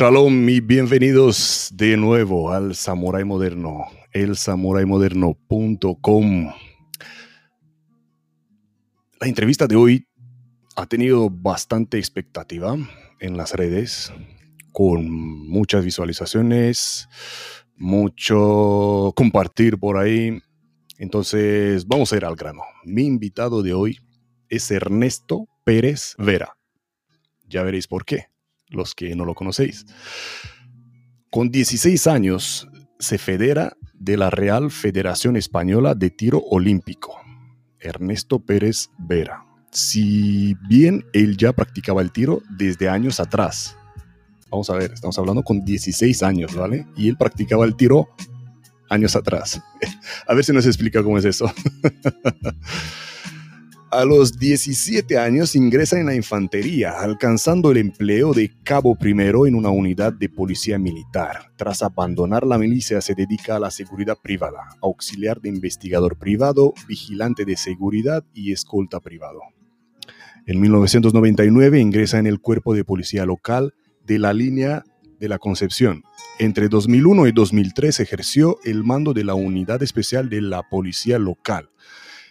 [0.00, 6.52] Shalom y bienvenidos de nuevo al Samurai Moderno, el samuraimoderno.com.
[9.20, 10.08] La entrevista de hoy
[10.74, 12.78] ha tenido bastante expectativa
[13.18, 14.10] en las redes,
[14.72, 17.06] con muchas visualizaciones,
[17.76, 20.40] mucho compartir por ahí.
[20.96, 22.62] Entonces, vamos a ir al grano.
[22.86, 23.98] Mi invitado de hoy
[24.48, 26.56] es Ernesto Pérez Vera.
[27.46, 28.30] Ya veréis por qué
[28.70, 29.86] los que no lo conocéis.
[31.30, 37.16] Con 16 años se federa de la Real Federación Española de Tiro Olímpico,
[37.78, 39.44] Ernesto Pérez Vera.
[39.70, 43.76] Si bien él ya practicaba el tiro desde años atrás,
[44.50, 46.86] vamos a ver, estamos hablando con 16 años, ¿vale?
[46.96, 48.08] Y él practicaba el tiro
[48.88, 49.62] años atrás.
[50.26, 51.50] A ver si nos explica cómo es eso.
[53.92, 59.56] A los 17 años ingresa en la infantería, alcanzando el empleo de cabo primero en
[59.56, 61.50] una unidad de policía militar.
[61.56, 67.44] Tras abandonar la milicia se dedica a la seguridad privada, auxiliar de investigador privado, vigilante
[67.44, 69.40] de seguridad y escolta privado.
[70.46, 73.74] En 1999 ingresa en el cuerpo de policía local
[74.06, 74.84] de la línea
[75.18, 76.04] de la Concepción.
[76.38, 81.70] Entre 2001 y 2003 ejerció el mando de la unidad especial de la policía local,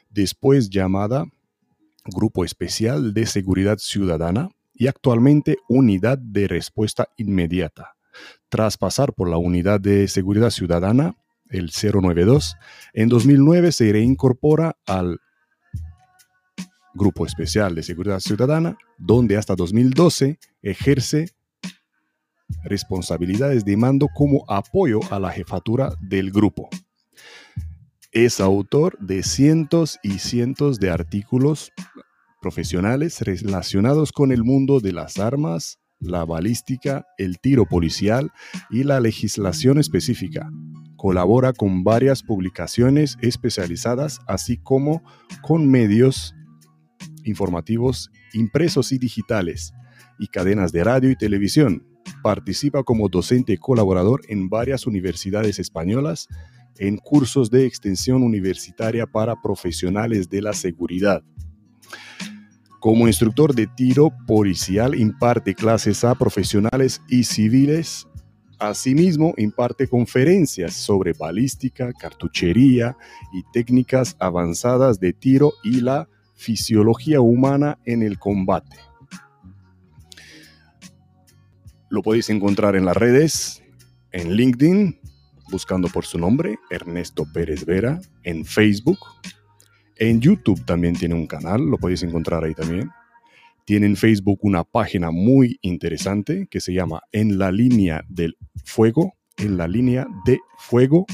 [0.10, 1.26] después llamada
[2.10, 7.96] Grupo Especial de Seguridad Ciudadana y actualmente Unidad de Respuesta Inmediata.
[8.50, 11.16] Tras pasar por la Unidad de Seguridad Ciudadana,
[11.50, 12.56] el 092,
[12.94, 15.20] en 2009 se reincorpora al
[16.94, 21.30] Grupo Especial de Seguridad Ciudadana, donde hasta 2012 ejerce
[22.64, 26.70] responsabilidades de mando como apoyo a la jefatura del grupo.
[28.12, 31.72] Es autor de cientos y cientos de artículos
[32.42, 38.32] profesionales relacionados con el mundo de las armas, la balística, el tiro policial
[38.72, 40.50] y la legislación específica.
[40.98, 45.04] Colabora con varias publicaciones especializadas, así como
[45.44, 46.34] con medios
[47.26, 49.72] informativos impresos y digitales
[50.18, 51.86] y cadenas de radio y televisión.
[52.24, 56.28] Participa como docente colaborador en varias universidades españolas
[56.80, 61.22] en cursos de extensión universitaria para profesionales de la seguridad.
[62.80, 68.08] Como instructor de tiro policial imparte clases a profesionales y civiles.
[68.58, 72.96] Asimismo, imparte conferencias sobre balística, cartuchería
[73.34, 78.78] y técnicas avanzadas de tiro y la fisiología humana en el combate.
[81.90, 83.62] Lo podéis encontrar en las redes,
[84.12, 84.99] en LinkedIn,
[85.50, 89.00] buscando por su nombre, Ernesto Pérez Vera, en Facebook.
[89.96, 92.90] En YouTube también tiene un canal, lo podéis encontrar ahí también.
[93.66, 99.14] Tiene en Facebook una página muy interesante que se llama En la línea del fuego,
[99.38, 101.06] en la línea de fuego.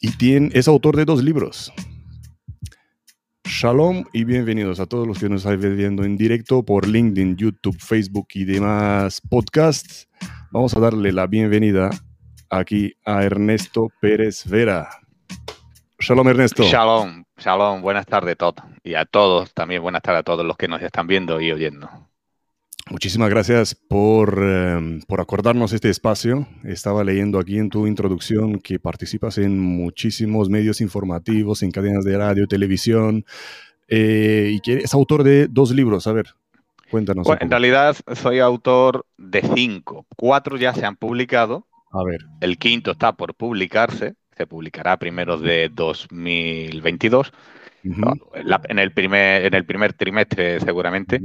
[0.00, 0.12] Y
[0.52, 1.72] es autor de dos libros.
[3.44, 7.76] Shalom y bienvenidos a todos los que nos están viendo en directo por LinkedIn, YouTube,
[7.78, 10.08] Facebook y demás podcasts.
[10.50, 11.90] Vamos a darle la bienvenida
[12.50, 14.88] aquí a Ernesto Pérez Vera.
[15.98, 16.64] Shalom Ernesto.
[16.64, 18.56] Shalom, shalom, buenas tardes a todos.
[18.82, 21.88] Y a todos, también buenas tardes a todos los que nos están viendo y oyendo.
[22.90, 26.48] Muchísimas gracias por, eh, por acordarnos este espacio.
[26.64, 32.18] Estaba leyendo aquí en tu introducción que participas en muchísimos medios informativos, en cadenas de
[32.18, 33.24] radio, televisión,
[33.86, 36.08] eh, y que eres autor de dos libros.
[36.08, 36.34] A ver,
[36.90, 37.26] cuéntanos.
[37.26, 40.06] Bueno, en realidad soy autor de cinco.
[40.16, 42.20] Cuatro ya se han publicado a ver.
[42.40, 47.32] El quinto está por publicarse, se publicará primero de 2022,
[47.82, 51.20] en, el primer, en el primer trimestre seguramente.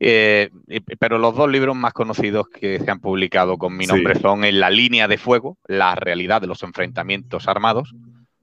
[0.00, 0.50] Eh,
[0.98, 4.60] pero los dos libros más conocidos que se han publicado con mi nombre son En
[4.60, 7.94] la línea de fuego, la realidad de los enfrentamientos armados,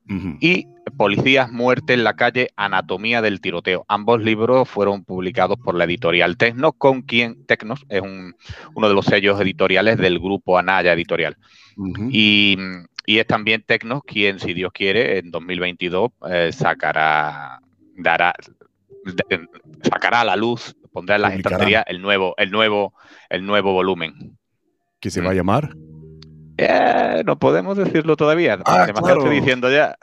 [0.08, 0.68] y
[0.98, 3.86] Policías, muerte en la calle, anatomía del tiroteo.
[3.88, 9.06] Ambos libros fueron publicados por la editorial Tecnos, con quien Tecnos es uno de los
[9.06, 11.38] sellos editoriales del grupo Anaya Editorial.
[12.10, 12.58] y,
[13.08, 17.60] es también Tecnos quien, si Dios quiere, en 2022 eh, sacará,
[17.98, 18.34] dará,
[19.84, 22.94] sacará a la luz, pondrá en las estanterías el nuevo, el nuevo,
[23.30, 24.38] el nuevo volumen.
[25.00, 25.36] ¿Qué se va a mm.
[25.36, 25.76] llamar?
[26.58, 28.60] Eh, no podemos decirlo todavía.
[28.66, 29.98] Ah, estoy diciendo ya.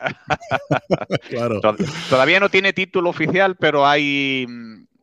[1.28, 1.60] claro.
[2.08, 4.46] Todavía no tiene título oficial, pero hay,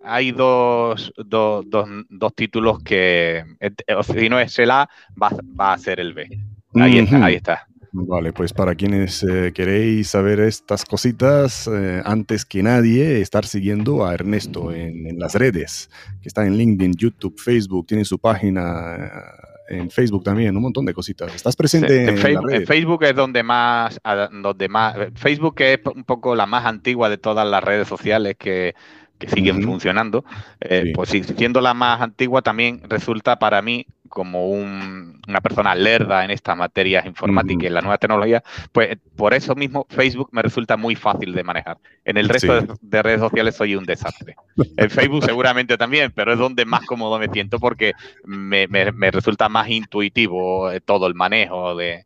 [0.04, 3.72] hay dos, dos, dos, títulos que, eh,
[4.04, 4.90] si no es el A,
[5.22, 5.30] va,
[5.60, 6.30] va a ser el B.
[6.76, 7.68] Ahí está, ahí está.
[7.92, 11.68] Vale, pues para quienes eh, queréis saber estas cositas,
[12.06, 15.90] antes que nadie, estar siguiendo a Ernesto en, en, las redes,
[16.22, 20.94] que está en LinkedIn, YouTube, Facebook, tiene su página en Facebook también, un montón de
[20.94, 21.34] cositas.
[21.34, 23.04] ¿Estás presente en, Facebook, en, Facebook?
[23.04, 24.00] es donde más,
[24.42, 28.74] donde más, Facebook es un poco la más antigua de todas las redes sociales que,
[29.20, 30.24] que siguen funcionando,
[30.62, 36.32] eh, pues siendo la más antigua también resulta para mí como una persona lerda en
[36.32, 40.76] estas materias informáticas y en la nueva tecnología, pues por eso mismo Facebook me resulta
[40.76, 41.78] muy fácil de manejar.
[42.04, 44.36] En el resto de, redes sociales soy un desastre.
[44.78, 47.94] En Facebook seguramente también, pero es donde más cómodo me siento porque
[48.26, 48.66] me,
[49.12, 52.04] resulta más intuitivo eh, todo el manejo de,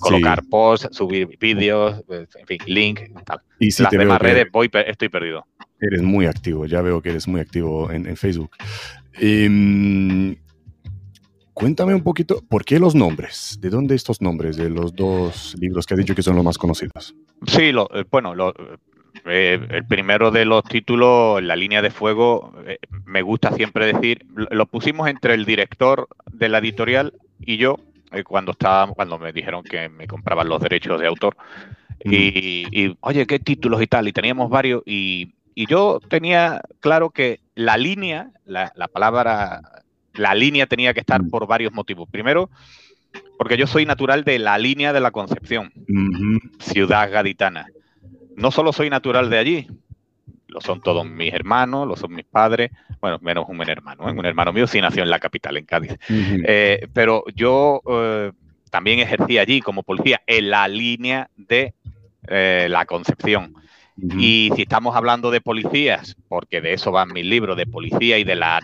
[0.00, 3.40] colocar posts, subir vídeos, en fin, link, tal.
[3.58, 5.46] Y si Las demás redes voy, estoy perdido.
[5.80, 8.50] Eres muy activo, ya veo que eres muy activo en, Facebook.
[9.14, 10.36] Em,
[11.54, 13.58] cuéntame un poquito, ¿por qué los nombres?
[13.60, 16.58] ¿De dónde estos nombres de los dos libros que has dicho que son los más
[16.58, 17.14] conocidos?
[17.46, 18.34] Sí, lo, eh, bueno,
[19.24, 24.26] eh, el primero de los títulos, La línea de fuego, eh, me gusta siempre decir,
[24.34, 27.78] lo pusimos entre el director de la editorial y yo,
[28.24, 31.36] cuando, estaba, cuando me dijeron que me compraban los derechos de autor.
[32.04, 34.06] Y, y, oye, ¿qué títulos y tal?
[34.08, 39.60] Y teníamos varios y y yo tenía claro que la línea, la, palabra,
[40.14, 41.30] la línea tenía que estar mm.
[41.30, 42.08] por varios motivos.
[42.08, 42.48] Primero,
[43.36, 45.72] porque yo soy natural de la línea de la Concepción,
[46.60, 47.66] ciudad gaditana.
[48.36, 49.66] No solo soy natural de allí,
[50.48, 54.12] lo son todos mis hermanos, lo son mis padres, bueno, menos un hermano, ¿eh?
[54.12, 55.96] un hermano mío sí nació en la capital, en Cádiz.
[56.08, 58.32] Eh, pero yo eh,
[58.70, 61.74] también ejercí allí como policía en la línea de
[62.68, 63.54] la Concepción.
[64.16, 68.24] Y si estamos hablando de policías, porque de eso van mis libros, de policía y
[68.24, 68.60] de la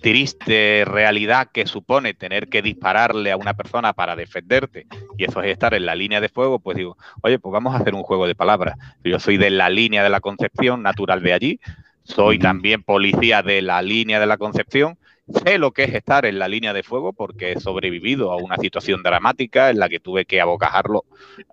[0.00, 5.50] triste realidad que supone tener que dispararle a una persona para defenderte, y eso es
[5.50, 8.26] estar en la línea de fuego, pues digo, oye, pues vamos a hacer un juego
[8.26, 8.76] de palabras.
[9.04, 11.60] Yo soy de la línea de la Concepción, natural de allí,
[12.04, 14.98] soy también policía de la línea de la Concepción,
[15.28, 18.56] Sé lo que es estar en la línea de fuego porque he sobrevivido a una
[18.58, 21.04] situación dramática en la que tuve que abocajarlo,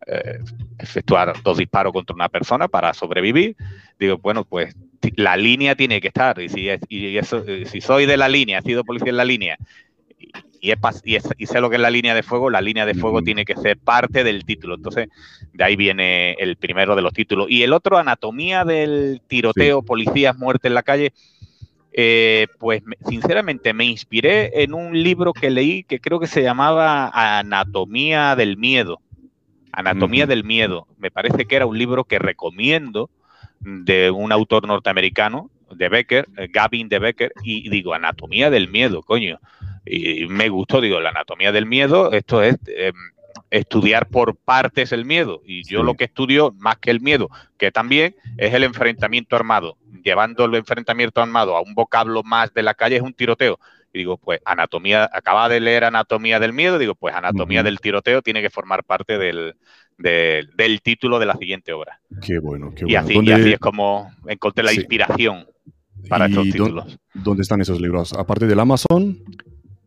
[0.05, 0.39] eh,
[0.77, 3.55] efectuar dos disparos contra una persona para sobrevivir.
[3.97, 4.75] Digo, bueno, pues
[5.15, 6.39] la línea tiene que estar.
[6.41, 9.25] Y si, y eso, eh, si soy de la línea, he sido policía en la
[9.25, 9.57] línea
[10.63, 13.43] y, y, sé lo que es la línea de fuego, la línea de fuego tiene
[13.43, 14.75] que ser parte del título.
[14.75, 15.09] Entonces,
[15.51, 17.47] de ahí viene el primero de los títulos.
[17.49, 21.11] Y el otro, Anatomía del tiroteo, policías, muerte en la calle
[21.95, 27.11] eh, pues sinceramente me inspiré en un libro que leí que creo que se llamaba
[27.13, 28.99] Anatomía del Miedo.
[29.71, 30.87] Anatomía del Miedo.
[30.97, 33.09] Me parece que era un libro que recomiendo
[33.63, 39.01] de un autor norteamericano, de Becker, eh, Gavin de Becker, y digo, Anatomía del Miedo,
[39.01, 39.39] coño.
[39.85, 42.93] Y me gustó, digo, la Anatomía del Miedo, esto es em,
[43.49, 45.41] estudiar por partes el miedo.
[45.45, 49.77] Y yo lo que estudio, más que el miedo, que también es el enfrentamiento armado.
[50.03, 53.59] Llevando el enfrentamiento armado a un vocablo más de la calle es un tiroteo.
[53.93, 58.23] Y digo, pues anatomía, acaba de leer anatomía del miedo, digo, pues anatomía del tiroteo
[58.23, 59.55] tiene que formar parte del,
[59.97, 61.99] del, título de la siguiente obra.
[62.21, 62.91] Qué bueno, qué bueno.
[62.91, 65.45] Y así, y así es como encontré la inspiración
[66.09, 66.99] para estos títulos.
[67.13, 68.13] ¿Dónde están esos libros?
[68.13, 69.19] Aparte del Amazon.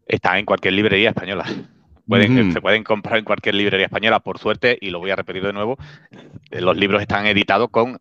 [0.07, 1.47] Están en cualquier librería española.
[2.53, 5.53] Se pueden comprar en cualquier librería española, por suerte, y lo voy a repetir de
[5.53, 5.77] nuevo,
[6.51, 7.99] eh, los libros están editados con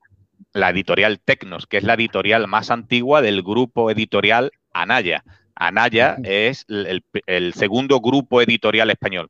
[0.53, 5.23] la editorial Tecnos, que es la editorial más antigua del grupo editorial Anaya.
[5.55, 9.29] Anaya es el, segundo grupo editorial español,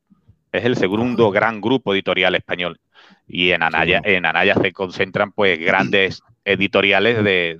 [0.57, 2.79] es el segundo gran grupo editorial español.
[3.27, 7.59] Y en Anaya, en Anaya se concentran pues grandes editoriales de,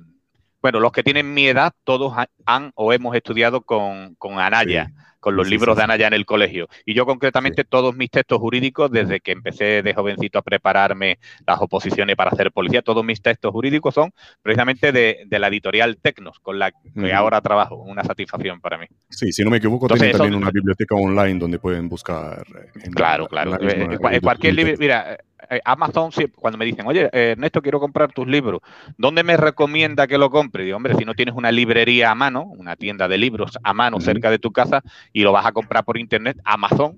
[0.62, 4.92] bueno, los que tienen mi edad, todos han o hemos estudiado con, Anaya
[5.26, 6.68] con los libros de Ana ya en el colegio.
[6.84, 11.60] Y yo concretamente todos mis textos jurídicos, desde que empecé de jovencito a prepararme las
[11.60, 16.60] oposiciones para hacer policía, todos mis textos jurídicos son precisamente de, la editorial Tecnos, con
[16.60, 17.74] la que ahora trabajo.
[17.74, 18.86] Una satisfacción para mí.
[19.10, 22.46] Sí, si no me equivoco, tienen también una biblioteca online donde pueden buscar.
[22.94, 23.60] claro, claro.
[23.60, 25.18] En, eh, cualquier libro, mira,
[25.50, 28.60] eh, Amazon, cuando me dicen, oye, eh, Ernesto, quiero comprar tus libros,
[28.96, 30.64] ¿dónde me recomienda que lo compre?
[30.64, 34.00] Digo, hombre, si no tienes una librería a mano, una tienda de libros a mano
[34.00, 34.82] cerca de tu casa
[35.16, 36.96] y lo vas a comprar por internet, Amazon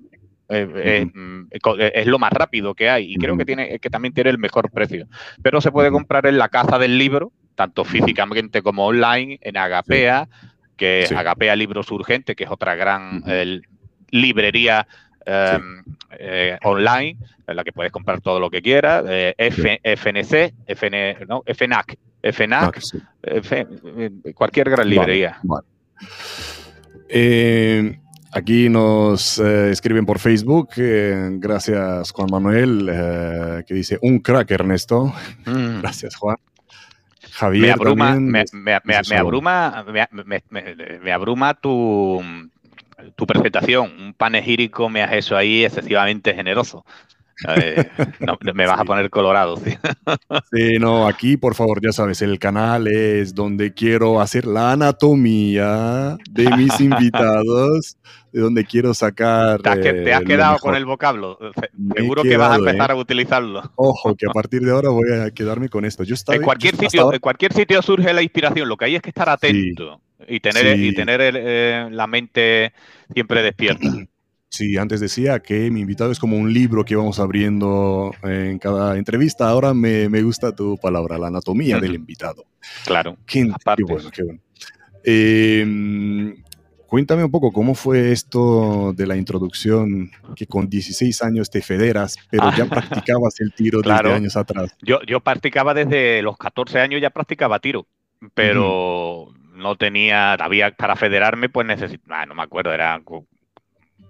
[0.49, 1.47] eh, mm,
[1.93, 4.71] es lo más rápido que hay y creo que tiene que también tiene el mejor
[4.71, 5.07] precio.
[5.43, 10.27] Pero se puede comprar en la casa del libro, tanto físicamente como online, en Agapea,
[10.75, 13.23] que es Agapea Libros Urgentes, que es otra gran
[14.09, 14.87] librería
[15.31, 15.83] Em,
[16.17, 20.53] eh, online, en la que puedes comprar todo lo que quieras, eh, FNC,
[21.27, 22.81] no, FNAC, FNAC,
[23.23, 25.39] eh, cualquier gran librería.
[28.31, 35.13] Aquí nos escriben por Facebook, gracias Juan Manuel, que dice un crack Ernesto.
[35.45, 35.79] Mm.
[35.81, 36.37] gracias Juan.
[37.31, 37.67] Javier.
[37.67, 39.85] Me abruma, me, abruma,
[41.01, 42.21] me, abruma tu
[43.15, 46.85] tu presentación, un panegírico me has hecho ahí excesivamente generoso.
[48.19, 49.57] No, me vas a poner colorado.
[49.57, 49.77] ¿sí?
[50.51, 50.77] ¿sí?
[50.79, 56.49] no, aquí por favor, ya sabes, el canal es donde quiero hacer la anatomía de
[56.57, 57.97] mis invitados,
[58.31, 59.61] de donde quiero sacar.
[59.61, 61.37] Te has, te has quedado con el vocablo.
[61.95, 62.93] Seguro que vas a empezar ¿eh?
[62.93, 63.71] a utilizarlo.
[63.75, 66.03] Ojo, que a partir de ahora voy a quedarme con esto.
[66.03, 68.67] Yo estaba, en, cualquier sitio, en cualquier sitio surge la inspiración.
[68.67, 72.73] Lo que hay es que estar atento y tener, y tener eh, la mente
[73.13, 73.87] siempre despierta.
[74.49, 78.97] Sí, antes decía que mi invitado es como un libro que vamos abriendo en cada
[78.97, 79.47] entrevista.
[79.47, 82.45] Ahora me, gusta tu palabra, la anatomía del invitado.
[82.85, 83.15] Claro.
[83.25, 83.47] Qué,
[83.87, 84.39] bueno, qué bueno.
[85.03, 86.35] Em,
[86.87, 92.17] cuéntame un poco cómo fue esto de la introducción, que con 16 años te federas,
[92.31, 92.65] pero ya
[93.05, 94.75] practicabas el tiro desde años atrás.
[94.81, 97.85] Yo, yo practicaba desde los 14 años, ya practicaba tiro,
[98.33, 102.99] pero no tenía, había para federarme, pues necesitaba, no me acuerdo, era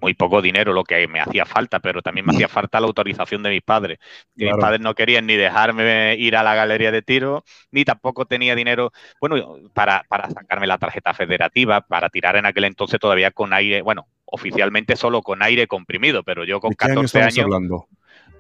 [0.02, 3.44] muy poco dinero lo que me hacía falta, pero también me hacía falta la autorización
[3.44, 4.00] de mis padres.
[4.36, 8.56] Mis padres no querían ni dejarme ir a la galería de tiro, ni tampoco tenía
[8.56, 13.54] dinero, bueno, para, para sacarme la tarjeta federativa, para tirar en aquel entonces todavía con
[13.54, 17.40] aire, bueno, oficialmente solo con aire comprimido, pero yo con 14 años...
[17.40, 17.88] Hablando?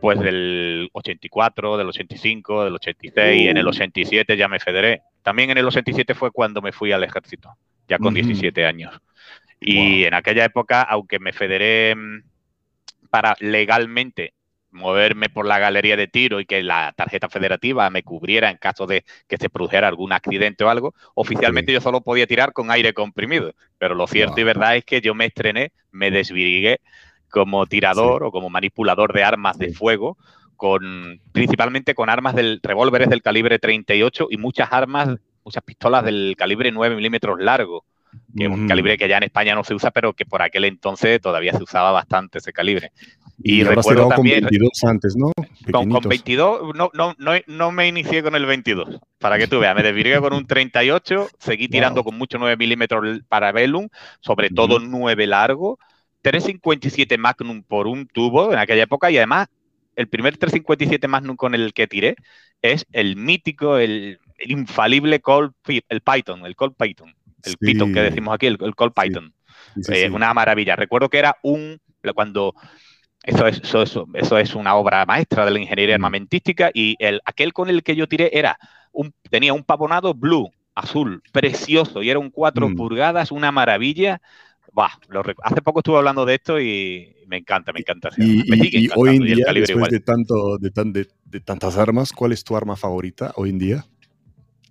[0.01, 4.35] Pues del 84, del 85, del 86, en el 87 uh.
[4.37, 5.01] ya me federé.
[5.23, 8.97] También en el 87 fue cuando me fui al ejército, ya con 17 años.
[9.59, 12.23] Y en aquella época, aunque me federé mm,
[13.09, 14.33] para legalmente
[14.71, 18.85] moverme por la galería de tiro y que la tarjeta federativa me cubriera en caso
[18.85, 22.93] de que se produjera algún accidente o algo, oficialmente yo solo podía tirar con aire
[22.93, 23.53] comprimido.
[23.77, 26.81] Pero lo cierto y verdad es que yo me estrené, me desvirigué
[27.29, 30.17] como tirador o como manipulador de armas de fuego,
[30.55, 36.35] con principalmente con armas del revólveres del calibre 38 y muchas armas, muchas pistolas del
[36.37, 37.85] calibre 9 milímetros largo
[38.35, 40.65] que es un calibre que ya en España no se usa, pero que por aquel
[40.65, 42.91] entonces todavía se usaba bastante ese calibre.
[43.41, 44.41] Y, recuerdo también.
[44.41, 45.31] Con 22 antes, ¿no?
[45.71, 49.75] Con, 22, no, no, no, no, me inicié con el 22, para que tú veas.
[49.75, 53.87] Me desvirgué con un 38, seguí tirando con mucho 9 milímetros para Velum,
[54.19, 55.79] sobre todo 9 largo,
[56.21, 59.47] 357 Magnum por un tubo en aquella época y además
[59.95, 62.15] el primer 357 Magnum con el que tiré
[62.61, 67.13] es el mítico, el, infalible Colt, el Python, el Colt Python
[67.43, 69.34] el Python que decimos aquí, el, el Cold Python.
[69.89, 70.75] Eh, una maravilla.
[70.75, 71.79] Recuerdo que era un,
[72.13, 72.53] cuando
[73.24, 76.01] eso es, eso, eso, es una obra maestra de la ingeniería mm.
[76.01, 78.58] armamentística y el, aquel con el que yo tiré era
[78.91, 82.75] un, tenía un pavonado blue, azul, precioso, y era un 4 mm.
[82.75, 84.22] pulgadas, una maravilla.
[84.72, 84.91] Bah,
[85.43, 88.10] hace poco estuve hablando de esto y me encanta, me encanta.
[88.17, 92.75] Y, hoy en día, después de, tanto, de, de, tantas armas, ¿cuál es tu arma
[92.75, 93.86] favorita hoy en día?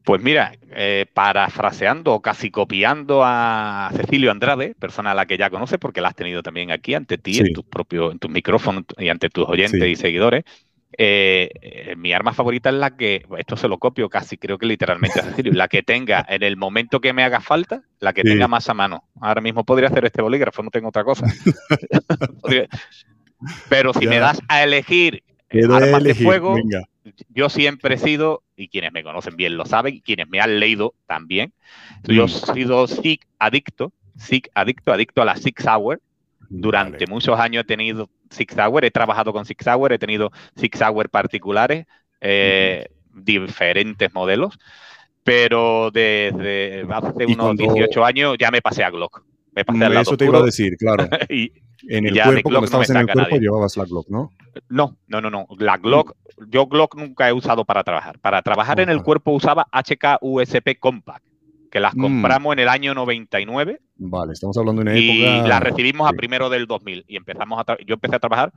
[0.08, 5.50] Pues mira, eh, parafraseando o casi copiando a Cecilio Andrade, persona a la que ya
[5.50, 8.84] conoces porque la has tenido también aquí ante ti, en tus propios, en tus micrófonos
[8.96, 10.44] y ante tus oyentes y seguidores.
[10.96, 14.64] Eh, eh, mi arma favorita es la que, esto se lo copio casi, creo que
[14.64, 18.22] literalmente a Cecilio, la que tenga en el momento que me haga falta, la que
[18.22, 19.04] tenga más a mano.
[19.20, 21.26] Ahora mismo podría hacer este bolígrafo, no tengo otra cosa.
[23.68, 25.22] Pero si me das a elegir
[25.70, 26.56] armas de fuego,
[27.28, 30.60] yo siempre he sido, y quienes me conocen bien lo saben, y quienes me han
[30.60, 31.52] leído también,
[32.04, 32.54] yo he mm.
[32.54, 36.00] sido SIG adicto, SIG adicto, adicto a la Six Hour.
[36.50, 40.80] Durante muchos años he tenido Six Hour, he trabajado con Six Hour, he tenido Six
[40.80, 41.86] Hour particulares,
[42.20, 44.58] eh, diferentes modelos,
[45.22, 49.24] pero desde hace unos 18 años ya me pasé a Glock.
[49.52, 51.08] Me pasé Eso te iba a decir, claro.
[51.28, 51.52] y,
[51.86, 54.32] en el cuerpo, cuando estabas en el cuerpo, llevabas la Glock, ¿no?
[54.68, 55.46] No, no, no, no.
[55.58, 56.16] La Glock,
[56.48, 58.18] yo Glock nunca he usado para trabajar.
[58.18, 61.24] Para trabajar en el cuerpo usaba HK USP Compact,
[61.70, 62.00] que las mm.
[62.00, 63.80] compramos en el año 99.
[63.96, 65.46] Vale, estamos hablando de una y época.
[65.46, 67.04] Y las recibimos a primero del 2000.
[67.08, 68.52] Y empezamos a yo empecé a trabajar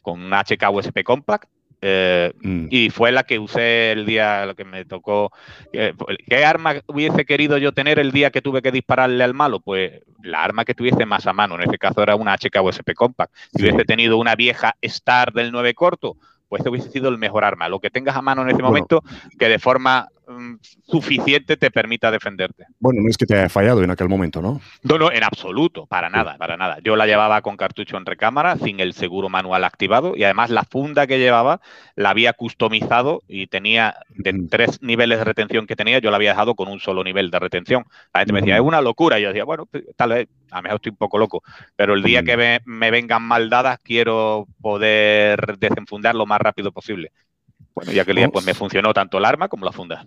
[0.00, 1.48] con una HK USP Compact
[1.82, 2.68] eh, mm.
[2.70, 5.32] Y fue la que usé el día lo que me tocó.
[5.72, 9.58] ¿Qué arma hubiese querido yo tener el día que tuve que dispararle al malo?
[9.60, 11.56] Pues la arma que tuviese más a mano.
[11.56, 13.34] En este caso era una HK USP Compact.
[13.54, 16.16] Si hubiese tenido una vieja Star del 9 corto,
[16.48, 17.68] pues este hubiese sido el mejor arma.
[17.68, 19.02] Lo que tengas a mano en ese momento,
[19.38, 20.08] que de forma
[20.84, 22.66] suficiente te permita defenderte.
[22.78, 24.60] Bueno, no es que te haya fallado en aquel momento, ¿no?
[24.82, 26.78] No, no, en absoluto, para nada, para nada.
[26.82, 30.64] Yo la llevaba con cartucho en recámara, sin el seguro manual activado, y además la
[30.64, 31.60] funda que llevaba
[31.96, 36.30] la había customizado y tenía de tres niveles de retención que tenía, yo la había
[36.30, 37.84] dejado con un solo nivel de retención.
[38.12, 39.18] La gente me decía, es una locura.
[39.18, 41.42] Y yo decía, bueno, tal vez, a lo mejor estoy un poco loco,
[41.76, 46.72] pero el día que me, me vengan mal dadas, quiero poder desenfundar lo más rápido
[46.72, 47.12] posible.
[47.74, 50.06] Bueno, ya que día pues me funcionó tanto el arma como la funda.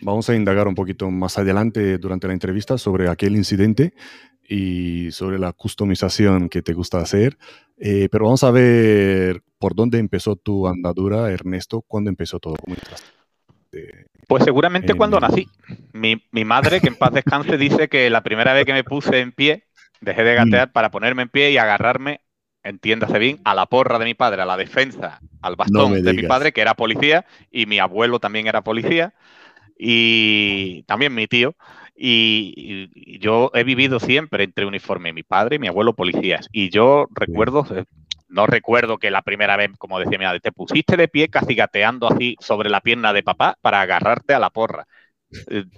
[0.00, 3.94] Vamos a indagar un poquito más adelante durante la entrevista sobre aquel incidente.
[4.46, 7.38] y sobre la customización que te gusta hacer.
[7.78, 12.56] Eh, pero vamos a ver por dónde empezó tu andadura, Ernesto, cuándo empezó todo.
[14.28, 15.48] pues seguramente cuando nací.
[15.94, 19.32] Mi, madre, que en paz descanse, dice que la primera vez que me puse en
[19.32, 19.64] pie,
[20.02, 20.72] dejé de gatear mm.
[20.72, 22.20] para ponerme en pie y agarrarme,
[22.64, 26.22] entiéndase bien, a la porra de mi padre, a la defensa, al bastón de mi
[26.22, 29.14] padre, que era policía, y mi abuelo también era policía,
[29.78, 31.54] y también mi tío.
[31.96, 36.48] Y, yo he vivido siempre entre uniforme, mi padre y mi abuelo policías.
[36.50, 37.84] Y yo recuerdo, eh,
[38.28, 41.54] no recuerdo que la primera vez, como decía mi madre, te pusiste de pie casi
[41.54, 44.88] gateando así sobre la pierna de papá para agarrarte a la porra.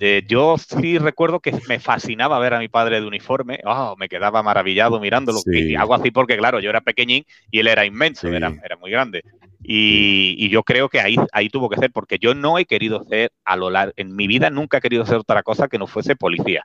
[0.01, 4.09] Eh, yo sí recuerdo que me fascinaba ver a mi padre de uniforme, oh, me
[4.09, 5.41] quedaba maravillado mirándolo.
[5.47, 8.91] Y hago así porque, claro, yo era pequeñín y él era inmenso, era, era, muy
[8.91, 9.23] grande.
[9.63, 13.33] Y, yo creo que ahí, ahí tuvo que ser, porque yo no he querido ser
[13.45, 16.17] a lo largo, en mi vida nunca he querido ser otra cosa que no fuese
[16.17, 16.65] policía.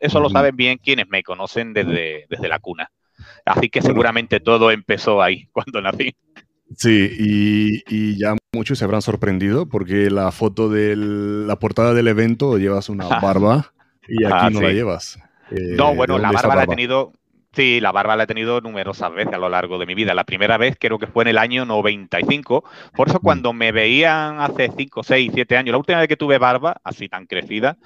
[0.00, 2.90] eso lo saben bien quienes me conocen desde, desde la cuna.
[3.44, 6.14] Así que seguramente todo empezó ahí, cuando nací.
[6.76, 12.58] Sí, y, ya muchos se habrán sorprendido porque la foto de la portada del evento
[12.58, 13.72] llevas una barba
[14.08, 15.18] y aquí no la llevas.
[15.50, 17.12] no, eh, bueno, la barba, la he tenido,
[17.54, 20.12] Sí, la barba la he tenido numerosas veces a lo largo de mi vida.
[20.12, 22.64] La primera vez creo que fue en el año 95.
[22.96, 23.22] Por eso mm.
[23.22, 27.08] cuando me veían hace 5, 6, 7 años, la última vez que tuve barba, así
[27.08, 27.76] tan crecida,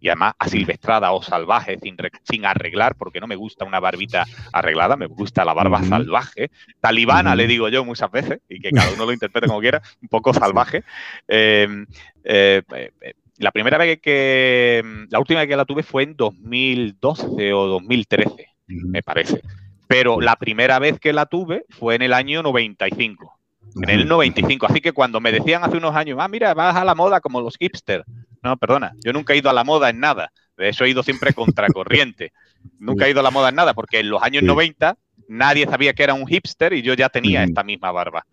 [0.00, 4.96] y además asilvestrada o salvaje, sin, sin arreglar, porque no me gusta una barbita arreglada,
[4.96, 9.04] me gusta la barba salvaje, talibana le digo yo muchas veces, y que cada uno
[9.04, 10.84] lo interprete como quiera, un poco salvaje.
[11.26, 11.84] Em,
[12.24, 17.52] eh, eh, la primera vez que, la última vez que la tuve fue en 2012
[17.52, 19.42] o 2013 me parece.
[19.86, 23.38] Pero la primera vez que la tuve fue en el año 95.
[23.82, 24.66] En el 95.
[24.66, 27.40] Así que cuando me decían hace unos años, ah, mira, vas a la moda como
[27.40, 28.04] los hipsters.
[28.42, 30.32] No, perdona, yo nunca he ido a la moda en nada.
[30.56, 32.32] De eso he ido siempre contracorriente.
[32.78, 34.96] nunca he ido a la moda en nada, porque en los años 90
[35.28, 38.26] nadie sabía que era un hipster y yo ya tenía esta misma barba.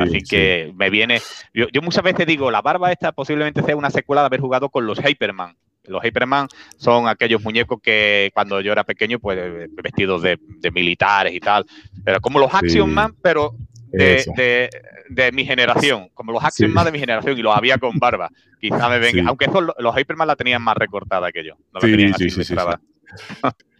[0.00, 1.20] Así que me viene.
[1.52, 4.70] Yo, yo, muchas veces digo, la barba esta posiblemente sea una secuela de haber jugado
[4.70, 5.56] con los Hyperman.
[5.88, 9.38] Los Hyperman son aquellos muñecos que cuando yo era pequeño, pues
[9.82, 10.38] vestidos de,
[10.72, 11.64] militares y tal.
[12.04, 13.54] Pero como los Action Man, pero
[13.90, 18.30] de, mi generación, como los Action Man de mi generación, y los había con barba.
[18.60, 19.24] Quizá me venga.
[19.28, 19.46] Aunque
[19.78, 21.54] los Hyperman la tenían más recortada que yo.
[21.72, 22.28] No la tenían así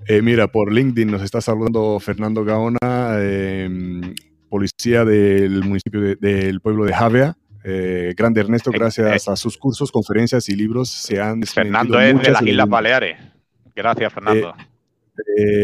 [0.06, 4.14] eh, mira, por LinkedIn nos está saludando Fernando Gaona, em,
[4.48, 7.36] policía del municipio del pueblo de Javea.
[7.68, 9.30] Eh, grande Ernesto, eh, gracias eh.
[9.32, 13.18] a sus cursos, conferencias y libros se han Fernando es de las Islas Baleares.
[13.74, 14.54] Gracias, Fernando.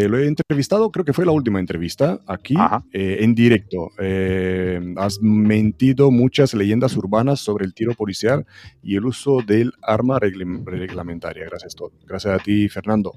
[0.08, 2.56] lo he entrevistado, creo que fue la última entrevista aquí
[2.92, 3.92] en directo.
[4.96, 8.46] has mentido muchas leyendas urbanas sobre el tiro policial
[8.82, 11.44] y el uso del arma reglamentaria.
[11.44, 13.12] Gracias, gracias a ti, Fernando.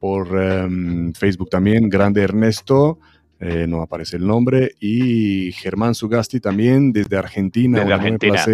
[0.00, 2.98] por em, Facebook también, grande Ernesto.
[3.40, 7.80] Eh, no aparece el nombre, y Germán Sugasti también desde Argentina.
[7.80, 8.44] Desde Argentina.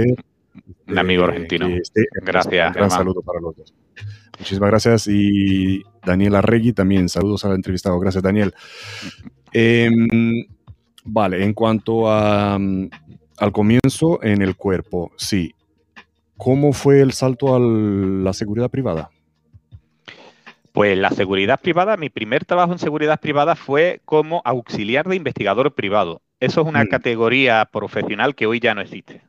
[0.86, 1.68] Un, amigo argentino.
[2.22, 2.68] gracias.
[2.68, 3.74] Un gran saludo para los dos.
[4.38, 5.06] Muchísimas gracias.
[5.06, 7.08] Y Daniel Arregui también.
[7.08, 7.98] Saludos al entrevistado.
[8.00, 8.54] Gracias, Daniel.
[9.52, 10.46] Em,
[11.04, 15.54] vale, en cuanto a, al comienzo en el cuerpo, sí.
[16.36, 19.10] ¿Cómo fue el salto a la seguridad privada?
[20.72, 25.74] Pues la seguridad privada, mi primer trabajo en seguridad privada fue como auxiliar de investigador
[25.74, 26.22] privado.
[26.38, 26.88] Eso es una mm.
[26.88, 29.22] categoría profesional que hoy ya no existe.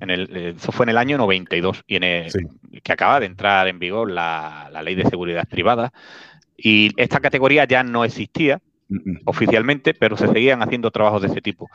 [0.00, 2.02] En el, eh, eso fue en el año 92 y en
[2.82, 5.92] que acaba de entrar en vigor la, la, ley de seguridad privada.
[6.56, 8.60] Y esta categoría ya no existía.
[9.24, 11.68] Oficialmente, pero se seguían haciendo trabajos de ese tipo.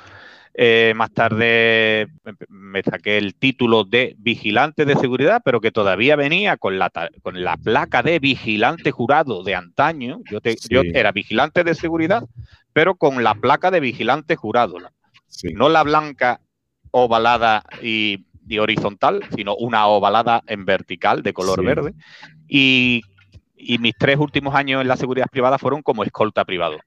[0.59, 2.07] Eh, más tarde
[2.49, 7.43] me saqué el título de vigilante de seguridad, pero que todavía venía con la, con
[7.43, 10.19] la placa de vigilante jurado de antaño.
[10.31, 12.23] Yo, yo era vigilante de seguridad,
[12.73, 14.77] pero con la placa de vigilante jurado.
[15.53, 16.41] No la blanca
[16.89, 18.25] ovalada y,
[18.59, 21.93] horizontal, sino una ovalada en vertical de color verde.
[22.47, 23.03] Y,
[23.55, 26.77] y mis tres últimos años en la seguridad privada fueron como escolta privado.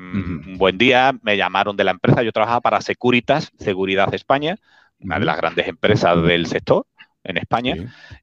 [0.00, 4.56] Un buen día me llamaron de la empresa, yo trabajaba para Securitas, Seguridad España,
[4.98, 6.86] una de las grandes empresas del sector
[7.22, 7.76] en España,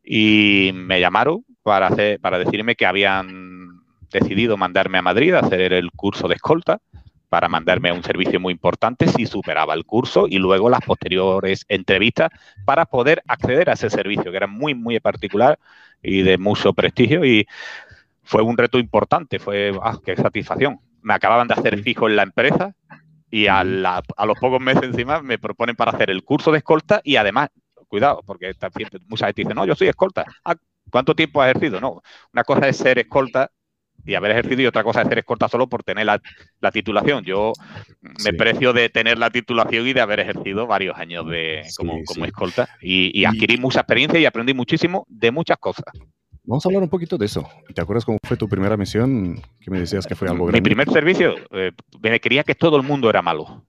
[0.04, 5.72] y me llamaron para, hacer, para decirme que habían decidido mandarme a Madrid a hacer
[5.72, 6.80] el curso de escolta
[7.30, 11.64] para mandarme a un servicio muy importante si superaba el curso y luego las posteriores
[11.68, 12.32] entrevistas
[12.66, 15.60] para poder acceder a ese servicio, que era muy, muy particular
[16.02, 17.46] y de mucho prestigio y
[18.24, 22.24] fue un reto importante, fue, ah, qué satisfacción me acababan de hacer fijo en la
[22.24, 22.76] empresa
[23.32, 27.16] y a, los pocos meses encima me proponen para hacer el curso de escolta y
[27.16, 27.50] además,
[27.88, 28.54] cuidado, porque
[29.08, 30.26] mucha gente dice, no, yo soy escolta.
[30.44, 30.56] Ah,
[30.92, 31.80] ¿Cuánto tiempo has ejercido?
[31.80, 32.02] No,
[32.34, 33.50] una cosa es ser escolta
[34.06, 37.24] y haber ejercido y otra cosa es ser escolta solo por tener la, titulación.
[37.24, 37.54] Yo
[38.26, 42.68] me precio de tener la titulación y de haber ejercido varios años de, como, escolta
[42.82, 45.86] y, adquirí mucha experiencia y aprendí muchísimo de muchas cosas.
[46.48, 47.48] Vamos a hablar un poquito de eso.
[47.76, 49.36] ¿Te acuerdas cómo fue tu primera misión?
[49.60, 50.62] Que me decías que fue algo grande.
[50.62, 53.64] Mi primer servicio, eh, me quería que todo el mundo era malo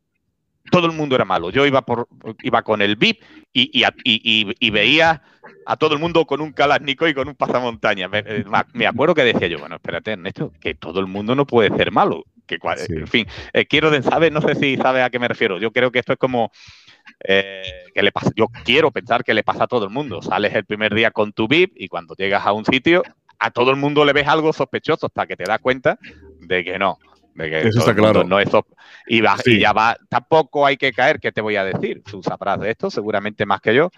[0.71, 1.51] todo el mundo era malo.
[1.51, 2.09] Yo iba por
[2.43, 5.23] iba con el VIP y, y, veía
[5.67, 8.09] a todo el mundo con un Kalashnikov y con un pasamontaña.
[8.09, 11.47] Me, eh, me, acuerdo que decía yo, bueno, espérate, Ernesto, que todo el mundo no
[11.47, 12.25] puede ser malo.
[12.47, 15.59] Que, En fin, eh, quiero saber, no sé si sabe a qué me refiero.
[15.59, 16.51] Yo creo que esto es como
[17.25, 20.23] eh, que le pasa, yo quiero pensar que le pasa a todo el mundo.
[20.23, 23.03] Sales el primer día con tu VIP y cuando llegas a un sitio,
[23.39, 25.99] a todo el mundo le ves algo sospechoso hasta que te das cuenta
[26.41, 26.99] de que no.
[27.39, 28.25] Eso está claro.
[28.25, 28.49] No es
[29.07, 32.03] y, y, ya va, tampoco hay que caer, ¿qué te voy a decir?
[32.03, 33.91] Tú sabrás de esto, seguramente más que yo.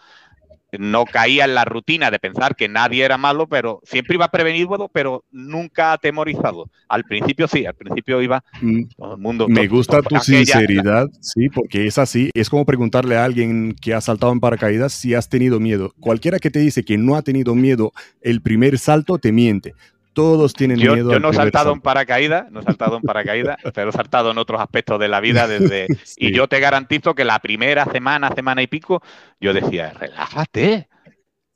[0.79, 4.89] No caía en la rutina de pensar que nadie era malo, pero siempre iba prevenido,
[4.93, 6.71] pero nunca atemorizado.
[6.89, 9.49] Al principio sí, al principio iba mm, todo el mundo.
[9.49, 12.31] Me gusta tu sinceridad, sí, porque es así.
[12.35, 15.93] Es como preguntarle a alguien que ha saltado en paracaídas si has tenido miedo.
[16.01, 19.75] Cualquiera que te dice que no ha tenido miedo el primer salto te miente
[20.13, 21.13] todos tienen miedo.
[21.13, 24.39] Yo no he saltado en paracaídas, no he saltado en paracaídas, pero he saltado en
[24.39, 25.87] otros aspectos de la vida desde.
[26.17, 29.03] Y yo te garantizo que la primera semana, semana y pico,
[29.41, 30.89] yo decía, relájate.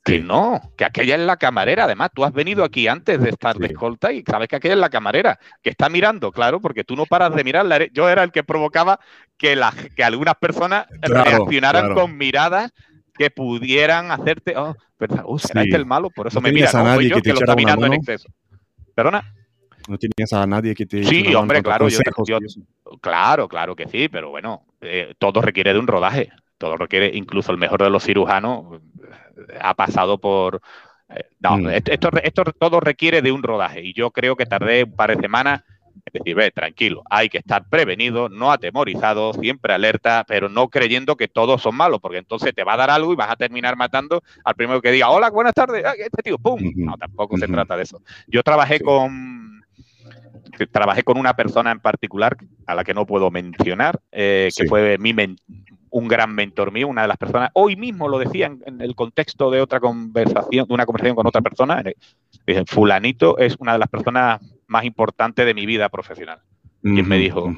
[0.03, 1.85] Que no, que aquella es la camarera.
[1.85, 4.79] Además, tú has venido aquí antes de estar de escolta y sabes que aquella es
[4.79, 7.87] la camarera, que está mirando, claro, porque tú no paras de mirarla.
[7.91, 8.99] Yo era el que provocaba
[9.35, 12.71] que, la, que algunas personas reaccionaran con miradas
[13.17, 14.75] que pudieran hacerte, oh,
[15.25, 16.09] uh, ¿será este el malo?
[16.09, 18.29] Por eso me mira, no soy yo que, lo está mirando en exceso.
[18.95, 19.33] ¿Perdona?
[19.87, 21.03] No tenías a nadie que te...
[21.03, 21.87] Sí, hombre, claro,
[23.01, 26.31] claro, claro que sí, pero bueno, eh, todo requiere de un rodaje.
[26.57, 30.61] Todo requiere, incluso el mejor de los cirujanos eh, ha pasado por...
[31.09, 31.69] Eh, no, mm.
[31.69, 35.21] esto, esto, todo requiere de un rodaje y yo creo que tardé un par de
[35.21, 35.63] semanas
[36.05, 41.15] es decir, ve, tranquilo, hay que estar prevenido, no atemorizado, siempre alerta, pero no creyendo
[41.15, 43.75] que todos son malos, porque entonces te va a dar algo y vas a terminar
[43.75, 46.61] matando al primero que diga, hola, buenas tardes, este tío, ¡pum!
[46.75, 48.01] No, tampoco se trata de eso.
[48.27, 49.45] Yo trabajé con
[50.71, 54.97] trabajé con una persona en particular a la que no puedo mencionar, eh, que fue
[54.97, 55.13] mi
[55.89, 59.49] un gran mentor mío, una de las personas, hoy mismo lo decía en, el contexto
[59.49, 61.81] de otra conversación, de una conversación con otra persona,
[62.45, 66.39] dije, fulanito es una de las personas más importante de mi vida profesional.
[66.81, 67.51] Quien me dijo,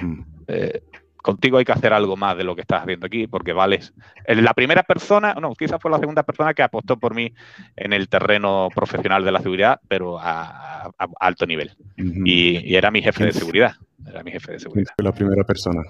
[0.48, 0.82] eh,
[1.18, 3.94] contigo hay que hacer algo más de lo que estás haciendo aquí, porque vales.
[4.26, 7.34] La primera persona, no, quizás fue la segunda persona que apostó por mí
[7.76, 10.90] en el terreno profesional de la seguridad, pero a,
[11.20, 11.72] alto nivel.
[11.98, 13.76] y, era mi jefe de seguridad.
[14.08, 14.94] Era mi jefe de seguridad.
[14.96, 15.82] Fue la primera persona.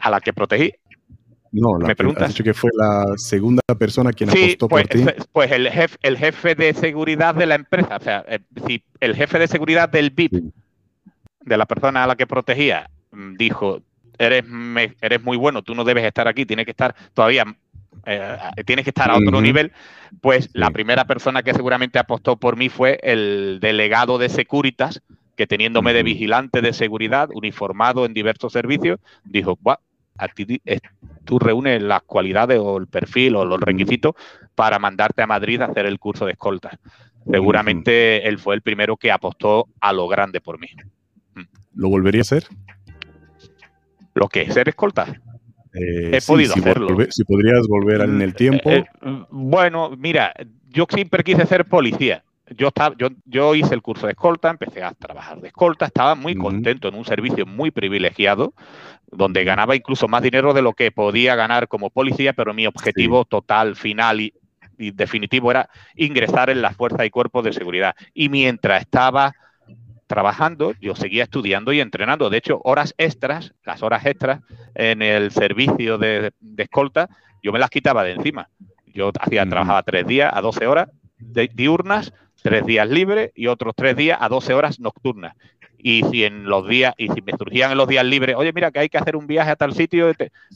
[0.00, 0.72] a la que protegí.
[1.52, 2.24] No, la, ¿Me preguntas?
[2.24, 5.04] Has dicho que fue la segunda persona quien apostó pues, por ti.
[5.32, 9.14] Pues el jefe, el jefe de seguridad de la empresa, o sea, eh, si el
[9.14, 10.52] jefe de seguridad del VIP,
[11.44, 13.80] de la persona a la que protegía, mm, dijo,
[14.18, 14.44] eres,
[15.00, 17.44] eres muy bueno, tú no debes estar aquí, tienes que estar todavía,
[18.04, 19.72] eh, tienes que estar a otro nivel,
[20.20, 25.02] pues la primera persona que seguramente apostó por mí fue el delegado de Securitas,
[25.36, 29.56] que teniéndome de vigilante de seguridad, uniformado en diversos servicios, dijo,
[30.18, 30.60] a ti,
[31.24, 34.14] tú reúnes las cualidades o el perfil o los requisitos
[34.54, 36.78] para mandarte a Madrid a hacer el curso de escolta.
[37.30, 40.68] Seguramente él fue el primero que apostó a lo grande por mí.
[41.34, 41.42] Mm.
[41.74, 42.44] ¿Lo volvería a hacer?
[44.14, 45.06] ¿Lo que es ser escolta?
[45.74, 46.88] Eh, He podido hacerlo.
[47.10, 48.70] si podrías volver en el tiempo.
[48.70, 50.32] Eh, eh, bueno, mira,
[50.70, 52.24] yo siempre quise ser policía.
[52.56, 56.14] Yo, estaba, yo, yo hice el curso de escolta, empecé a trabajar de escolta, estaba
[56.14, 58.54] muy contento en un servicio muy privilegiado,
[59.10, 63.24] donde ganaba incluso más dinero de lo que podía ganar como policía, pero mi objetivo
[63.24, 64.32] total, final y,
[64.78, 67.96] definitivo era ingresar en las fuerzas y cuerpos de seguridad.
[68.14, 69.34] Y mientras estaba
[70.06, 72.30] trabajando, yo seguía estudiando y entrenando.
[72.30, 74.40] De hecho, horas extras, las horas extras
[74.76, 77.08] en el servicio de, escolta,
[77.42, 78.48] yo me las quitaba de encima.
[78.86, 83.96] Yo hacía, trabajaba tres días a 12 horas diurnas, tres días libres y otros tres
[83.96, 85.34] días a 12 horas nocturnas.
[85.80, 88.72] Y si en los días, y si me surgían en los días libres, oye, mira
[88.72, 90.12] que hay que hacer un viaje a tal sitio,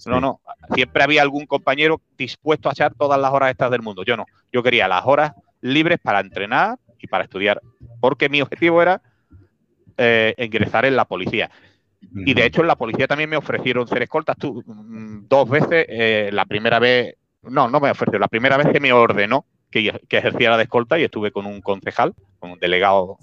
[0.07, 0.41] no, no,
[0.75, 4.03] siempre había algún compañero dispuesto a echar todas las horas estas del mundo.
[4.05, 7.61] Yo no, yo quería las horas libres para entrenar y para estudiar,
[8.01, 9.01] porque mi objetivo era
[9.97, 11.51] eh, ingresar en la policía.
[12.15, 15.87] Y de hecho en la policía también me ofrecieron ser escoltas tú, mm, dos veces,
[15.89, 20.01] eh, la primera vez, no, no me ofreció, la primera vez que me ordenó que,
[20.09, 23.19] que ejerciera de escolta y estuve con un concejal, con un delegado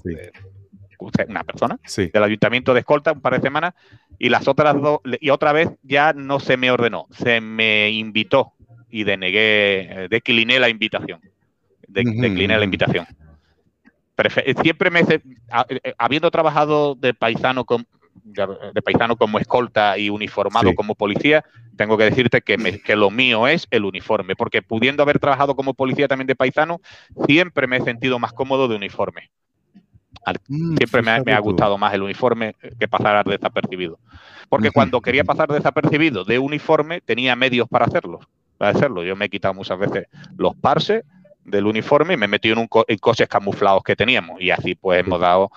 [1.27, 3.73] una persona del ayuntamiento de escolta un par de semanas
[4.17, 8.53] y las otras dos, y otra vez ya no se me ordenó, se me invitó
[8.89, 11.21] y denegué, decliné la invitación.
[11.87, 13.05] decliné la invitación.
[14.61, 15.05] siempre me,
[15.97, 17.85] habiendo trabajado de paisano con,
[18.23, 21.43] de paisano como escolta y uniformado como policía,
[21.77, 25.73] tengo que decirte que, que, lo mío es el uniforme, porque pudiendo haber trabajado como
[25.73, 26.81] policía también de paisano,
[27.25, 29.29] siempre me he sentido más cómodo de uniforme.
[30.47, 33.99] Mm, siempre me ha, gustado más el uniforme que pasar desapercibido.
[34.49, 38.19] Porque cuando quería pasar desapercibido de uniforme, tenía medios para hacerlo.
[38.57, 39.03] Para hacerlo.
[39.03, 41.03] Yo me he quitado muchas veces los parses
[41.45, 44.41] del uniforme y me he metido en, un en coches camuflados que teníamos.
[44.41, 45.51] Y así pues hemos dado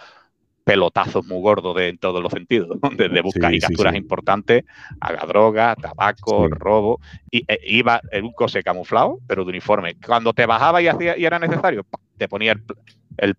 [0.64, 4.64] pelotazos muy gordos de, en todos los sentidos, desde buscar y capturas importantes,
[5.00, 9.96] haga droga, tabaco, robo, y e, iba en un coche camuflado, pero de uniforme.
[10.04, 11.84] Cuando te bajaba y, hacía, y era necesario,
[12.16, 12.60] te ponía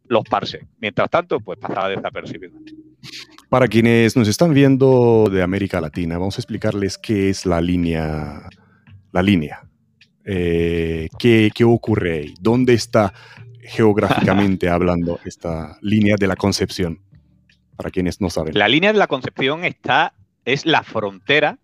[0.08, 0.64] los parses.
[0.80, 2.54] Mientras tanto, pues pasaba desapercibido.
[3.50, 8.50] Para quienes nos están viendo de América Latina, vamos a explicarles qué es la línea.
[9.12, 9.62] La línea.
[10.26, 12.34] Eh, ¿qué, ¿Qué ocurre ahí?
[12.40, 13.14] ¿Dónde está
[13.62, 17.00] geográficamente hablando esta línea de la Concepción?
[17.76, 18.58] Para quienes no saben.
[18.58, 20.14] La línea de la Concepción está,
[20.46, 21.58] es la frontera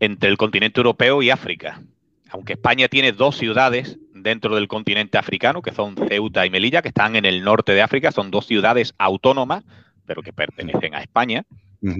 [0.00, 1.82] entre el continente europeo y África.
[2.30, 6.88] Aunque España tiene dos ciudades dentro del continente africano, que son Ceuta y Melilla, que
[6.88, 9.64] están en el norte de África, son dos ciudades autónomas,
[10.06, 11.44] pero que pertenecen a España,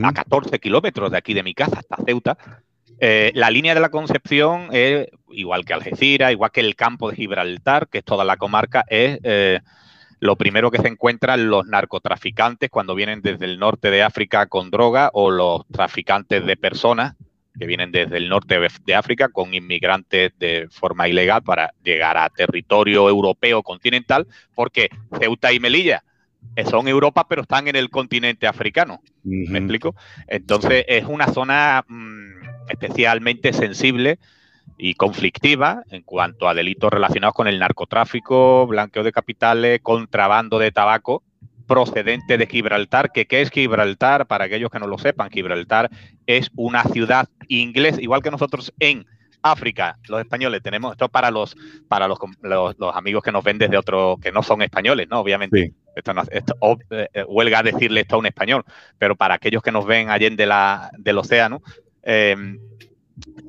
[0.03, 2.37] a 14 kilómetros de aquí de mi casa hasta Ceuta.
[3.01, 7.17] Eh, la línea de la Concepción es, igual que Algeciras, igual que el campo de
[7.17, 9.61] Gibraltar, que es toda la comarca, es eh,
[10.21, 14.71] lo primero que se encuentran los narcotraficantes cuando vienen desde el norte de África con
[14.71, 17.15] droga o los traficantes de personas
[17.59, 22.29] que vienen desde el norte de África con inmigrantes de forma ilegal para llegar a
[22.31, 26.05] territorio europeo continental, porque Ceuta y Melilla
[26.71, 29.01] son Europa, pero están en el continente africano.
[29.25, 29.95] ¿Me explico?
[30.29, 34.19] Entonces es una zona mm, especialmente sensible
[34.77, 40.73] y conflictiva en cuanto a delitos relacionados con el narcotráfico, blanqueo de capitales, contrabando de
[40.73, 41.23] tabaco
[41.67, 45.91] procedente de Gibraltar, que qué es Gibraltar, para aquellos que no lo sepan, Gibraltar
[46.27, 49.07] es una ciudad inglesa, igual que nosotros en
[49.43, 53.77] África, los españoles tenemos esto para los para los, los, amigos que nos ven desde
[53.77, 55.21] otro que no son españoles, ¿no?
[55.21, 55.75] Obviamente.
[55.95, 56.55] Esto, no, esto
[56.91, 58.65] eh, eh, huelga decirle esto a un español,
[58.99, 61.61] pero para aquellos que nos ven allá de la, del océano,
[62.05, 62.37] eh,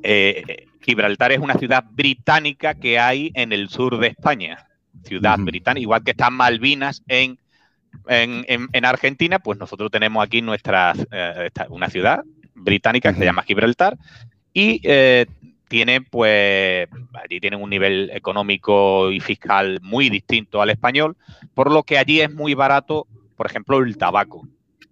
[0.02, 4.66] eh Gibraltar es una ciudad británica que hay en el sur de España.
[5.04, 7.38] Ciudad británica, igual que están Malvinas en,
[8.06, 12.22] en, Argentina, pues nosotros tenemos aquí nuestra, eh, una ciudad
[12.54, 13.96] británica que se llama Gibraltar
[14.52, 15.26] y eh,
[15.68, 21.16] tiene pues allí tienen un nivel económico y fiscal muy distinto al español,
[21.54, 24.48] por lo que allí es muy barato, por ejemplo, el tabaco,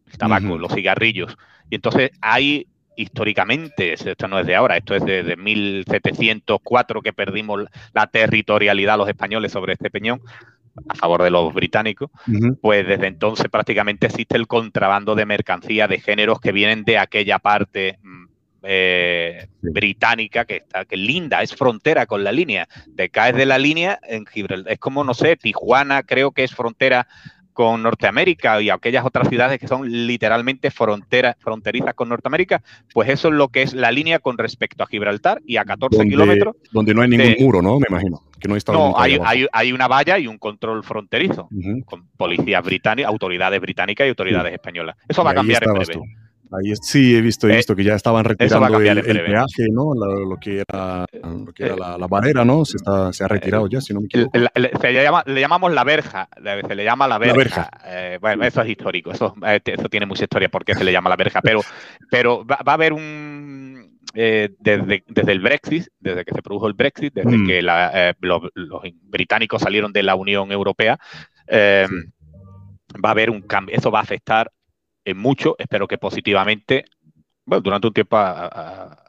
[0.07, 1.37] el tabaco, los cigarrillos.
[1.68, 2.66] Y entonces hay
[2.99, 9.09] históricamente, esto no es de ahora, esto es de, 1704 que perdimos la territorialidad los
[9.09, 10.21] españoles sobre este peñón
[10.89, 12.11] a favor de los británicos,
[12.61, 17.39] pues desde entonces prácticamente existe el contrabando de mercancía de géneros que vienen de aquella
[17.39, 18.27] parte mm,
[18.63, 22.69] eh, británica que está que linda, es frontera con la línea.
[22.97, 24.73] Te caes de la línea en Gibraltar.
[24.73, 27.09] Es como, no sé, Tijuana creo que es frontera
[27.59, 32.62] con Norteamérica y aquellas otras ciudades que son literalmente fronteras, fronterizas con Norteamérica,
[32.94, 36.05] pues eso es lo que es la línea con respecto a Gibraltar y a 14
[36.09, 36.55] kilómetros.
[36.71, 37.81] Donde no hay ningún muro, ¿no?
[37.81, 38.23] Me imagino.
[38.38, 39.18] Que no, no hay,
[39.53, 41.49] hay, una valla y un control fronterizo
[41.85, 44.94] con policías británicas, autoridades británicas y autoridades españolas.
[45.09, 46.01] Eso va a cambiar en breve.
[46.51, 49.93] Ahí sí, he visto, he eh, visto que ya estaban retirando el, peaje, ¿no?
[49.95, 52.65] lo que era, lo que era la, barrera, ¿no?
[52.65, 54.39] Se, está, se ha retirado ya, si no me equivoco.
[55.27, 56.29] le llamamos la verja,
[56.67, 57.69] se le llama la verja.
[57.85, 61.11] Eh, bueno, eso es histórico, eso, eh, eso tiene mucha historia porque se le llama
[61.11, 61.61] la verja, pero,
[62.11, 63.99] pero va, a haber un...
[64.15, 67.47] desde, desde, el Brexit, desde que se produjo el Brexit, desde mm.
[67.47, 68.43] que los,
[69.03, 70.99] británicos salieron de la Unión Europea,
[71.51, 74.51] va a haber un cambio, eso va a afectar
[75.14, 76.85] mucho, espero que positivamente.
[77.44, 79.05] Bueno, durante un tiempo ha,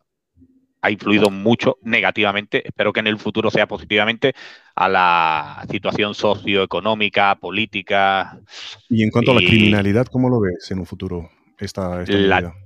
[0.89, 4.33] influido mucho negativamente, espero que en el futuro sea positivamente
[4.75, 8.39] a la situación socioeconómica, política.
[8.87, 12.05] Y en cuanto a la criminalidad, ¿cómo lo ves en un futuro esta,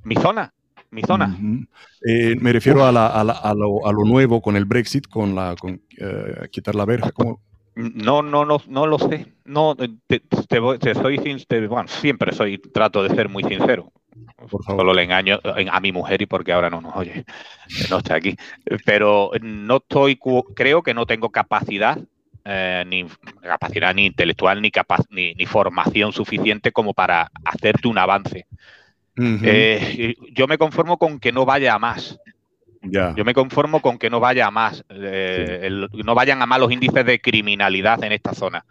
[0.04, 0.54] mi zona?
[0.92, 1.36] Mi zona.
[2.08, 6.76] Eh, me refiero a, a, lo, nuevo con el Brexit, con la con, eh, quitar
[6.76, 7.12] la verja.
[7.12, 7.42] ¿cómo,
[7.76, 9.34] no, no, no, no lo sé.
[9.46, 10.22] No, te,
[10.94, 11.18] soy
[11.68, 13.92] bueno, siempre soy, trato de ser muy sincero.
[14.38, 14.82] Por favor.
[14.82, 17.26] Solo le engaño a mi mujer y porque ahora no nos oye,
[17.90, 18.36] no está aquí.
[18.86, 20.20] Pero no estoy,
[20.56, 21.98] creo que no tengo capacidad,
[22.46, 23.06] eh, ni
[23.42, 28.46] capacidad ni intelectual, ni, capaz, ni, formación suficiente como para hacerte un avance.
[29.16, 32.20] Eh, yo me conformo con que no vaya a más.
[32.84, 36.72] Yo me conformo con que no vaya a más, eh, no vayan a más los
[36.72, 38.66] índices de criminalidad en esta zona.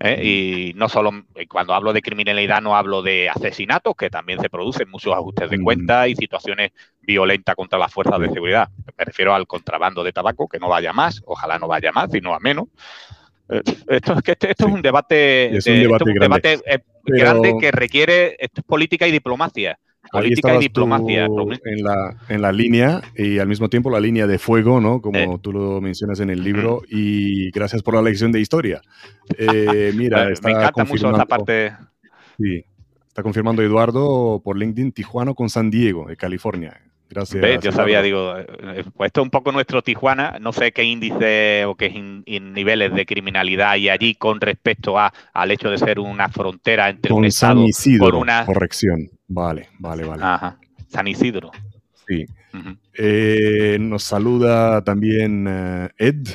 [0.00, 0.24] ¿eh?
[0.24, 1.10] Y no solo,
[1.48, 5.60] cuando hablo de criminalidad, no hablo de asesinatos, que también se producen muchos ajustes de
[5.60, 8.68] cuenta y situaciones violentas contra las fuerzas de seguridad.
[8.96, 12.34] Me refiero al contrabando de tabaco, que no vaya más, ojalá no vaya más, sino
[12.34, 12.68] a menos.
[13.50, 15.74] Eh, esto es que este, esto es un debate, es un
[16.18, 16.60] debate,
[17.04, 17.56] grande.
[17.60, 19.78] que requiere esto es política y diplomacia.
[20.10, 21.26] Política y diplomacia.
[21.26, 25.00] En la, en la línea y al mismo tiempo la línea de fuego, ¿no?
[25.00, 25.38] Como eh.
[25.40, 26.82] tú lo mencionas en el libro.
[26.88, 28.80] Y gracias por la lección de historia.
[29.38, 31.72] Eh, mira, está me encanta mucho esta parte.
[32.38, 32.64] Sí,
[33.06, 36.80] está confirmando Eduardo por LinkedIn Tijuana con San Diego, de California.
[37.10, 37.60] Gracias.
[37.60, 38.34] Yo sabía, digo,
[38.96, 43.04] pues esto es un poco nuestro Tijuana, no sé qué índice o qué niveles de
[43.04, 47.64] criminalidad hay allí con respecto a, al hecho de ser una frontera entre un estado
[47.98, 49.10] con una corrección.
[49.30, 50.22] Vale, vale, vale.
[50.24, 50.58] Ajá.
[50.88, 51.52] San Isidro.
[52.08, 52.26] Sí.
[52.94, 56.26] Eh, nos saluda también eh, Ed.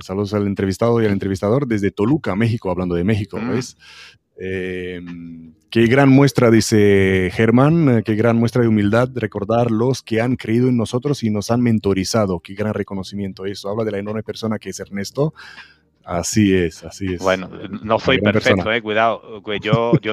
[0.00, 3.50] Saludos al entrevistado y al entrevistador desde Toluca, México, hablando de México, mm.
[3.50, 3.76] ¿ves?
[4.40, 5.00] Eh,
[5.70, 10.68] qué gran muestra, dice Germán, qué gran muestra de humildad recordar los que han creído
[10.68, 12.40] en nosotros y nos han mentorizado.
[12.40, 13.68] Qué gran reconocimiento eso.
[13.68, 15.34] Habla de la enorme persona que es Ernesto.
[16.04, 17.22] Así es, así es.
[17.22, 17.48] Bueno,
[17.82, 19.42] no soy perfecto, eh, cuidado.
[19.60, 20.12] Yo, yo,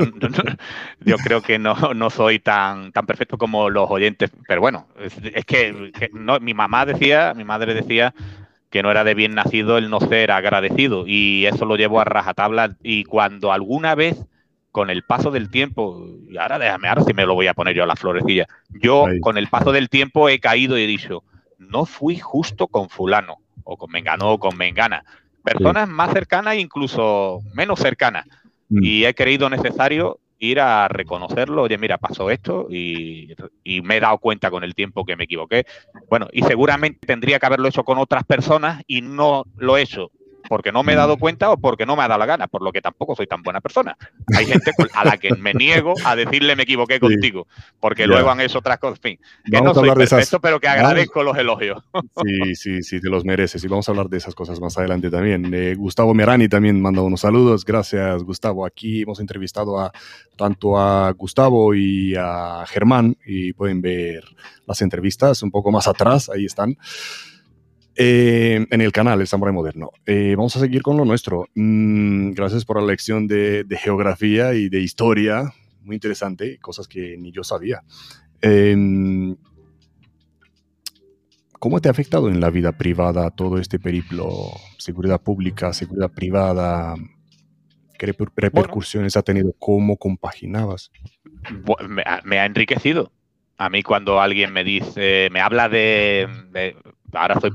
[1.01, 5.45] yo creo que no, no soy tan, tan perfecto como los oyentes, pero bueno, es,
[5.45, 8.13] que, no, mi mamá decía, mi madre decía
[8.69, 12.05] que no era de bien nacido el no ser agradecido y eso lo llevo a
[12.05, 14.25] rajatabla y cuando alguna vez
[14.71, 17.75] con el paso del tiempo, y ahora déjame, ahora sí me lo voy a poner
[17.75, 21.25] yo a la florecilla, yo con el paso del tiempo he caído y he dicho,
[21.57, 25.03] no fui justo con fulano o con mengano o con mengana,
[25.43, 28.25] personas más cercanas e incluso menos cercanas.
[28.69, 28.83] Mm.
[28.83, 33.99] Y he creído necesario ir a reconocerlo, oye, mira, pasó esto y, y, me he
[33.99, 35.65] dado cuenta con el tiempo que me equivoqué.
[36.09, 40.11] Bueno, y seguramente tendría que haberlo hecho con otras personas y no lo he hecho
[40.51, 42.61] porque no me he dado cuenta o porque no me ha dado la gana, por
[42.61, 43.95] lo que tampoco soy tan buena persona.
[44.35, 47.47] Hay gente a la que me niego a decirle me equivoqué contigo,
[47.79, 48.99] porque luego han hecho otras cosas.
[49.01, 51.81] En fin, que no soy perfecto, pero que agradezco los elogios.
[52.21, 53.63] Sí, sí, sí, te los mereces.
[53.63, 55.53] Y vamos a hablar de esas cosas más adelante también.
[55.53, 57.63] Eh, Gustavo Merani también manda unos saludos.
[57.63, 58.65] Gracias, Gustavo.
[58.65, 59.93] Aquí hemos entrevistado a
[60.35, 64.25] tanto a Gustavo y a Germán y pueden ver
[64.67, 66.75] las entrevistas un poco más atrás, ahí están.
[67.95, 69.91] Eh, en el canal El Samurai Moderno.
[70.05, 71.47] Eh, vamos a seguir con lo nuestro.
[71.55, 75.53] Mm, gracias por la lección de, geografía y de historia.
[75.81, 77.83] Muy interesante, cosas que ni yo sabía.
[78.41, 79.35] Em,
[81.59, 84.29] ¿Cómo te ha afectado en la vida privada todo este periplo?
[84.77, 86.95] Seguridad pública, seguridad privada.
[87.99, 89.53] ¿Qué repercusiones ha tenido?
[89.59, 90.91] ¿Cómo compaginabas?
[92.23, 93.11] Me ha, enriquecido.
[93.57, 96.27] A mí cuando alguien me dice, me habla de
[97.13, 97.51] ahora estoy,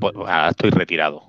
[0.48, 1.24] estoy retirado.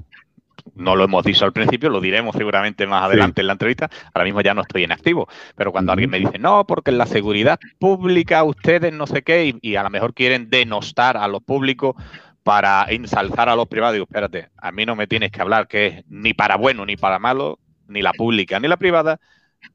[0.76, 3.90] No lo hemos dicho al principio, lo diremos seguramente más adelante en la entrevista.
[4.14, 5.28] Ahora mismo ya no estoy en activo.
[5.56, 9.58] Pero cuando alguien me dice, no, porque en la seguridad pública ustedes no sé qué,
[9.60, 11.96] y, a lo mejor quieren denostar a los públicos
[12.44, 15.88] para ensalzar a los privados, digo, espérate, a mí no me tienes que hablar que
[15.88, 19.20] es ni para bueno ni para malo, ni la pública ni la privada,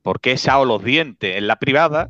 [0.03, 2.09] porque he echado los dientes en la privada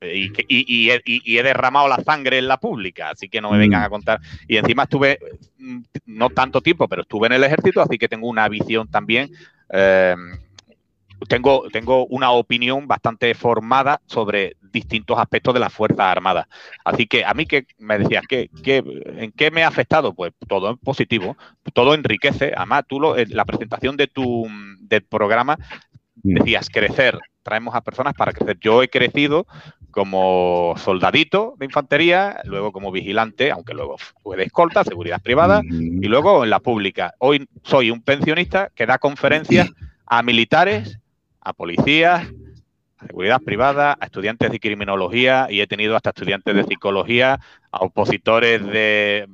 [0.00, 3.88] y, y, he, derramado la sangre en la pública, así que no me vengan a
[3.88, 4.20] contar.
[4.46, 5.18] Y encima estuve,
[5.58, 9.30] mm, no tanto tiempo, pero estuve en el ejército, así que tengo una visión también.
[9.70, 10.38] Em,
[11.28, 16.46] tengo, tengo una opinión bastante formada sobre distintos aspectos de las Fuerzas Armadas.
[16.84, 20.12] Así que a mí que me decías, ¿qué, en qué me ha afectado?
[20.12, 21.36] Pues todo es positivo,
[21.72, 22.52] todo enriquece.
[22.54, 24.46] Además, tú lo, la presentación de tu
[24.80, 25.56] del programa
[26.22, 26.34] mm.
[26.34, 28.58] decías crecer, traemos a personas para crecer.
[28.60, 29.46] Yo he crecido
[29.96, 36.06] como soldadito de infantería, luego como vigilante, aunque luego fue de escolta, seguridad privada, y
[36.06, 37.14] luego en la pública.
[37.18, 39.70] Hoy soy un pensionista que da conferencias
[40.04, 40.98] a militares,
[41.40, 42.28] a policías,
[43.06, 47.38] seguridad privada, a estudiantes de criminología y he tenido hasta estudiantes de psicología,
[47.70, 49.26] a opositores de...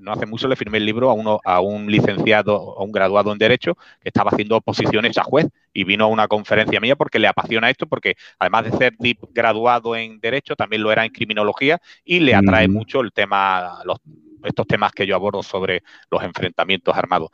[0.00, 3.32] No hace mucho le firmé el libro a, uno, a un licenciado, a un graduado
[3.32, 7.18] en Derecho que estaba haciendo oposiciones a juez y vino a una conferencia mía porque
[7.18, 8.94] le apasiona esto, porque además de ser
[9.32, 13.98] graduado en Derecho, también lo era en criminología y le atrae mucho el tema, los,
[14.44, 17.30] estos temas que yo abordo sobre los enfrentamientos armados.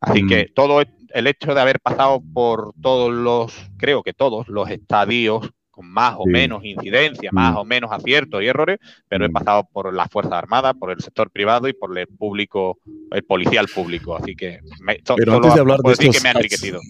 [0.00, 4.70] Así que todo el hecho de haber pasado por todos los, creo que todos los
[4.70, 7.56] estadios con más o menos incidencia, más mm.
[7.58, 8.78] o menos aciertos y errores,
[9.08, 9.32] pero he mm.
[9.32, 12.78] pasado por las Fuerzas Armadas, por el sector privado y por el público,
[13.10, 14.16] el policial público.
[14.16, 16.80] Así que me, pero antes de hablar de estos, que me ha enriquecido.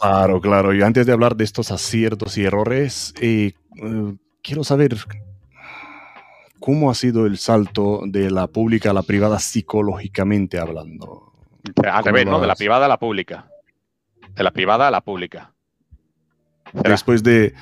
[0.00, 0.72] Claro, claro.
[0.72, 4.96] Y antes de hablar de estos aciertos y errores, eh, eh, quiero saber
[6.60, 11.31] cómo ha sido el salto de la pública a la privada psicológicamente hablando.
[11.90, 12.40] Al revés, ¿no?
[12.40, 13.46] De la privada a la pública.
[14.34, 15.52] De la privada a la pública.
[16.72, 17.54] Después de,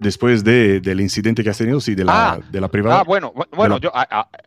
[0.00, 3.00] después de, del incidente que has tenido, sí, de la, ah, de la privada.
[3.00, 3.92] Ah, bueno, bueno, yo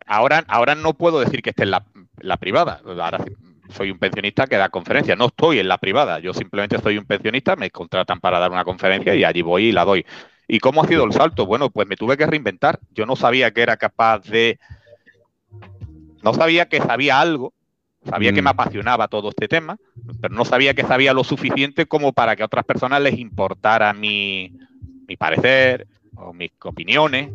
[0.06, 1.84] ahora, ahora no puedo decir que esté en la,
[2.18, 2.80] la privada.
[2.84, 3.24] Ahora
[3.70, 5.16] soy un pensionista que da conferencias.
[5.16, 8.64] No estoy en la privada, yo simplemente soy un pensionista, me contratan para dar una
[8.64, 10.04] conferencia y allí voy y la doy.
[10.48, 11.46] ¿Y cómo ha sido el salto?
[11.46, 12.78] Bueno, pues me tuve que reinventar.
[12.90, 14.58] Yo no sabía que era capaz de...
[16.22, 17.52] No sabía que sabía algo,
[18.04, 18.54] sabía que me mm.
[18.54, 19.76] apasionaba todo este tema,
[20.20, 23.92] pero no sabía que sabía lo suficiente como para que a otras personas les importara
[23.92, 24.52] mi,
[25.06, 25.86] mi parecer
[26.16, 27.30] o mis opiniones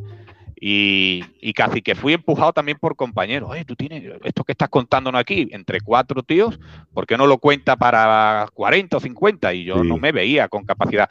[0.59, 3.49] y, casi que fui empujado también por compañeros.
[3.51, 6.59] Oye, tú tienes esto que estás contándonos aquí entre cuatro tíos,
[6.93, 9.53] ¿por qué no lo cuenta para 40 o 50?
[9.53, 11.09] Y yo no me veía con capacidad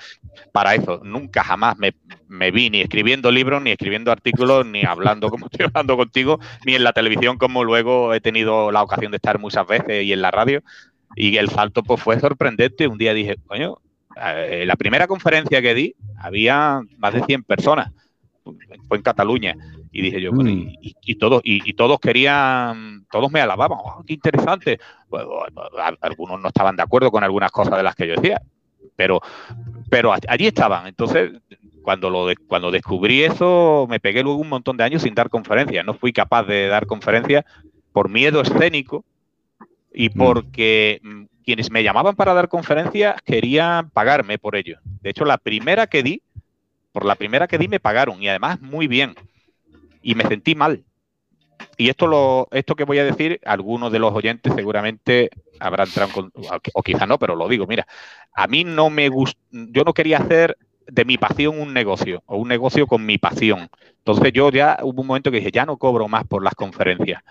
[0.53, 1.01] para eso.
[1.05, 1.95] Nunca jamás me,
[2.29, 6.75] me, vi ni escribiendo libros, ni escribiendo artículos, ni hablando como estoy hablando contigo, ni
[6.75, 10.23] en la televisión como luego he tenido la ocasión de estar muchas veces y en
[10.23, 10.63] la radio.
[11.15, 12.89] Y el salto pues fue sorprendente.
[12.89, 13.79] Un día dije, coño,
[14.17, 17.93] eh, la primera conferencia que di había más de 100 personas
[18.89, 19.55] fue en Cataluña.
[19.93, 20.75] Y dije yo, bueno, mm.
[20.81, 24.79] y, todos, y, todos querían, todos me alababan, oh, qué interesante.
[26.01, 28.43] algunos no estaban de acuerdo con algunas cosas de las que yo decía,
[28.95, 29.21] pero,
[29.91, 30.87] pero allí estaban.
[30.87, 31.33] Entonces,
[31.83, 35.85] cuando, lo cuando descubrí eso, me pegué luego un montón de años sin dar conferencias.
[35.85, 37.45] No fui capaz de dar conferencias
[37.93, 39.05] por miedo escénico
[39.95, 40.13] y mm.
[40.19, 44.79] porque mm, quienes me llamaban para dar conferencias querían pagarme por ello.
[45.01, 46.23] De hecho, la primera que di
[46.97, 49.15] por la primera que di me pagaron y además muy bien.
[50.01, 50.83] Y me sentí mal.
[51.77, 55.29] Y esto, lo, esto que voy a decir, algunos de los oyentes seguramente
[55.61, 56.31] habrán entrado,
[56.73, 57.87] o quizá no, pero lo digo, mira,
[58.33, 62.39] a mí no me gusta, yo no quería hacer de mi pasión un negocio, o
[62.39, 63.69] un negocio con mi pasión.
[63.99, 67.23] Entonces yo ya hubo un momento que dije, ya no cobro más por las conferencias.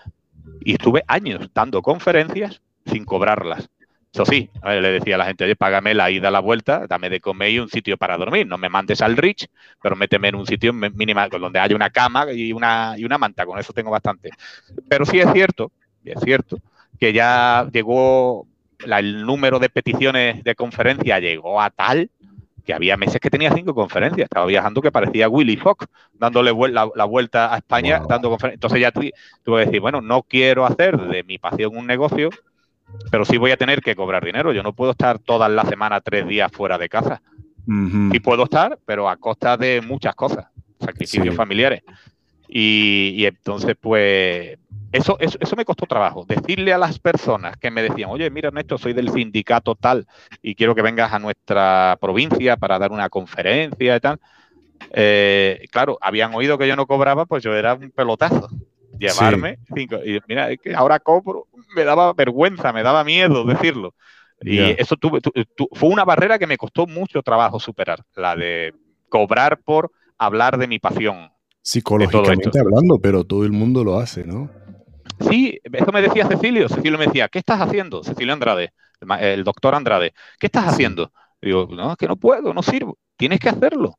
[0.60, 3.68] Y estuve años dando conferencias sin cobrarlas.
[4.16, 7.20] Eso sí, le decía a la gente, oye, págame la ida, la vuelta, dame de
[7.20, 8.46] comer y un sitio para dormir.
[8.46, 9.46] No me mandes al Rich,
[9.82, 13.44] pero méteme en un sitio mínimo donde haya una cama y una, y una manta.
[13.44, 14.30] Con eso tengo bastante.
[14.88, 15.70] Pero sí es cierto,
[16.02, 16.56] es cierto,
[16.98, 18.46] que ya llegó
[18.86, 22.08] el número de peticiones de conferencia llegó a tal
[22.64, 24.24] que había meses que tenía cinco conferencias.
[24.24, 28.56] Estaba viajando que parecía Willy Fox, dándole la, vuelta a España, dando conferencias.
[28.56, 29.12] Entonces ya tuve
[29.44, 32.30] que decir, bueno, no quiero hacer de mi pasión un negocio,
[33.10, 34.52] pero sí voy a tener que cobrar dinero.
[34.52, 37.22] Yo no puedo estar toda la semana tres días fuera de casa.
[38.12, 40.46] Sí puedo estar, pero a costa de muchas cosas,
[40.78, 41.82] sacrificios familiares.
[42.48, 44.56] Y, entonces, pues,
[44.92, 46.24] eso, eso, eso, me costó trabajo.
[46.24, 50.06] Decirle a las personas que me decían, oye, mira, Néstor, soy del sindicato tal
[50.42, 54.20] y quiero que vengas a nuestra provincia para dar una conferencia y tal.
[54.92, 58.48] Eh, claro, habían oído que yo no cobraba, pues yo era un pelotazo
[58.98, 59.96] llevarme cinco.
[60.04, 63.94] Y mira, es que ahora cobro, me daba vergüenza, me daba miedo decirlo.
[64.42, 64.96] Y eso
[65.72, 68.74] fue una barrera que me costó mucho trabajo superar, la de
[69.08, 71.30] cobrar por hablar de mi pasión.
[71.62, 74.50] Psicológicamente hablando, pero todo el mundo lo hace, ¿no?
[75.20, 76.68] Sí, eso me decía Cecilio.
[76.68, 78.04] Cecilio me decía, ¿qué estás haciendo?
[78.04, 78.72] Cecilio Andrade,
[79.20, 81.10] el, doctor Andrade, ¿qué estás haciendo?
[81.40, 82.98] digo, no, es que no puedo, no sirvo.
[83.16, 83.96] Tienes que hacerlo.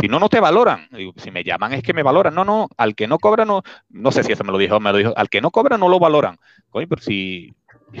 [0.00, 0.88] Si no, no te valoran.
[1.16, 2.34] Si me llaman es que me valoran.
[2.34, 4.92] No, no, al que no cobra no, no sé si eso me lo dijo, me
[4.92, 6.38] lo dijo, al que no cobra no lo valoran.
[6.70, 7.54] Coño, pero si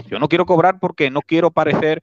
[0.08, 2.02] yo no quiero cobrar porque no quiero parecer,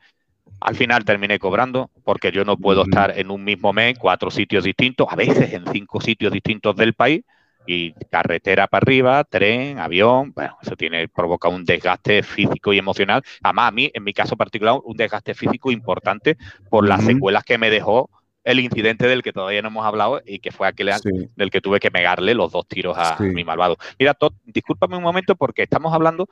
[0.60, 4.64] al final terminé cobrando porque yo no puedo estar en un mismo mes, cuatro sitios
[4.64, 7.24] distintos, a veces en cinco sitios distintos del país
[7.68, 13.22] y carretera para arriba, tren, avión, bueno, eso tiene, provoca un desgaste físico y emocional.
[13.44, 16.38] Además, a mí, en mi caso particular, un desgaste físico importante
[16.70, 18.10] por las secuelas que me dejó
[18.44, 20.92] el incidente del que todavía no hemos hablado y que fue aquel
[21.36, 23.78] del que tuve que pegarle los dos tiros a mi malvado.
[24.00, 26.28] Mira, Todd, discúlpame un momento porque estamos hablando,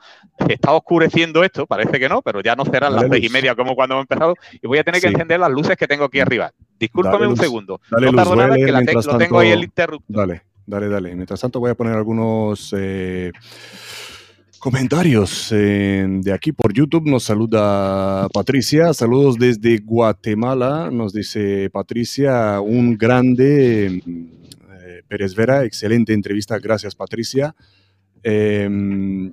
[0.46, 3.54] se está oscureciendo esto, parece que no, pero ya no serán las seis y media
[3.54, 6.20] como cuando hemos empezado y voy a tener que encender las luces que tengo aquí
[6.20, 6.52] arriba.
[6.78, 7.80] Discúlpame un segundo.
[7.90, 10.16] no tardo nada que la lo tengo ahí el interruptor.
[10.16, 11.14] Dale, dale, dale.
[11.14, 12.74] Mientras tanto voy a poner algunos...
[12.76, 13.32] Eh,
[14.60, 18.92] Comentarios de aquí por YouTube nos saluda Patricia.
[18.92, 20.90] Saludos desde Guatemala.
[20.92, 25.64] Nos dice Patricia, un grande eh, Pérez Vera.
[25.64, 26.58] Excelente entrevista.
[26.58, 27.54] Gracias, Patricia.
[28.22, 29.32] Em,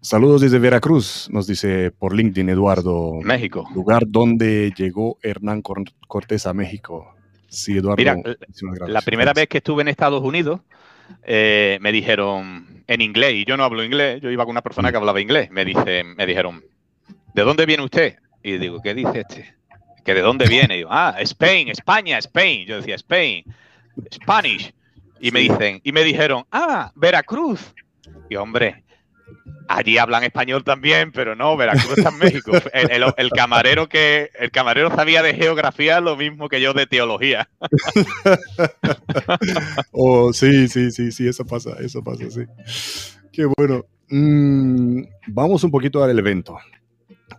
[0.00, 3.20] saludos desde Veracruz, nos dice por LinkedIn Eduardo.
[3.22, 3.68] México.
[3.72, 7.14] Lugar donde llegó Hernán Cortés a México.
[7.48, 7.96] Sí, Eduardo.
[7.96, 8.16] Mira,
[8.88, 10.62] la primera vez que estuve en Estados Unidos,
[11.22, 14.90] eh, me dijeron en inglés, y yo no hablo inglés, yo iba con una persona
[14.90, 16.64] que hablaba inglés, me, dice, me dijeron,
[17.34, 18.16] ¿de dónde viene usted?
[18.42, 19.54] Y digo, ¿qué dice este?
[20.04, 20.74] ¿Que de dónde viene?
[20.74, 22.64] Y digo, ah, Spain, España, Spain.
[22.66, 23.44] Yo decía, Spain,
[24.14, 24.72] Spanish.
[25.20, 27.74] Y me dicen, y me dijeron, ah, Veracruz.
[28.30, 28.84] Y hombre,
[29.68, 32.52] Allí hablan español también, pero no, Veracruz está en México.
[32.72, 37.48] El, camarero que el camarero sabía de geografía lo mismo que yo de teología.
[39.92, 42.42] oh, sí, sí, sí, sí, eso pasa, eso pasa, sí.
[43.32, 43.84] Qué bueno.
[44.08, 46.56] Mm, vamos un poquito al evento,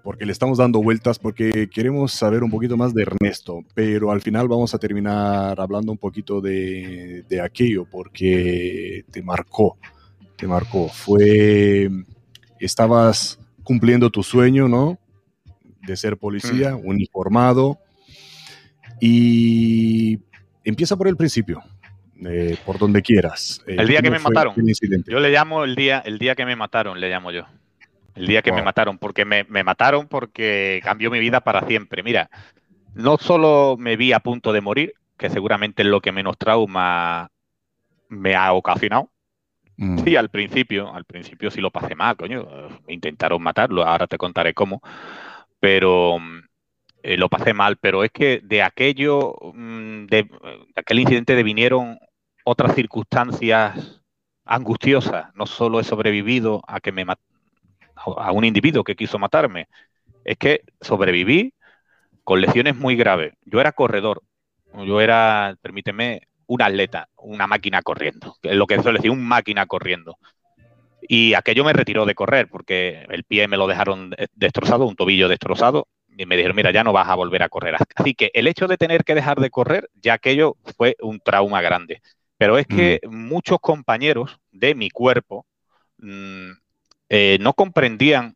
[0.04, 4.22] porque le estamos dando vueltas, porque queremos saber un poquito más de Ernesto, pero al
[4.22, 9.78] final vamos a terminar hablando un poquito de, de aquello, porque te marcó,
[10.38, 10.88] te marcó.
[10.88, 11.90] Fue
[12.60, 14.98] estabas cumpliendo tu sueño, ¿no?
[15.82, 16.88] De ser policía, mm.
[16.88, 17.80] uniformado.
[19.00, 20.20] Y
[20.64, 21.62] empieza por el principio,
[22.26, 23.62] eh, por donde quieras.
[23.68, 24.56] Eh, el día que me mataron.
[25.06, 27.46] Yo le llamo el día, el día que me mataron, le llamo yo.
[28.16, 32.02] El día que me mataron, porque me, me, mataron porque cambió mi vida para siempre.
[32.02, 32.32] Mira,
[32.96, 37.30] no solo me vi a punto de morir, que seguramente es lo que menos trauma
[38.10, 39.12] me ha ocasionado,
[39.78, 40.00] Mm.
[40.00, 42.48] Sí, al principio, al principio sí lo pasé mal, coño.
[42.88, 44.82] Intentaron matarlo, ahora te contaré cómo.
[45.60, 46.18] Pero
[47.04, 50.30] eh, lo pasé mal, pero es que de aquello, mm, de,
[50.76, 52.00] aquel incidente devinieron
[52.44, 54.02] otras circunstancias
[54.46, 55.34] angustiosas.
[55.36, 57.06] No solo he sobrevivido a que me
[58.18, 59.68] a un individuo que quiso matarme,
[60.24, 61.54] es que sobreviví
[62.24, 63.34] con lesiones muy graves.
[63.46, 64.22] Yo era corredor,
[64.86, 70.18] yo era, permíteme, un atleta, una máquina corriendo, lo que suele decir, un máquina corriendo.
[71.02, 75.30] Y aquello me retiró de correr porque el pie me lo dejaron destrozado, un tobillo
[75.30, 75.88] destrozado,
[76.18, 77.76] y me dijeron, mira, ya no vas a volver a correr.
[77.96, 81.62] Así que el hecho de tener que dejar de correr, ya aquello fue un trauma
[81.62, 82.02] grande.
[82.38, 83.16] Pero es que mm.
[83.16, 85.46] muchos compañeros de mi cuerpo
[86.00, 86.52] mm,
[87.10, 88.36] eh, no comprendían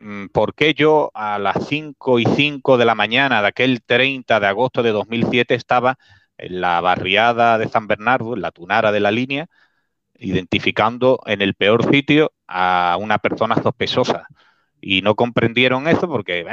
[0.00, 4.40] mm, por qué yo a las 5 y 5 de la mañana de aquel 30
[4.40, 5.98] de agosto de 2007 estaba
[6.38, 9.46] en la barriada de San Bernardo, en la tunara de la línea,
[10.18, 14.26] identificando en el peor sitio a una persona sospechosa.
[14.80, 16.44] Y no comprendieron eso porque,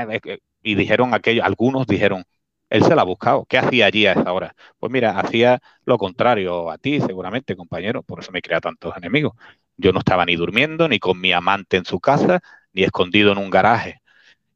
[0.64, 2.24] y dijeron aquello, algunos dijeron,
[2.70, 4.56] él se la ha buscado, ¿qué hacía allí a esa hora?
[4.80, 9.34] Pues mira, hacía lo contrario a ti, seguramente, compañero, por eso me crea tantos enemigos.
[9.78, 12.42] Yo no estaba ni durmiendo, ni con mi amante en su casa,
[12.74, 14.02] ni escondido en un garaje.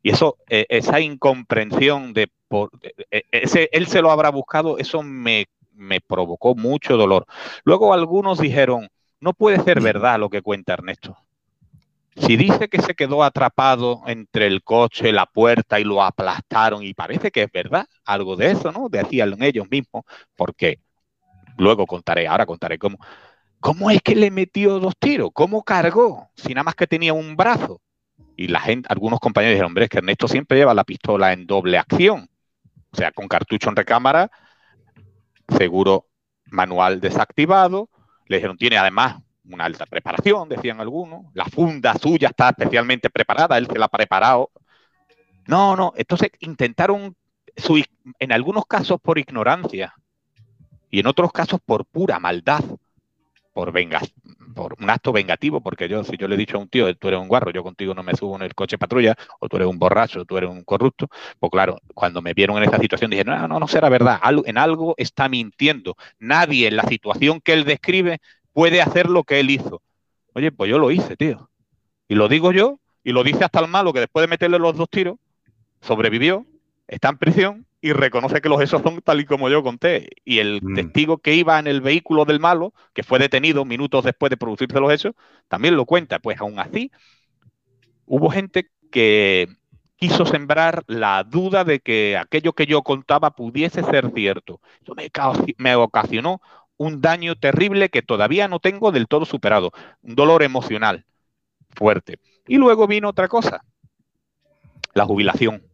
[0.03, 4.77] Y eso, eh, esa incomprensión de por, e, e, ese, él se lo habrá buscado,
[4.77, 5.45] eso me,
[5.79, 7.25] me provocó mucho dolor.
[7.63, 8.89] Luego algunos dijeron,
[9.21, 11.17] no puede ser verdad lo que cuenta Ernesto.
[12.15, 16.93] Si dice que se quedó atrapado entre el coche, la puerta y lo aplastaron, y
[16.93, 18.89] parece que es verdad, algo de eso, ¿no?
[18.89, 20.03] Decían ellos mismos,
[20.35, 20.79] porque
[21.57, 22.97] luego contaré, ahora contaré cómo.
[23.61, 25.29] ¿Cómo es que le metió dos tiros?
[25.33, 26.29] ¿Cómo cargó?
[26.35, 27.81] Si nada más que tenía un brazo.
[28.35, 31.45] Y la gente, algunos compañeros dijeron, hombre, es que Ernesto siempre lleva la pistola en
[31.45, 32.29] doble acción
[32.91, 34.31] o sea, con cartucho en recámara,
[35.57, 36.07] seguro
[36.45, 37.89] manual desactivado.
[38.27, 41.25] Le dijeron, tiene además una alta preparación, decían algunos.
[41.33, 44.51] La funda suya está especialmente preparada, él se la ha preparado.
[45.47, 47.15] No, no, entonces intentaron,
[48.19, 49.93] en algunos casos por ignorancia
[50.91, 52.63] y en otros casos por pura maldad,
[53.53, 54.13] por vengas,
[54.55, 57.07] por un acto vengativo, porque yo, si yo le he dicho a un tío, tú
[57.07, 59.67] eres un guarro, yo contigo no me subo en el coche patrulla, o tú eres
[59.67, 61.07] un borracho, o tú eres un corrupto,
[61.39, 64.57] pues claro, cuando me vieron en esa situación dije, no, no, no será verdad, en
[64.57, 65.95] algo está mintiendo.
[66.19, 68.19] Nadie en la situación que él describe
[68.53, 69.81] puede hacer lo que él hizo.
[70.33, 71.49] Oye, pues yo lo hice, tío.
[72.07, 74.75] Y lo digo yo, y lo dice hasta el malo que después de meterle los
[74.75, 75.17] dos tiros,
[75.81, 76.45] sobrevivió,
[76.87, 80.09] está en prisión y reconoce que los hechos son tal y como yo conté.
[80.25, 80.75] Y el mm.
[80.75, 84.79] testigo que iba en el vehículo del malo, que fue detenido minutos después de producirse
[84.79, 85.13] los hechos,
[85.47, 86.19] también lo cuenta.
[86.19, 86.91] Pues aún así,
[88.05, 89.47] hubo gente que
[89.95, 94.59] quiso sembrar la duda de que aquello que yo contaba pudiese ser cierto.
[94.81, 95.09] Eso me,
[95.57, 96.41] me ocasionó
[96.77, 99.71] un daño terrible que todavía no tengo del todo superado,
[100.01, 101.05] un dolor emocional
[101.69, 102.19] fuerte.
[102.47, 103.63] Y luego vino otra cosa,
[104.93, 105.68] la jubilación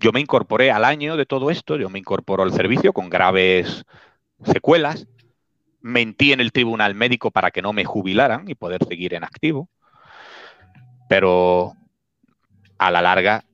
[0.00, 3.84] yo me incorporé al año de todo esto, yo me incorporo al servicio con graves
[4.44, 5.08] secuelas,
[5.80, 9.68] mentí en el tribunal médico para que no me jubilaran y poder seguir en activo,
[11.08, 11.74] pero
[12.78, 13.44] a la larga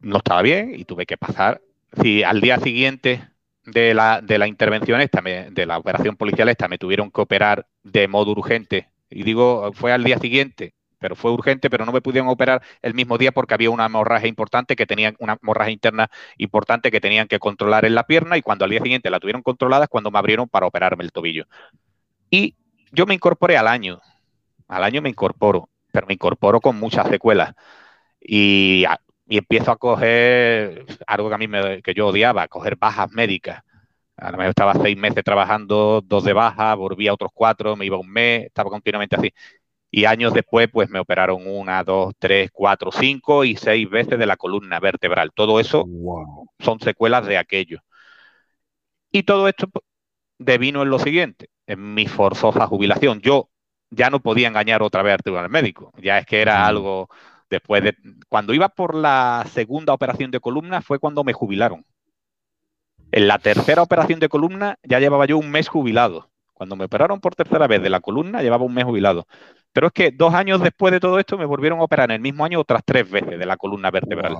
[0.00, 1.62] no estaba bien y tuve que pasar.
[2.02, 3.28] Si al día siguiente
[3.64, 7.66] de la, de la intervención esta, de la operación policial esta, me tuvieron que operar
[7.82, 12.00] de modo urgente, y digo, fue al día siguiente pero fue urgente, pero no me
[12.00, 16.10] pudieron operar el mismo día porque había una hemorragia importante que tenían, una hemorragia interna
[16.36, 19.42] importante que tenían que controlar en la pierna y cuando al día siguiente la tuvieron
[19.42, 21.46] controlada es cuando me abrieron para operarme el tobillo.
[22.30, 22.56] Y
[22.92, 24.00] yo me incorporé al año,
[24.68, 27.54] al año me incorporo, pero me incorporo con muchas secuelas
[28.20, 28.84] y,
[29.30, 33.62] empiezo a coger algo que a mí me, que yo odiaba, coger bajas médicas.
[34.16, 37.86] A lo mejor estaba seis meses trabajando, dos de baja, volvía a otros cuatro, me
[37.86, 39.32] iba un mes, estaba continuamente así
[39.90, 44.26] Y años después, pues me operaron una, dos, tres, cuatro, cinco y seis veces de
[44.26, 45.30] la columna vertebral.
[45.34, 45.86] Todo eso
[46.58, 47.80] son secuelas de aquello.
[49.10, 49.68] Y todo esto
[50.38, 53.20] devino en lo siguiente, en mi forzosa jubilación.
[53.20, 53.48] Yo
[53.90, 55.92] ya no podía engañar otra vez al médico.
[56.02, 57.08] Ya es que era algo
[57.50, 57.96] después de...
[58.28, 61.84] Cuando iba por la segunda operación de columna fue cuando me jubilaron.
[63.10, 66.30] En la tercera operación de columna ya llevaba yo un mes jubilado.
[66.52, 69.26] Cuando me operaron por tercera vez de la columna llevaba un mes jubilado.
[69.78, 72.20] Pero es que dos años después de todo esto me volvieron a operar en el
[72.20, 74.36] mismo año otras tres veces de la columna vertebral.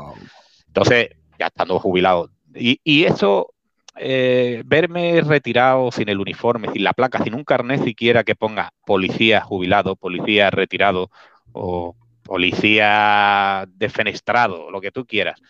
[0.66, 2.32] Entonces, ya estando jubilado.
[2.57, 3.55] Y, eso,
[3.95, 8.72] eh, verme retirado sin el uniforme, sin la placa, sin un carnet siquiera que ponga
[8.84, 11.09] policía jubilado, policía retirado
[11.53, 15.41] o policía defenestrado, lo que tú quieras,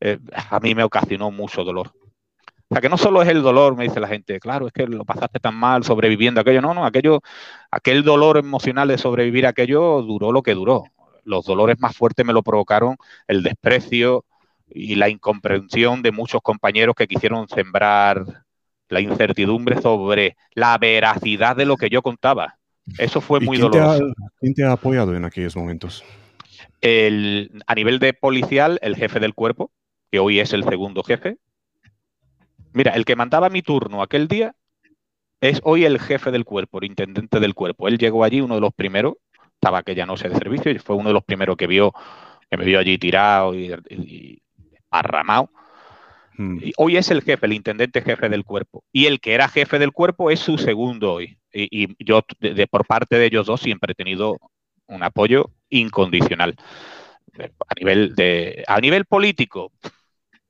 [0.00, 0.18] eh,
[0.50, 1.92] a mí me ocasionó mucho dolor.
[2.70, 4.86] O sea, que no solo es el dolor, me dice la gente, claro, es que
[4.86, 6.60] lo pasaste tan mal sobreviviendo aquello.
[6.60, 7.22] No, no, aquello,
[7.70, 10.84] aquel dolor emocional de sobrevivir aquello duró lo que duró.
[11.24, 12.96] Los dolores más fuertes me lo provocaron
[13.26, 14.26] el desprecio
[14.68, 18.44] y la incomprensión de muchos compañeros que quisieron sembrar
[18.90, 22.58] la incertidumbre sobre la veracidad de lo que yo contaba.
[22.98, 24.12] Eso fue muy doloroso.
[24.40, 26.04] ¿Quién te ha apoyado en aquellos momentos?
[26.80, 29.72] a nivel de policial, el jefe del cuerpo,
[30.12, 31.36] que hoy es el segundo jefe,
[32.72, 34.54] Mira, el que mandaba mi turno aquel día
[35.40, 37.88] es hoy el jefe del cuerpo, el intendente del cuerpo.
[37.88, 39.14] Él llegó allí, uno de los primeros,
[39.54, 41.92] estaba que ya no sé de servicio, y fue uno de los primeros que vio,
[42.50, 44.42] que me vio allí tirado y,
[44.90, 45.50] arramado.
[46.36, 46.58] Hmm.
[46.62, 48.84] Y hoy es el jefe, el intendente jefe del cuerpo.
[48.92, 51.38] Y el que era jefe del cuerpo es su segundo hoy.
[51.52, 54.38] Y, yo, de, por parte de ellos dos, siempre he tenido
[54.86, 56.56] un apoyo incondicional.
[57.38, 59.72] A nivel, de, a nivel político,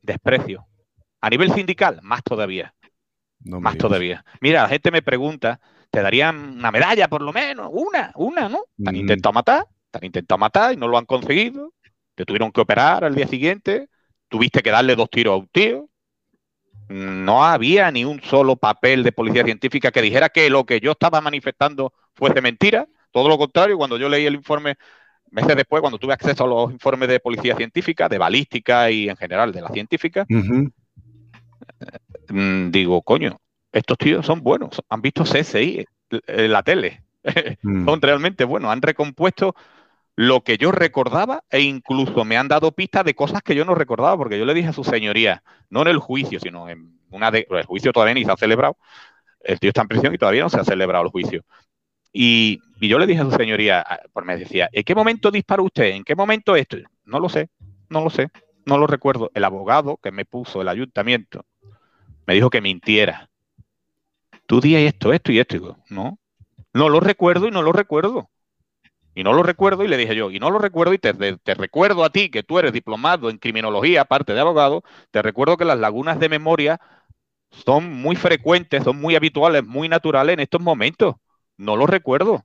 [0.00, 0.67] desprecio.
[1.20, 2.74] A nivel sindical, más todavía.
[3.44, 4.24] más todavía.
[4.40, 5.60] Mira, la gente me pregunta,
[5.90, 7.68] ¿te darían una medalla por lo menos?
[7.72, 8.64] Una, una, ¿no?
[8.76, 8.98] Te han mm.
[8.98, 11.72] intentado matar, te han intentado matar y no lo han conseguido.
[12.14, 13.88] Te tuvieron que operar al día siguiente.
[14.28, 15.88] Tuviste que darle dos tiros a un tío.
[16.88, 20.92] No había ni un solo papel de policía científica que dijera que lo que yo
[20.92, 22.86] estaba manifestando fuese mentira.
[23.10, 24.76] Todo lo contrario, cuando yo leí el informe
[25.30, 29.16] meses después, cuando tuve acceso a los informes de policía científica, de balística y en
[29.16, 30.26] general de la científica,
[32.70, 33.40] digo, coño,
[33.72, 37.02] estos tíos son buenos, han visto CSI en la tele,
[37.62, 37.84] mm.
[37.84, 39.54] son realmente buenos, han recompuesto
[40.16, 43.76] lo que yo recordaba e incluso me han dado pistas de cosas que yo no
[43.76, 47.30] recordaba, porque yo le dije a su señoría, no en el juicio, sino en una
[47.30, 47.46] de...
[47.48, 48.76] El juicio todavía ni se ha celebrado,
[49.40, 51.44] el tío está en prisión y todavía no se ha celebrado el juicio.
[52.12, 55.62] Y, y yo le dije a su señoría, pues me decía, ¿en qué momento disparó
[55.62, 55.90] usted?
[55.90, 56.78] ¿En qué momento esto?
[57.04, 57.50] No lo sé,
[57.88, 58.28] no lo sé,
[58.66, 59.30] no lo recuerdo.
[59.34, 61.44] El abogado que me puso el ayuntamiento
[62.28, 63.30] me dijo que mintiera.
[64.44, 65.56] Tú di esto, esto y esto.
[65.56, 66.18] Y digo, no,
[66.74, 68.28] no lo recuerdo y no lo recuerdo.
[69.14, 71.14] Y no lo recuerdo y le dije yo, y no lo recuerdo y te,
[71.54, 75.64] recuerdo a ti que tú eres diplomado en criminología, aparte de abogado, te recuerdo que
[75.64, 76.78] las lagunas de memoria
[77.50, 81.16] son muy frecuentes, son muy habituales, muy naturales en estos momentos.
[81.56, 82.44] No lo recuerdo.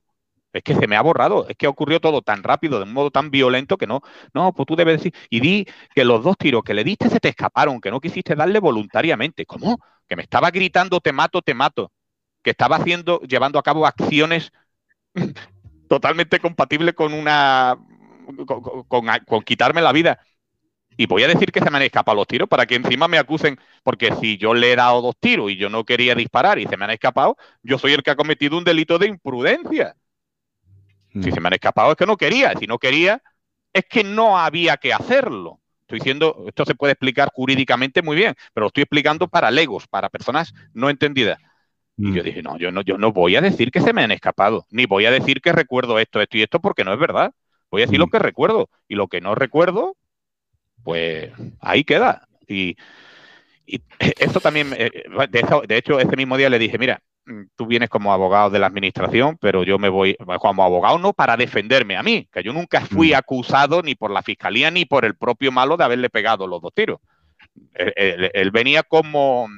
[0.54, 3.10] Es que se me ha borrado, es que ocurrió todo tan rápido, de un modo
[3.10, 4.02] tan violento que no,
[4.32, 7.18] no, pues tú debes decir, y di que los dos tiros que le diste se
[7.18, 9.46] te escaparon, que no quisiste darle voluntariamente.
[9.46, 9.78] ¿Cómo?
[10.08, 11.90] Que me estaba gritando, te mato, te mato.
[12.42, 14.52] Que estaba haciendo, llevando a cabo acciones
[15.88, 17.76] totalmente compatibles con una,
[19.26, 20.20] con, quitarme la vida.
[20.96, 23.18] Y voy a decir que se me han escapado los tiros para que encima me
[23.18, 26.66] acusen, porque si yo le he dado dos tiros y yo no quería disparar y
[26.68, 29.96] se me han escapado, yo soy el que ha cometido un delito de imprudencia.
[31.22, 32.54] Si se me han escapado es que no quería.
[32.58, 33.22] Si no quería,
[33.72, 35.60] es que no había que hacerlo.
[35.82, 39.86] Estoy diciendo, esto se puede explicar jurídicamente muy bien, pero lo estoy explicando para legos,
[39.86, 41.38] para personas no entendidas.
[41.96, 42.24] Y yo mm.
[42.24, 44.86] dije, no, yo no, yo no voy a decir que se me han escapado, ni
[44.86, 47.32] voy a decir que recuerdo esto, esto y esto, porque no es verdad.
[47.70, 48.10] Voy a decir lo mm.
[48.10, 48.70] que recuerdo.
[48.88, 49.96] Y lo que no recuerdo,
[50.82, 52.28] pues ahí queda.
[52.48, 52.76] Y,
[53.66, 53.80] y
[54.18, 54.90] eso también, eh,
[55.66, 58.66] de hecho, ese mismo día le dije, mira, Mm, tú vienes como abogado de la
[58.66, 62.82] administración, pero yo me voy como abogado no para defenderme a mí, que yo nunca
[62.82, 63.16] fui mm.
[63.16, 66.72] acusado ni por la fiscalía ni por el propio malo de haberle pegado los dos
[66.74, 67.00] tiros.
[67.74, 69.48] Él, venía como,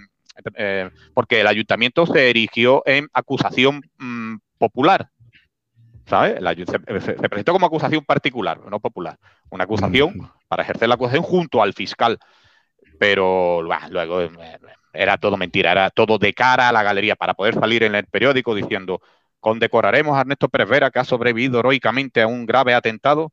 [0.54, 5.08] eh, porque el ayuntamiento se erigió en acusación mm, popular,
[6.06, 6.38] ¿sabes?
[6.70, 9.18] Se, presentó como acusación particular, no popular,
[9.50, 12.18] una acusación para ejercer la acusación junto al fiscal,
[12.98, 14.30] pero luego eh,
[14.92, 18.06] era todo mentira, era todo de cara a la galería para poder salir en el
[18.06, 19.00] periódico diciendo
[19.40, 23.32] condecoraremos a Ernesto Pérez Vera que ha sobrevivido heroicamente a un grave atentado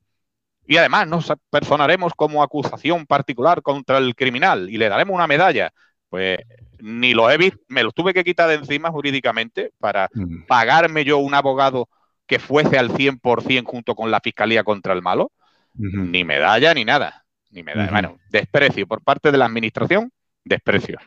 [0.65, 5.71] y además nos personaremos como acusación particular contra el criminal y le daremos una medalla.
[6.09, 6.37] Pues
[6.79, 10.45] ni lo he visto, me lo tuve que quitar de encima jurídicamente para mm.
[10.47, 11.89] pagarme yo un abogado
[12.27, 15.31] que fuese al 100% junto con la Fiscalía contra el malo,
[15.73, 17.22] ni medalla ni nada.
[17.53, 17.91] Ni medalla.
[17.91, 20.11] Bueno, desprecio por parte de la Administración,
[20.43, 20.99] desprecio.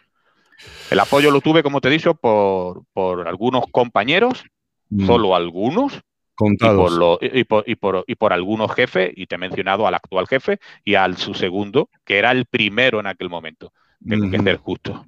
[0.91, 2.85] El apoyo lo tuve, como te he dicho, por,
[3.27, 4.45] algunos compañeros,
[4.89, 5.07] mm.
[5.07, 6.01] solo algunos,
[6.37, 6.93] Contados.
[7.23, 10.59] Y por, y, por, y, por, algunos jefes, y te he mencionado al actual jefe
[10.85, 13.73] y al su segundo, que era el primero en aquel momento.
[14.07, 15.05] Tengo que ser justo.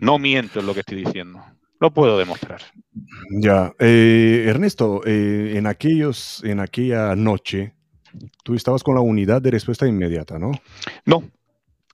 [0.00, 1.44] No miento en lo que estoy diciendo.
[1.80, 2.62] Lo puedo demostrar.
[3.30, 3.72] Ya.
[3.78, 7.74] Eh, Ernesto, eh, en, aquellos, en aquella noche,
[8.44, 10.52] tú estabas con la unidad de respuesta inmediata, ¿no?
[11.04, 11.24] No.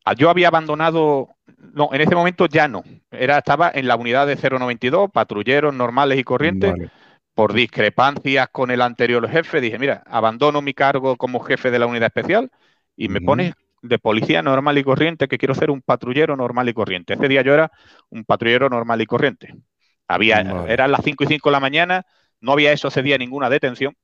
[0.05, 1.29] Ah, yo había abandonado
[1.72, 2.83] no, en ese momento ya no.
[3.11, 6.75] Era, estaba en la unidad de 092, patrulleros normales y corrientes.
[7.35, 11.87] Por discrepancias con el anterior jefe, dije, mira, abandono mi cargo como jefe de la
[11.87, 12.49] unidad especial
[12.97, 16.75] y me pones de policía normal y corriente que quiero ser un patrullero normal y
[16.75, 17.14] corriente.
[17.14, 17.72] Ese día yo era
[18.09, 19.53] un patrullero normal y corriente.
[20.07, 22.07] Había, eran las 5 y 5 de la mañana,
[22.41, 23.97] no había hecho ese día ninguna detención,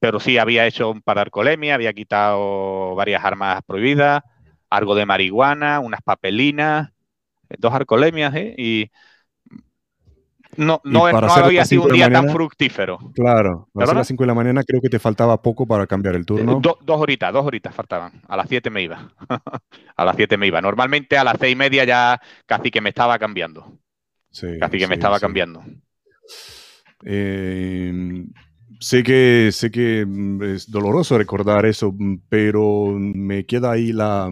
[0.00, 4.22] pero sí había hecho un pararcolemia, había quitado varias armas prohibidas,
[4.70, 6.90] algo de marihuana, unas papelinas,
[7.58, 8.54] dos arcolemias, ¿eh?
[8.56, 8.90] Y
[10.56, 12.98] no, no, había sido un día tan fructífero.
[13.14, 16.26] Claro, a las 5 de la mañana creo que te faltaba poco para cambiar el
[16.26, 16.60] turno.
[16.60, 18.22] dos horitas, dos horitas faltaban.
[18.26, 19.12] A las 7 me iba.
[19.96, 20.60] a las 7 me iba.
[20.60, 23.78] Normalmente a las seis y media ya casi que me estaba cambiando.
[24.30, 25.62] Sí, casi que me estaba cambiando.
[27.04, 28.24] Eh,
[28.80, 34.30] sé que sé que mm, es doloroso recordar eso, mm, pero me queda ahí la,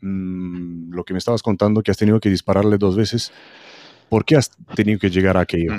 [0.00, 3.32] Mm, lo que me estabas contando, que has tenido que dispararle dos veces.
[4.08, 5.72] ¿Por qué has tenido que llegar a aquello?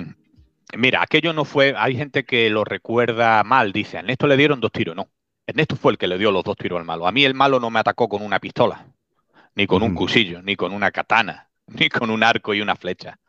[0.77, 1.73] Mira, aquello no fue.
[1.77, 3.71] Hay gente que lo recuerda mal.
[3.71, 4.95] Dice, a Ernesto le dieron dos tiros.
[4.95, 5.09] No.
[5.47, 7.07] Ernesto fue el que le dio los dos tiros al malo.
[7.07, 8.85] A mí el malo no me atacó con una pistola,
[9.55, 13.19] ni con un cuchillo, ni con una katana, ni con un arco y una flecha.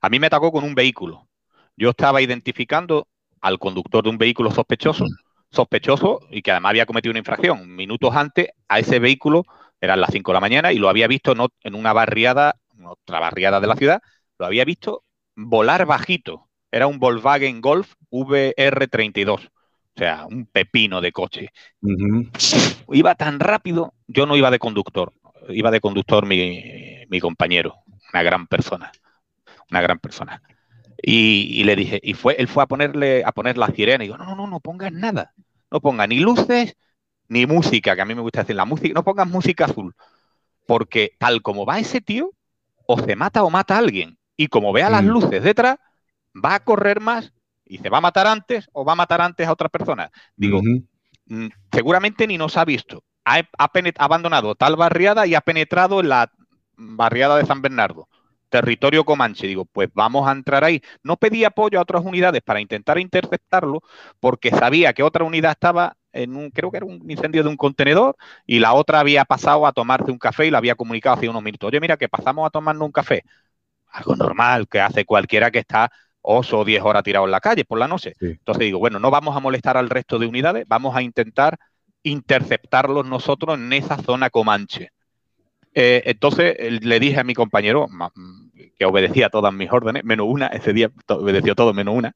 [0.00, 1.28] A mí me atacó con un vehículo.
[1.76, 3.08] Yo estaba identificando
[3.44, 5.04] al conductor de un vehículo sospechoso,
[5.50, 7.76] sospechoso y que además había cometido una infracción.
[7.76, 9.44] Minutos antes, a ese vehículo
[9.82, 13.20] eran las 5 de la mañana y lo había visto no, en una barriada, otra
[13.20, 14.00] barriada de la ciudad,
[14.38, 15.04] lo había visto
[15.36, 16.48] volar bajito.
[16.72, 19.40] Era un Volkswagen Golf VR32.
[19.44, 19.50] O
[19.94, 21.50] sea, un pepino de coche.
[22.88, 25.12] Iba tan rápido, yo no iba de conductor,
[25.50, 27.74] iba de conductor mi, mi compañero,
[28.10, 28.90] una gran persona,
[29.70, 30.40] una gran persona.
[31.06, 34.16] Y, le dije, y fue, él fue a ponerle, a poner la sirena y digo,
[34.16, 35.34] no, no, no, no pongas nada,
[35.70, 36.76] no ponga ni luces,
[37.28, 39.94] ni música, que a mí me gusta decir la música, no pongas música azul,
[40.66, 42.30] porque tal como va ese tío,
[42.86, 45.08] o se mata o mata a alguien, y como vea las mm.
[45.08, 45.76] luces detrás,
[46.34, 47.32] va a correr más
[47.66, 50.10] y se va a matar antes o va a matar antes a otras personas.
[50.36, 53.04] Digo, mm, seguramente ni nos ha visto.
[53.26, 56.30] Ha, ha, abandonado tal barriada y ha penetrado en la
[56.76, 58.08] barriada de San Bernardo,
[58.54, 59.48] territorio comanche.
[59.48, 60.80] Digo, pues vamos a entrar ahí.
[61.02, 63.82] No pedí apoyo a otras unidades para intentar interceptarlo
[64.20, 67.56] porque sabía que otra unidad estaba en un, creo que era un incendio de un
[67.56, 68.14] contenedor,
[68.46, 71.42] y la otra había pasado a tomarse un café y lo había comunicado hace unos
[71.42, 71.66] minutos.
[71.66, 73.24] Oye, mira, que pasamos a tomarnos un café.
[73.88, 75.90] Algo normal que hace cualquiera que está
[76.22, 78.14] oso o 10 horas tirado en la calle por la noche.
[78.20, 81.58] Entonces digo, bueno, no vamos a molestar al resto de unidades, vamos a intentar
[82.04, 84.92] interceptarlos nosotros en esa zona comanche.
[85.74, 87.88] Eh, entonces le dije a mi compañero,
[88.72, 92.14] que obedecía todas mis órdenes, menos una, ese día obedeció todo menos una,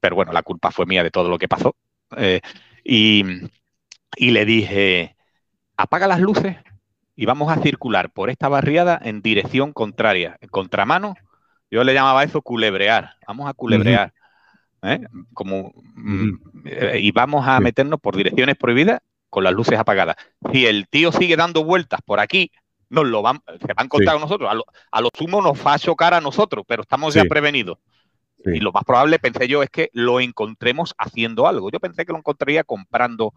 [0.00, 1.76] pero bueno, la culpa fue mía de todo lo que pasó.
[2.16, 2.40] Eh,
[2.84, 3.24] y,
[4.18, 5.16] le dije,
[5.76, 6.56] apaga las luces
[7.16, 11.14] y vamos a circular por esta barriada en dirección contraria, en contramano.
[11.70, 13.16] Yo le llamaba eso culebrear.
[13.26, 14.12] Vamos a culebrear.
[14.82, 15.00] ¿eh?
[15.34, 16.30] Como, mm,
[16.98, 20.16] y vamos a meternos por direcciones prohibidas con las luces apagadas.
[20.52, 22.50] Si el tío sigue dando vueltas por aquí,
[22.90, 24.50] nos lo van, se van a encontrar con nosotros.
[24.50, 27.78] A lo, a lo, sumo nos va a chocar a nosotros, pero estamos ya prevenidos.
[28.44, 31.70] Y lo más probable, pensé yo, es que lo encontremos haciendo algo.
[31.70, 33.32] Yo pensé que lo encontraría comprando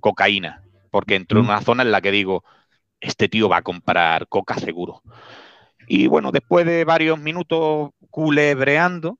[0.00, 1.48] cocaína, porque entró en mm.
[1.48, 2.44] una zona en la que digo,
[3.00, 5.02] este tío va a comprar coca seguro.
[5.86, 9.18] Y bueno, después de varios minutos culebreando,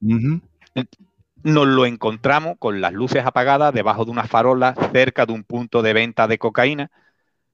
[0.00, 5.80] nos lo encontramos con las luces apagadas debajo de una farola cerca de un punto
[5.80, 6.90] de venta de cocaína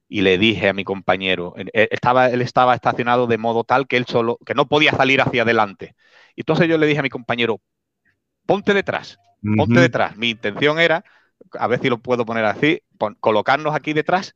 [0.09, 4.05] y le dije a mi compañero, estaba, él estaba estacionado de modo tal que él
[4.07, 5.95] solo, que no podía salir hacia adelante.
[6.35, 7.61] Entonces yo le dije a mi compañero,
[8.47, 9.19] ponte detrás,
[9.55, 10.17] ponte detrás.
[10.17, 11.05] Mi intención era,
[11.53, 12.81] a ver si lo puedo poner así,
[13.19, 14.35] colocarnos aquí detrás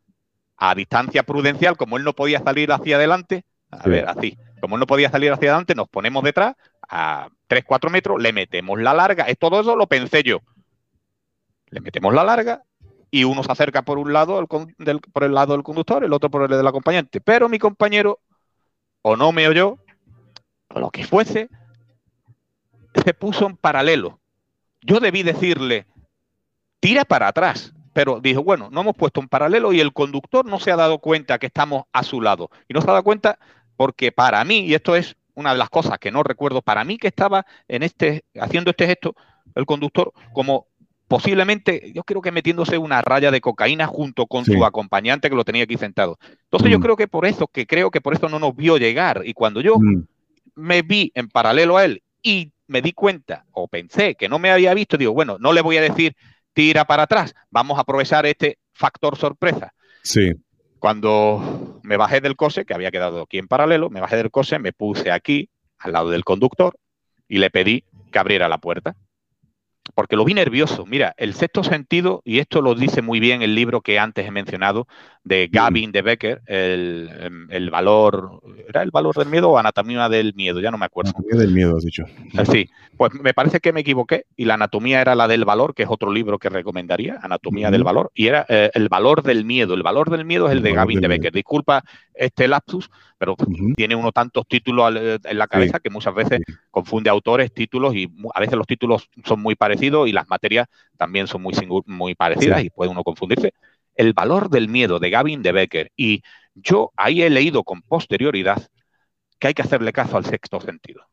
[0.58, 4.80] a distancia prudencial, como él no podía salir hacia adelante, a ver, así, como él
[4.80, 6.54] no podía salir hacia adelante, nos ponemos detrás
[6.88, 10.42] a 3, 4 metros, le metemos la larga, es todo eso lo pensé yo.
[11.72, 12.62] Le metemos la larga
[13.14, 16.42] y uno se acerca por un lado por el lado del conductor, el otro por
[16.42, 17.22] el del acompañante.
[17.22, 18.20] Pero mi compañero,
[19.04, 19.78] o no me oyó,
[20.70, 21.48] o lo que fuese,
[23.06, 24.20] se puso en paralelo.
[24.82, 25.86] yo debí decirle,
[26.80, 27.72] tira para atrás.
[27.94, 30.98] Pero dijo, bueno, no hemos puesto un paralelo y el conductor no se ha dado
[30.98, 32.50] cuenta que estamos a su lado.
[32.68, 33.38] Y no se ha dado cuenta
[33.78, 36.98] porque para mí, y esto es una de las cosas que no recuerdo, para mí
[36.98, 39.14] que estaba en este, haciendo este gesto,
[39.54, 40.66] el conductor, como
[41.08, 45.46] posiblemente, yo creo que metiéndose una raya de cocaína junto con su acompañante que lo
[45.46, 46.18] tenía aquí sentado.
[46.44, 46.82] Entonces yo mm.
[46.82, 49.22] creo que por eso, que creo que por eso no nos vio llegar.
[49.26, 50.06] Y cuando yo mm.
[50.56, 54.52] me vi en paralelo a él y me di cuenta o pensé que no me
[54.52, 56.16] había visto, digo, bueno, no le voy a decir
[56.54, 59.74] tira para atrás, vamos a aprovechar este factor sorpresa.
[60.04, 60.32] Sí.
[60.80, 64.60] Cuando me bajé del coche, que había quedado aquí en paralelo, me bajé del coche,
[64.60, 65.50] me puse aquí,
[65.80, 66.76] al lado del conductor,
[67.28, 68.96] y le pedí que abriera la puerta
[69.96, 70.86] porque lo vi nervioso.
[70.86, 74.32] Mira, el sexto sentido, y esto lo dice muy bien el libro que antes he
[74.32, 74.88] mencionado,
[75.24, 80.34] de Gavin de Becker, em, el, valor, ¿era el valor del miedo o anatomía del
[80.34, 80.60] miedo?
[80.60, 81.12] Ya no me acuerdo.
[81.16, 82.04] Anatomía del miedo, has dicho.
[82.06, 85.74] Eh, sí, pues me parece que me equivoqué y la anatomía era la del valor,
[85.74, 89.46] que es otro libro que recomendaría, Anatomía del valor, y era eh, el valor del
[89.46, 89.74] miedo.
[89.74, 91.32] El valor del miedo es el, de Gavin de Becker.
[91.32, 91.84] Disculpa
[92.14, 92.90] este lapsus,
[93.24, 93.38] pero
[93.78, 98.14] tiene uno tantos títulos eh, en la cabeza que muchas veces confunde autores, títulos, y
[98.34, 100.68] a veces los títulos son muy parecidos y las materias
[100.98, 101.54] también son muy,
[101.86, 103.54] muy parecidas y puede uno confundirse.
[103.96, 105.92] El valor del miedo de Gavin de Becker.
[105.96, 106.22] Y
[106.54, 108.68] yo ahí he leído con posterioridad
[109.40, 111.08] que hay que hacerle caso al sexto sentido.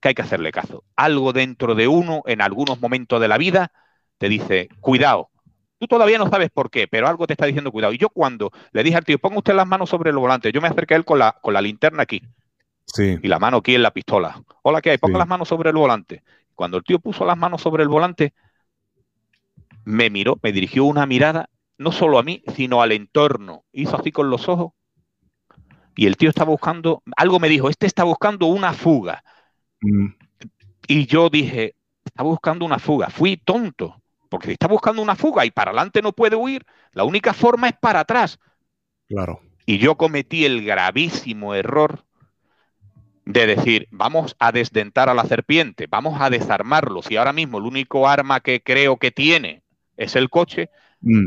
[0.00, 0.84] Que hay que hacerle caso.
[0.94, 3.72] Algo dentro de uno, en algunos momentos de la vida,
[4.18, 5.30] te dice, cuidado.
[5.78, 7.92] Tú todavía no sabes por qué, pero algo te está diciendo cuidado.
[7.92, 10.60] Y yo cuando le dije al tío, ponga usted las manos sobre el volante, yo
[10.60, 12.22] me acerqué a él con la, con la linterna aquí.
[12.86, 13.18] Sí.
[13.22, 14.42] Y la mano aquí en la pistola.
[14.62, 14.98] Hola, ¿qué hay?
[14.98, 16.22] Ponga las manos sobre el volante.
[16.54, 18.32] Cuando el tío puso las manos sobre el volante,
[19.84, 23.64] me miró, me dirigió una mirada, no solo a mí, sino al entorno.
[23.72, 24.72] Hizo así con los ojos.
[25.94, 29.22] Y el tío estaba buscando, algo me dijo, este está buscando una fuga.
[29.80, 30.08] Mm.
[30.88, 31.74] Y yo dije,
[32.04, 33.10] está buscando una fuga.
[33.10, 34.02] Fui tonto,
[34.36, 37.68] porque si está buscando una fuga y para adelante no puede huir, la única forma
[37.68, 38.38] es para atrás.
[39.08, 39.40] Claro.
[39.64, 42.04] Y yo cometí el gravísimo error
[43.24, 47.00] de decir, vamos a desdentar a la serpiente, vamos a desarmarlo.
[47.00, 49.62] Si ahora mismo el único arma que creo que tiene
[49.96, 50.68] es el coche.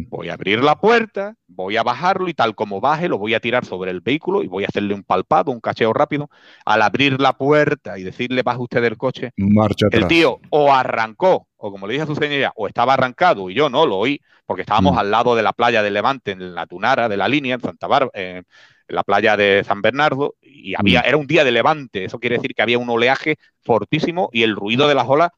[0.09, 3.39] Voy a abrir la puerta, voy a bajarlo y tal como baje lo voy a
[3.39, 6.29] tirar sobre el vehículo y voy a hacerle un palpado, un cacheo rápido.
[6.65, 11.47] Al abrir la puerta y decirle baje usted del coche, Marcha el tío o arrancó,
[11.57, 14.19] o como le dije a su señoría, o estaba arrancado y yo no lo oí,
[14.45, 14.99] porque estábamos mm.
[14.99, 17.87] al lado de la playa de Levante, en la Tunara de la línea, en Santa
[17.87, 18.45] Bárbara, en
[18.87, 21.05] la playa de San Bernardo, y había, mm.
[21.05, 24.55] era un día de levante, eso quiere decir que había un oleaje fortísimo y el
[24.55, 25.31] ruido de las olas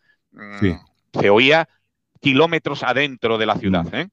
[1.14, 1.68] se oía
[2.22, 3.84] kilómetros adentro de la ciudad.
[3.84, 3.96] Mm.
[3.96, 4.10] ¿eh?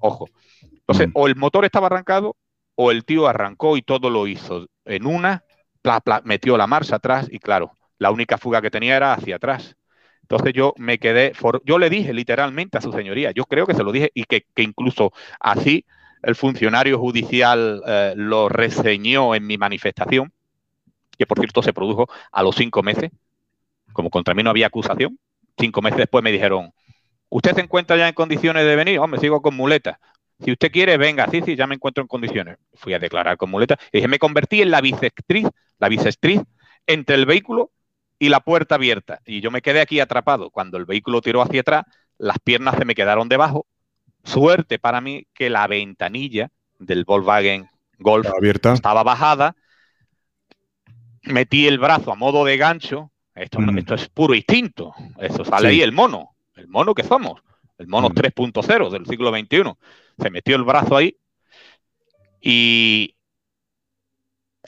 [0.00, 0.28] Ojo.
[0.62, 1.12] Entonces, mm.
[1.14, 2.36] o el motor estaba arrancado
[2.74, 4.66] o el tío arrancó y todo lo hizo.
[4.84, 5.44] En una,
[6.24, 9.76] metió la marcha atrás y claro, la única fuga que tenía era hacia atrás.
[10.22, 11.32] Entonces yo me quedé,
[11.64, 14.46] yo le dije literalmente a su señoría, yo creo que se lo dije y que,
[14.56, 15.84] incluso así
[16.22, 20.32] el funcionario judicial eh, lo reseñó en mi manifestación,
[21.18, 23.10] que por cierto se produjo a los cinco meses,
[23.92, 25.18] como contra mí no había acusación,
[25.58, 26.72] cinco meses después me dijeron,
[27.32, 28.98] ¿Usted se encuentra ya en condiciones de venir?
[28.98, 29.98] Hombre, sigo con muleta.
[30.44, 32.58] Si usted quiere, venga, sí, sí, ya me encuentro en condiciones.
[32.74, 36.42] Fui a declarar con muleta y dije, me convertí en la bisectriz, la bisectriz
[36.86, 37.70] entre el vehículo
[38.18, 39.20] y la puerta abierta.
[39.24, 40.50] Y yo me quedé aquí atrapado.
[40.50, 41.84] Cuando el vehículo tiró hacia atrás,
[42.18, 43.64] las piernas se me quedaron debajo.
[44.24, 48.28] Suerte para mí que la ventanilla del Volkswagen Golf
[48.74, 49.56] estaba bajada.
[51.22, 53.10] Metí el brazo a modo de gancho.
[53.34, 53.78] Esto, mm.
[53.78, 54.92] esto es puro instinto.
[55.18, 57.42] Eso sale ahí el mono el mono que somos,
[57.78, 58.92] el mono 3.0 mm.
[58.92, 59.74] del siglo XXI.
[60.18, 61.16] Se metió el brazo ahí
[62.40, 63.16] y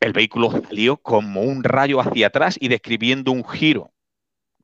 [0.00, 3.92] el vehículo salió como un rayo hacia atrás y describiendo un giro,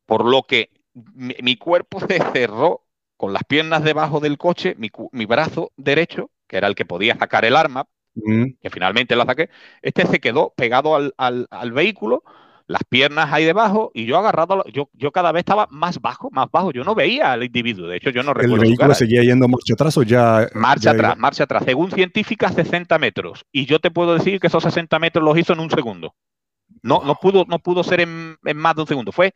[0.06, 2.84] por lo que mi, cuerpo se cerró
[3.16, 7.44] con las piernas debajo del coche, mi, brazo derecho, que era el que podía sacar
[7.44, 8.44] el arma, mm.
[8.60, 9.50] que finalmente la saqué,
[9.82, 12.22] este se quedó pegado al, al vehículo
[12.70, 16.48] las piernas ahí debajo y yo agarrado, yo, yo cada vez estaba más bajo, más
[16.52, 16.70] bajo.
[16.70, 17.88] Yo no veía al individuo.
[17.88, 18.62] De hecho, yo no recuerdo.
[18.62, 20.48] ¿El vehículo seguía yendo marcha atrás o ya.?
[20.54, 21.64] Marcha atrás, marcha atrás.
[21.64, 23.44] Según científicas, 60 metros.
[23.50, 26.14] Y yo te puedo decir que esos 60 metros los hizo en un segundo.
[26.80, 29.10] No, no, pudo, no pudo ser en, más de un segundo.
[29.10, 29.34] Fue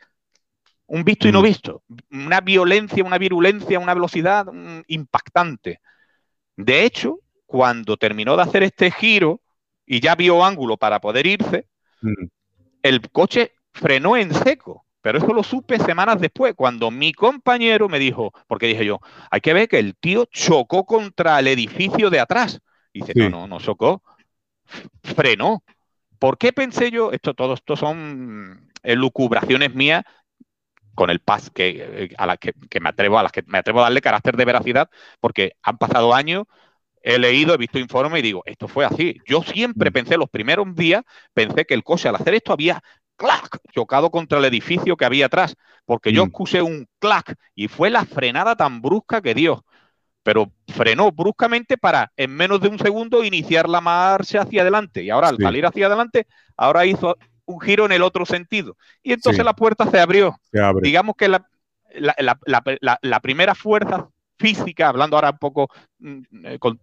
[0.87, 1.45] un visto y no mm.
[1.45, 1.83] visto.
[2.13, 5.81] Una violencia, una virulencia, una velocidad mm, impactante.
[6.55, 9.41] De hecho, cuando terminó de hacer este giro
[9.85, 11.67] y ya vio ángulo para poder irse,
[12.01, 12.27] mm
[12.85, 14.87] el coche frenó en seco.
[15.01, 19.43] Pero eso lo supe semanas después, cuando mi compañero me dijo, porque dije yo, hay
[19.43, 22.61] que ver que el tío chocó contra el edificio de atrás.
[22.91, 24.03] Y dice, no, no, no chocó,
[25.03, 25.63] frenó.
[26.19, 27.13] ¿Por qué pensé yo?
[27.13, 30.05] Esto, todo esto son elucubraciones mías
[30.95, 33.85] con el pas que, a las que, me atrevo a las que me atrevo a
[33.85, 34.89] darle carácter de veracidad,
[35.21, 36.45] porque han pasado años,
[37.05, 39.21] he leído, he visto informes y digo, esto fue así.
[39.27, 39.93] Yo siempre mm.
[39.93, 42.83] pensé, los primeros días, pensé que el coche al hacer esto había
[43.17, 46.29] clac, chocado contra el edificio que había atrás, porque yo mm.
[46.29, 49.65] escuché un clac y fue la frenada tan brusca que dio.
[50.23, 55.03] Pero frenó bruscamente para en menos de un segundo iniciar la marcha hacia adelante.
[55.03, 56.27] Y ahora al salir hacia adelante,
[56.57, 58.79] ahora hizo un giro en el otro sentido.
[59.03, 60.35] Y entonces la puerta se abrió.
[60.81, 61.47] Digamos que la,
[61.95, 64.09] la, primera fuerza
[64.39, 65.69] física, hablando ahora un poco
[65.99, 66.81] mm, eh, con,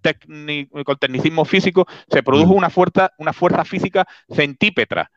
[0.86, 2.58] con tecnicismo físico, se produjo mm.
[2.58, 5.12] una, fuerza, una fuerza física centípetra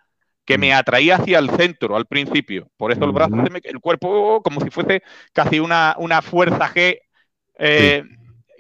[0.45, 0.77] que me mm.
[0.77, 2.69] atraía hacia el centro al principio.
[2.77, 6.99] Por eso el brazo, el cuerpo, como si fuese casi una, una fuerza G
[7.59, 8.05] eh,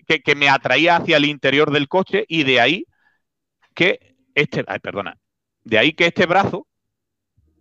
[0.06, 2.86] que, que, me atraía hacia el interior del coche y de ahí
[3.74, 5.16] que este, ay, perdona,
[5.62, 6.66] de ahí que este brazo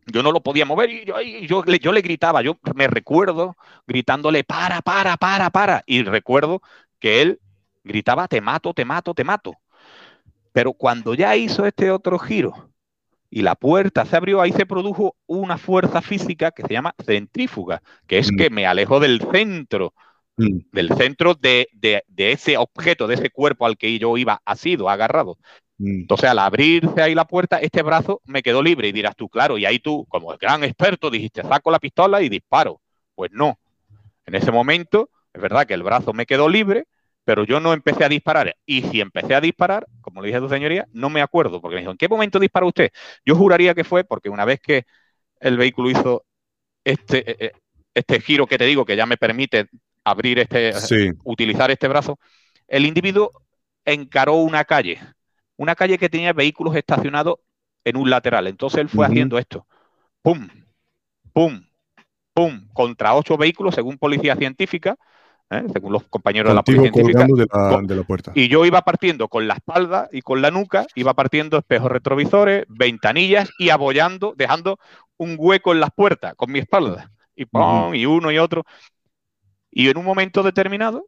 [0.08, 3.56] yo no lo podía mover y yo, yo, yo, le gritaba, yo me recuerdo
[3.88, 5.84] gritándole, para, para, para, para.
[5.86, 6.62] Y recuerdo
[7.00, 7.40] que él
[7.84, 9.56] gritaba, te mato, te mato, te mato.
[10.52, 12.70] Pero cuando ya hizo este otro giro
[13.30, 17.82] y la puerta se abrió, ahí se produjo una fuerza física que se llama centrífuga,
[18.08, 18.38] que es mm.
[18.38, 19.94] que me alejo del centro,
[20.38, 20.58] mm.
[20.72, 24.90] del centro de, de, de, ese objeto, de ese cuerpo al que yo iba asido,
[24.90, 25.38] agarrado.
[25.78, 26.02] Mm.
[26.02, 29.58] Entonces, al abrirse ahí la puerta, este brazo me quedó libre y dirás tú, claro,
[29.58, 32.82] y ahí tú, como gran experto, dijiste, saco la pistola y disparo.
[33.16, 33.58] Pues no.
[34.26, 36.86] En ese momento, es verdad que el brazo me quedó libre,
[37.26, 38.56] pero yo no empecé a disparar.
[38.66, 41.76] Y si empecé a disparar, como le dije a tu señoría, no me acuerdo, porque
[41.76, 42.92] me dijo, ¿en qué momento disparó usted?
[43.26, 44.86] Yo juraría que fue porque una vez que
[45.40, 46.26] el vehículo hizo
[46.84, 47.52] este, eh, eh,
[47.94, 49.68] este giro que te digo, que ya me permite
[50.04, 50.74] abrir este,
[51.24, 52.20] utilizar este brazo,
[52.68, 53.32] el individuo
[53.86, 55.00] encaró una calle
[55.58, 57.36] una calle que tenía vehículos estacionados
[57.84, 58.48] en un lateral.
[58.48, 59.66] Entonces él fue haciendo esto.
[60.22, 60.48] ¡Pum!
[61.32, 61.64] ¡Pum!
[62.34, 62.68] ¡Pum!
[62.74, 64.96] Contra ocho vehículos, según policía científica,
[65.50, 65.64] ¿eh?
[65.72, 67.28] según los compañeros de la policía científica.
[67.84, 68.32] De la, puerta.
[68.36, 72.66] Y yo iba partiendo con la espalda y con la nuca, iba partiendo espejos retrovisores,
[72.70, 74.80] ventanillas y abollando, dejando
[75.18, 77.12] un hueco en las puertas con mi espalda.
[77.36, 77.94] Y ¡pum!
[77.94, 78.64] Y uno y otro.
[79.76, 81.08] Y en un momento determinado,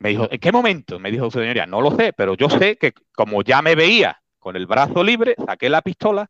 [0.00, 0.98] me dijo, ¿en qué momento?
[0.98, 4.56] Me dijo señoría, no lo sé, pero yo sé que como ya me veía con
[4.56, 6.28] el brazo libre, saqué la pistola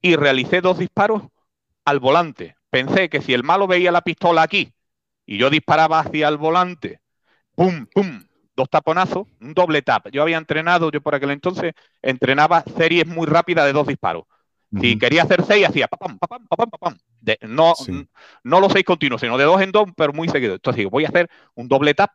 [0.00, 1.22] y realicé dos disparos
[1.84, 2.56] al volante.
[2.68, 4.72] Pensé que si el malo veía la pistola aquí
[5.24, 7.00] y yo disparaba hacia el volante,
[7.54, 8.24] ¡pum, pum!
[8.54, 10.08] Dos taponazos, un doble tap.
[10.10, 11.72] Yo había entrenado, yo por aquel entonces
[12.02, 14.24] entrenaba series muy rápidas de dos disparos.
[14.80, 16.98] Si quería hacer seis, hacía papam, papam, papam, papam.
[17.42, 17.74] no,
[18.42, 20.54] no los seis continuos, sino de dos en dos, pero muy seguido.
[20.54, 22.10] Entonces digo, voy a hacer un doble tap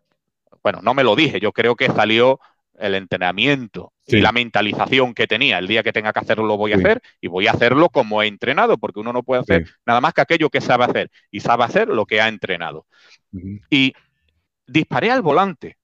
[0.63, 2.39] bueno, no me lo dije, yo creo que salió
[2.77, 5.57] el entrenamiento y la mentalización que tenía.
[5.57, 8.21] El día que tenga que hacerlo lo voy a hacer y voy a hacerlo como
[8.21, 11.39] he entrenado, porque uno no puede hacer nada más que aquello que sabe hacer y
[11.39, 12.85] sabe hacer lo que ha entrenado.
[13.69, 13.93] Y
[14.67, 15.77] disparé al volante,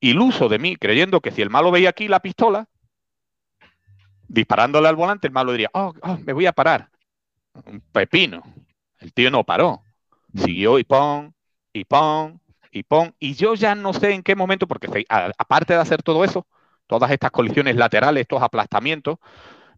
[0.00, 2.66] iluso de mí, creyendo que si el malo veía aquí la pistola,
[4.34, 6.90] disparándole al volante, el malo diría, oh, oh me voy a parar.
[7.66, 8.42] Un pepino.
[8.98, 9.82] El tío no paró.
[10.34, 11.34] Siguió y pon,
[11.72, 12.40] y pon,
[12.72, 16.24] y pon, y yo ya no sé en qué momento, porque aparte de hacer todo
[16.24, 16.46] eso,
[16.88, 19.18] todas estas colisiones laterales, estos aplastamientos,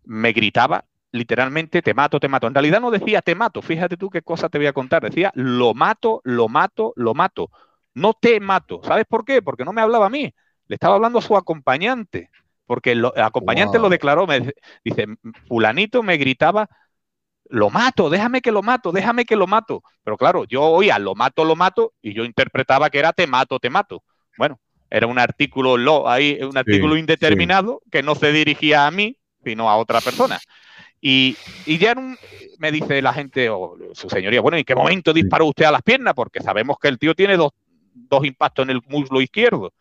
[0.04, 2.46] me gritaba literalmente te mato, te mato.
[2.46, 5.32] En realidad no decía te mato, fíjate tú qué cosa te voy a contar, decía
[5.34, 7.50] lo mato, lo mato, lo mato.
[7.94, 8.80] No te mato.
[8.84, 9.42] ¿Sabes por qué?
[9.42, 10.34] Porque no me hablaba a mí,
[10.68, 12.30] le estaba hablando a su acompañante,
[12.66, 14.52] porque el acompañante lo declaró, me
[14.84, 15.06] dice,
[15.48, 16.68] fulanito me gritaba
[17.48, 19.82] lo mato, déjame que lo mato, déjame que lo mato.
[20.02, 23.58] Pero claro, yo oía lo mato, lo mato, y yo interpretaba que era te mato,
[23.58, 24.02] te mato.
[24.36, 24.58] Bueno,
[24.90, 29.70] era un artículo lo, ahí, un artículo indeterminado que no se dirigía a mí, sino
[29.70, 30.38] a otra persona.
[31.00, 31.36] Y,
[31.66, 31.94] ya
[32.58, 35.82] me dice la gente, o su señoría, bueno, ¿en qué momento disparó usted a las
[35.82, 36.14] piernas?
[36.14, 37.52] Porque sabemos que el tío tiene dos,
[37.94, 39.72] dos impactos en el muslo izquierdo.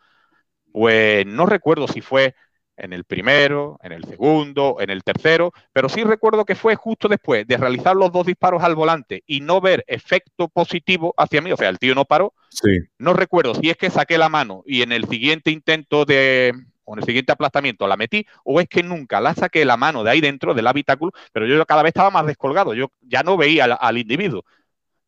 [0.72, 2.34] Pues no recuerdo si fue
[2.76, 7.08] en el primero, en el segundo, en el tercero, pero sí recuerdo que fue justo
[7.08, 11.52] después de realizar los dos disparos al volante y no ver efecto positivo hacia mí,
[11.52, 12.34] o sea, el tío no paró.
[12.50, 12.78] Sí.
[12.98, 16.52] No recuerdo si es que saqué la mano y en el siguiente intento de,
[16.84, 20.04] o en el siguiente aplastamiento la metí, o es que nunca la saqué la mano
[20.04, 23.36] de ahí dentro del habitáculo, pero yo cada vez estaba más descolgado, yo ya no
[23.36, 24.44] veía al, al individuo.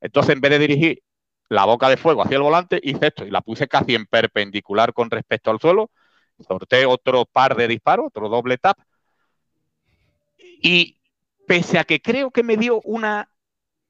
[0.01, 1.03] Entonces, en vez de dirigir
[1.49, 4.93] la boca de fuego hacia el volante, hice esto y la puse casi en perpendicular
[4.93, 5.91] con respecto al suelo
[6.47, 8.78] sorteé otro par de disparos, otro doble tap.
[10.39, 10.99] Y
[11.47, 13.30] pese a que creo que me dio una,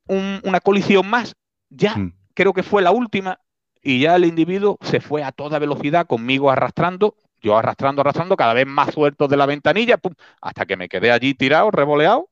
[0.06, 1.34] una colisión más,
[1.70, 2.14] ya mm.
[2.34, 3.40] creo que fue la última,
[3.82, 8.54] y ya el individuo se fue a toda velocidad conmigo arrastrando, yo arrastrando, arrastrando, cada
[8.54, 9.98] vez más suelto de la ventanilla,
[10.40, 12.28] hasta que me quedé allí tirado, revoleado,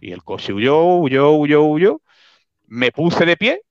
[0.00, 2.02] y el coche huyó, huyó, huyó, huyó.
[2.66, 3.62] Me puse de pie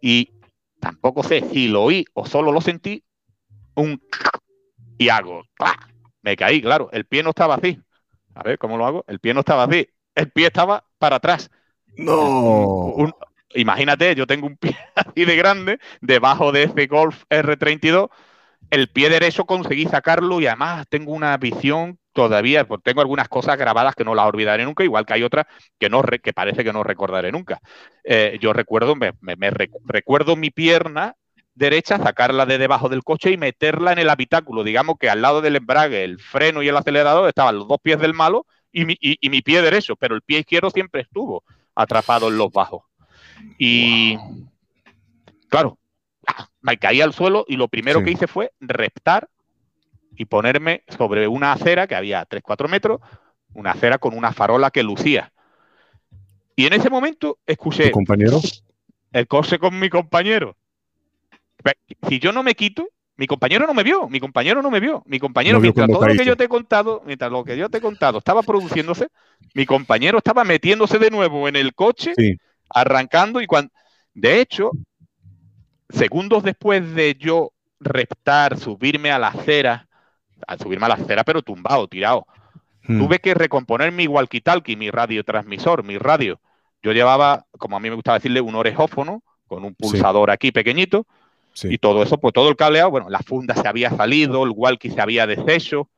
[0.00, 0.32] y
[0.80, 3.04] tampoco sé si lo oí o solo lo sentí,
[3.74, 4.00] un
[4.98, 5.44] y hago,
[6.22, 7.80] me caí, claro, el pie no estaba así.
[8.34, 9.04] A ver, ¿cómo lo hago?
[9.06, 11.50] El pie no estaba así, el pie estaba para atrás.
[11.96, 12.94] No.
[13.54, 18.08] imagínate, yo tengo un pie así de grande, debajo de ese Golf R32,
[18.70, 23.58] el pie derecho conseguí sacarlo y además tengo una visión todavía, pues tengo algunas cosas
[23.58, 25.46] grabadas que no las olvidaré nunca, igual que hay otras
[25.78, 27.60] que, no, que parece que no recordaré nunca.
[28.04, 29.12] Eh, yo recuerdo, me,
[29.84, 31.14] recuerdo mi pierna
[31.54, 34.64] derecha, sacarla de debajo del coche y meterla en el habitáculo.
[34.64, 37.98] Digamos que al lado del embrague, el freno y el acelerador estaban los dos pies
[37.98, 41.44] del malo y mi, y, mi pie derecho, pero el pie izquierdo siempre estuvo
[41.74, 42.82] atrapado en los bajos.
[43.58, 44.18] Y
[45.48, 45.78] claro,
[46.60, 49.28] me caí al suelo y lo primero que hice fue reptar
[50.16, 53.00] y ponerme sobre una acera que había 3-4 metros,
[53.52, 55.32] una acera con una farola que lucía.
[56.56, 57.90] Y en ese momento escuché...
[57.90, 58.40] compañero?
[59.12, 60.56] El coche con mi compañero.
[62.08, 65.02] Si yo no me quito, mi compañero no me vio, mi compañero no me vio.
[65.06, 67.78] Mi compañero, mientras todo lo que yo te he contado, mientras lo que yo te
[67.78, 69.08] he contado estaba produciéndose,
[69.54, 72.14] mi compañero estaba metiéndose de nuevo en el coche,
[72.68, 73.70] arrancando y cuando...
[74.14, 74.70] De hecho,
[75.90, 79.88] segundos después de yo reptar, subirme a la acera,
[80.46, 82.26] a subirme a la acera, pero tumbado, tirado,
[82.86, 82.98] hmm.
[82.98, 86.40] tuve que recomponer mi walkie-talkie, mi radiotransmisor, mi radio.
[86.82, 91.06] Yo llevaba, como a mí me gustaba decirle, un orejófono con un pulsador aquí pequeñito.
[91.62, 94.90] Y todo eso, pues todo el cableado, bueno, la funda se había salido, el walkie
[94.90, 95.88] se había deshecho,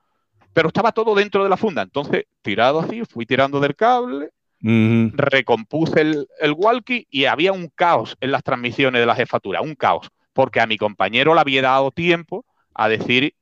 [0.52, 1.82] pero estaba todo dentro de la funda.
[1.82, 4.30] Entonces, tirado así, fui tirando del cable,
[4.60, 9.74] recompuse el, el, walkie y había un caos en las transmisiones de la jefatura, un
[9.74, 12.44] caos, porque a mi compañero le había dado tiempo
[12.74, 13.34] a decir,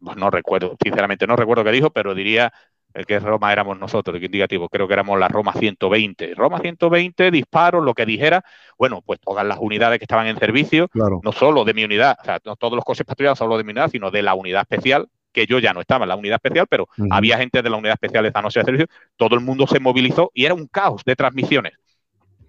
[0.00, 2.52] pues no recuerdo, sinceramente no recuerdo qué dijo, pero diría
[2.94, 6.34] el que Roma éramos nosotros, el indicativo, creo que éramos la Roma 120.
[6.34, 8.44] Roma 120, disparos, lo que dijera,
[8.78, 12.24] bueno, pues todas las unidades que estaban en servicio, no solo de mi unidad, o
[12.24, 15.08] sea, no todos los coches patrullados solo de mi unidad, sino de la unidad especial,
[15.32, 17.94] que yo ya no estaba en la unidad especial, pero había gente de la unidad
[17.94, 18.86] especial esa noche de servicio,
[19.16, 21.72] todo el mundo se movilizó y era un caos de transmisiones.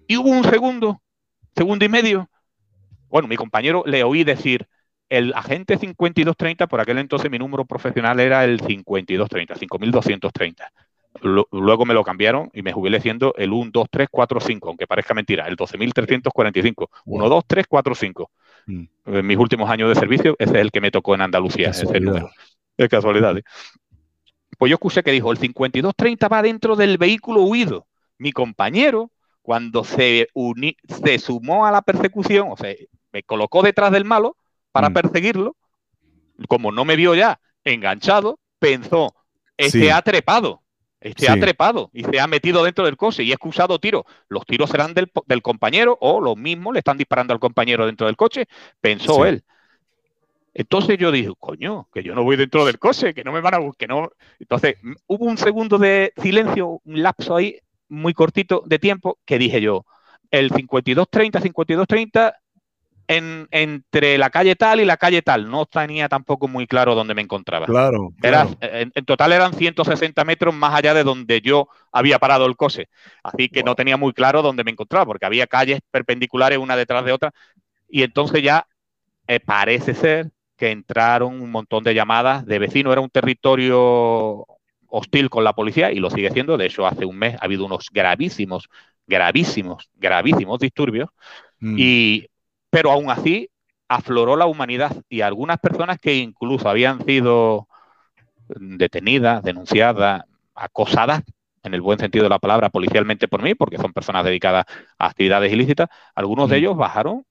[0.06, 1.02] Y hubo un segundo,
[1.56, 2.30] segundo y medio.
[3.08, 4.68] Bueno, mi compañero le oí decir,
[5.08, 10.72] el agente 5230, por aquel entonces mi número profesional era el 5230, 5230.
[11.22, 14.86] Luego me lo cambiaron y me jubilé siendo el 1, 2, 3, 4, 5, aunque
[14.86, 16.88] parezca mentira, el 12.345.
[17.06, 18.30] 1, 2, 3, 4, 5.
[18.66, 22.00] En mis últimos años de servicio, ese es el que me tocó en Andalucía, ese
[22.00, 22.30] número.
[22.76, 23.38] Es casualidad.
[23.38, 23.44] ¿eh?
[24.58, 27.86] Pues yo escuché que dijo, el 5230 va dentro del vehículo huido.
[28.18, 30.28] Mi compañero, cuando se,
[31.02, 32.74] se sumó a la persecución, o sea,
[33.12, 34.36] me colocó detrás del malo
[34.76, 34.92] para mm.
[34.92, 35.56] perseguirlo,
[36.48, 39.14] como no me vio ya enganchado, pensó,
[39.56, 40.60] este ha trepado,
[41.00, 44.04] este ha trepado y se ha metido dentro del coche y ha excusado tiros.
[44.28, 45.10] Los tiros serán del,
[45.40, 48.44] compañero o los mismos le están disparando al compañero dentro del coche,
[48.78, 49.44] pensó él.
[50.52, 53.54] Entonces yo dije, coño, que yo no voy dentro del coche, que no me van
[53.54, 54.10] a buscar, no.
[54.38, 59.62] Entonces hubo un segundo de silencio, un lapso ahí muy cortito de tiempo, que dije
[59.62, 59.86] yo,
[60.30, 62.36] el 5230, 5230,
[63.08, 65.50] en, entre la calle tal y la calle tal.
[65.50, 67.66] No tenía tampoco muy claro dónde me encontraba.
[67.66, 68.12] Claro.
[68.22, 72.88] Era, en, total eran 160 metros más allá de donde yo había parado el coche.
[73.22, 77.04] Así que no tenía muy claro dónde me encontraba, porque había calles perpendiculares una detrás
[77.04, 77.32] de otra.
[77.88, 78.66] Y entonces ya
[79.26, 82.92] eh, parece ser que entraron un montón de llamadas de vecinos.
[82.92, 84.46] Era un territorio
[84.88, 86.56] hostil con la policía y lo sigue siendo.
[86.56, 88.68] De hecho, hace un mes ha habido unos gravísimos,
[89.06, 91.10] gravísimos, gravísimos disturbios.
[91.60, 91.76] Mm.
[91.78, 92.26] Y,
[92.70, 93.50] pero aún así
[93.88, 97.68] afloró la humanidad y algunas personas que incluso habían sido
[98.48, 100.24] detenidas, denunciadas,
[100.54, 101.22] acosadas,
[101.62, 104.64] en el buen sentido de la palabra, policialmente por mí, porque son personas dedicadas
[104.98, 106.58] a actividades ilícitas, algunos de mm.
[106.58, 107.24] ellos bajaron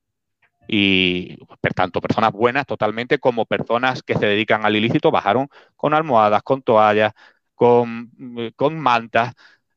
[0.67, 5.93] y por tanto personas buenas totalmente como personas que se dedican al ilícito bajaron con
[5.93, 7.13] almohadas, con toallas,
[7.53, 8.11] con,
[8.55, 9.33] con mantas,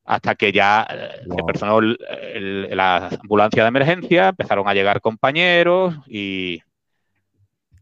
[0.08, 6.62] hasta que ya eh, se personó la ambulancia de emergencia, empezaron a llegar compañeros y...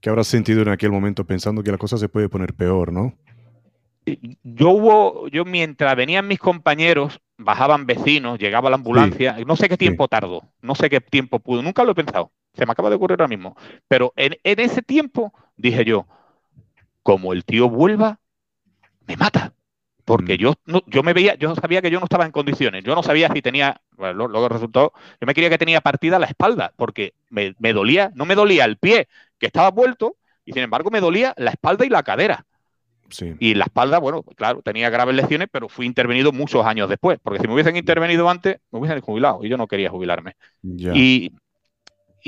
[0.01, 3.15] ¿Qué habrás sentido en aquel momento pensando que la cosa se puede poner peor, no?
[4.43, 9.77] Yo hubo, yo mientras venían mis compañeros, bajaban vecinos, llegaba la ambulancia, no sé qué
[9.77, 12.32] tiempo tardó, no sé qué tiempo pudo, nunca lo he pensado.
[12.55, 13.57] Se me acaba de ocurrir ahora mismo.
[13.86, 16.07] Pero en, ese tiempo dije yo,
[17.05, 18.19] como el tío vuelva,
[19.07, 19.53] me mata.
[20.07, 20.39] Porque mm.
[20.39, 22.85] yo, no, yo me veía, yo sabía que yo no estaba en condiciones.
[22.85, 26.27] Yo no sabía si tenía, bueno, luego resultó, yo me quería que tenía partida la
[26.27, 29.09] espalda, porque me, dolía, no me dolía el pie,
[29.39, 32.47] que estaba vuelto, y sin embargo me dolía la espalda y la cadera.
[33.39, 37.41] Y la espalda, bueno, claro, tenía graves lesiones, pero fui intervenido muchos años después, porque
[37.41, 40.35] si me hubiesen intervenido antes, me hubiesen jubilado y yo no quería jubilarme.
[40.62, 41.33] Y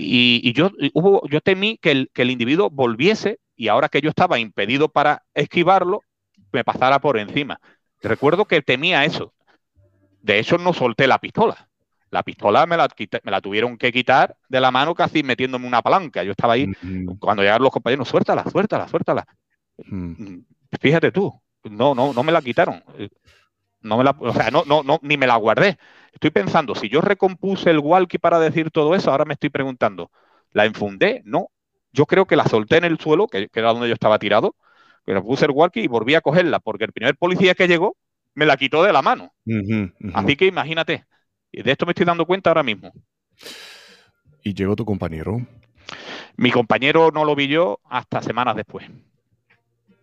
[0.01, 4.11] y, yo, hubo, yo temí que el, que el individuo volviese y ahora que yo
[4.11, 6.03] estaba impedido para esquivarlo,
[6.53, 7.61] me pasara por encima.
[8.03, 9.33] Recuerdo que temía eso.
[10.23, 11.69] De hecho, no solté la pistola.
[12.11, 12.89] La pistola me la,
[13.23, 16.23] me la tuvieron que quitar de la mano casi metiéndome una palanca.
[16.23, 16.67] Yo estaba ahí,
[17.19, 19.27] cuando llegaron los compañeros, suéltala, suéltala, suéltala.
[19.85, 20.39] Mm,
[20.81, 22.83] fíjate tú, no, no, no me la quitaron.
[23.81, 25.79] No me la, o sea, no, no, no, ni me la guardé.
[26.13, 30.11] Estoy pensando, si yo recompuse el walkie para decir todo eso, ahora me estoy preguntando,
[30.53, 31.23] ¿la enfundé?
[31.25, 31.51] No.
[31.93, 34.57] Yo creo que la solté en el suelo, que, era donde yo estaba tirado,
[35.09, 37.97] que la puse el walkie y volví a cogerla, porque el primer policía que llegó
[38.35, 39.33] me la quitó de la mano.
[40.13, 41.07] Así que imagínate,
[41.51, 42.93] de esto me estoy dando cuenta ahora mismo.
[44.43, 45.41] ¿Y llegó tu compañero?
[46.37, 48.87] Mi compañero no lo vi yo hasta semanas después.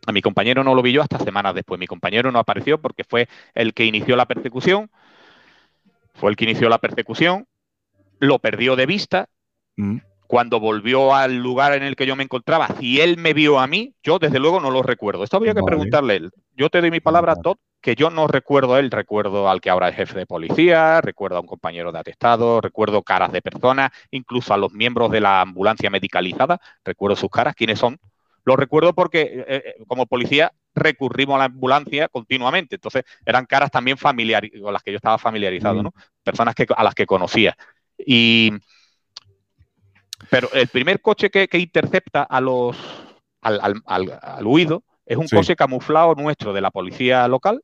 [0.07, 1.80] A mi compañero no lo vi yo hasta semanas después.
[1.80, 4.90] Mi compañero no apareció porque fue el que inició la persecución.
[6.15, 7.45] Fue el que inició la persecución.
[8.18, 9.30] Lo perdió de vista.
[9.76, 9.98] Mm.
[10.27, 13.68] Cuando volvió al lugar en el que yo me encontraba, si él me vio a
[13.68, 15.23] mí, yo desde luego no lo recuerdo.
[15.23, 16.31] Esto habría que preguntarle a él.
[16.56, 19.69] Yo te doy mi palabra, Todd, que yo no recuerdo a él, recuerdo al que
[19.69, 23.91] ahora es jefe de policía, recuerdo a un compañero de atestado, recuerdo caras de personas,
[24.11, 27.99] incluso a los miembros de la ambulancia medicalizada, recuerdo sus caras, quiénes son,
[28.45, 32.76] lo recuerdo porque eh, eh, como policía recurrimos a la ambulancia continuamente.
[32.76, 35.93] Entonces eran caras también familiares, con las que yo estaba familiarizado, ¿no?
[36.23, 37.57] Personas que, a las que conocía.
[37.97, 38.52] Y,
[40.29, 42.77] pero el primer coche que, intercepta a los,
[43.41, 43.81] al,
[44.43, 47.61] huido es un coche camuflado nuestro de la policía local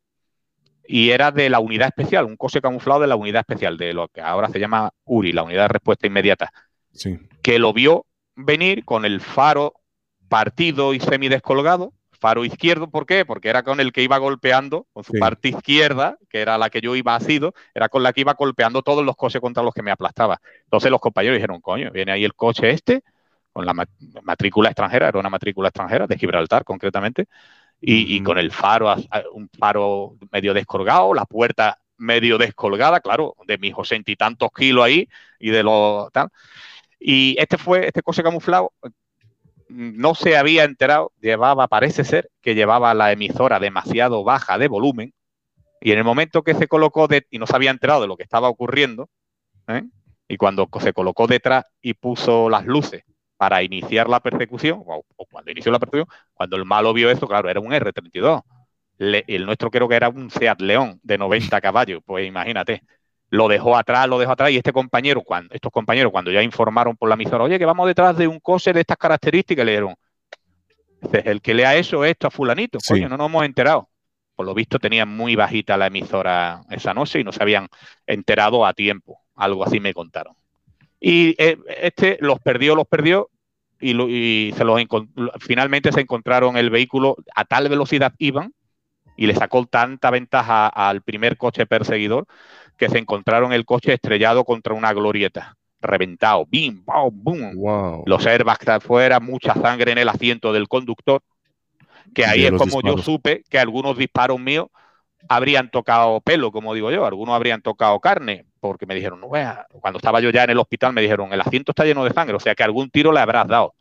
[0.88, 4.07] y era de la unidad especial, un coche camuflado de la unidad especial, de lo
[4.10, 6.52] que ahora se llama URI, la unidad de respuesta inmediata,
[7.41, 8.06] que lo vio
[8.36, 9.73] venir con el faro
[10.28, 13.26] partido y semidescolgado, faro izquierdo, ¿por qué?
[13.26, 16.80] Porque era con el que iba golpeando, con su parte izquierda, que era la que
[16.80, 19.81] yo iba asido, era con la que iba golpeando todos los coches contra los que
[19.81, 20.39] me aplastaba.
[20.64, 23.03] Entonces los compañeros dijeron, coño, viene ahí el coche este,
[23.52, 23.73] con la
[24.22, 27.27] matrícula extranjera, era una matrícula extranjera, de Gibraltar concretamente,
[27.84, 28.95] y, con el faro,
[29.34, 34.85] un faro medio descolgado, la puerta medio descolgada, claro, de mis ochenta y tantos kilos
[34.85, 36.30] ahí y de los tal.
[36.99, 38.73] Y este fue, este coche camuflado,
[39.72, 45.14] no se había enterado, llevaba, parece ser, que llevaba la emisora demasiado baja de volumen,
[45.80, 48.18] y en el momento que se colocó de, y no se había enterado de lo
[48.18, 49.10] que estaba ocurriendo,
[49.68, 49.84] ¿eh?
[50.27, 53.03] y cuando se colocó detrás y puso las luces
[53.38, 57.49] para iniciar la persecución, o, cuando inició la persecución, cuando el malo vio esto, claro,
[57.49, 58.43] era un R32.
[58.99, 62.84] el nuestro creo que era un Seat León de 90 caballos, pues imagínate
[63.32, 66.98] lo dejó atrás, lo dejó atrás, y este compañero, cuando, estos compañeros, cuando ya informaron
[66.98, 69.95] por la emisora, oye, que vamos detrás de un coche de estas características, le dieron,
[71.12, 73.90] el que lea eso esto a fulanito, coño, no nos hemos enterado.
[74.36, 77.68] Por lo visto tenían muy bajita la emisora esa noche y no se habían
[78.06, 80.36] enterado a tiempo, algo así me contaron.
[80.99, 83.30] Y eh, este los perdió, los perdió,
[83.80, 84.80] y, se los
[85.40, 88.53] finalmente se encontraron el vehículo a tal velocidad iban
[89.16, 92.28] y le sacó tanta ventaja al primer coche perseguidor
[92.82, 98.03] que se encontraron el coche estrellado contra una glorieta, reventado, bim, boom.
[98.08, 101.22] Los airbags afuera, mucha sangre en el asiento del conductor,
[102.16, 104.70] que ahí es como yo supe que algunos disparos míos
[105.30, 109.98] habrían tocado pelo, como digo yo, algunos habrían tocado carne, porque me dijeron, no, cuando
[109.98, 112.40] estaba yo ya en el hospital me dijeron, el asiento está lleno de sangre, o
[112.40, 113.76] sea que algún tiro le habrás dado.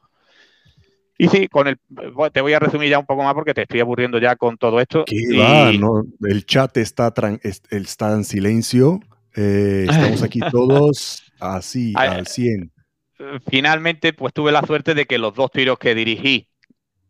[1.21, 1.79] Y sí, con el,
[2.33, 4.81] te voy a resumir ya un poco más porque te estoy aburriendo ya con todo
[4.81, 5.05] esto.
[5.07, 9.01] El chat está, está en silencio.
[9.37, 12.73] Eh, estamos aquí todos así, al 100.
[13.51, 16.49] Finalmente, pues tuve la suerte de que los dos tiros que dirigí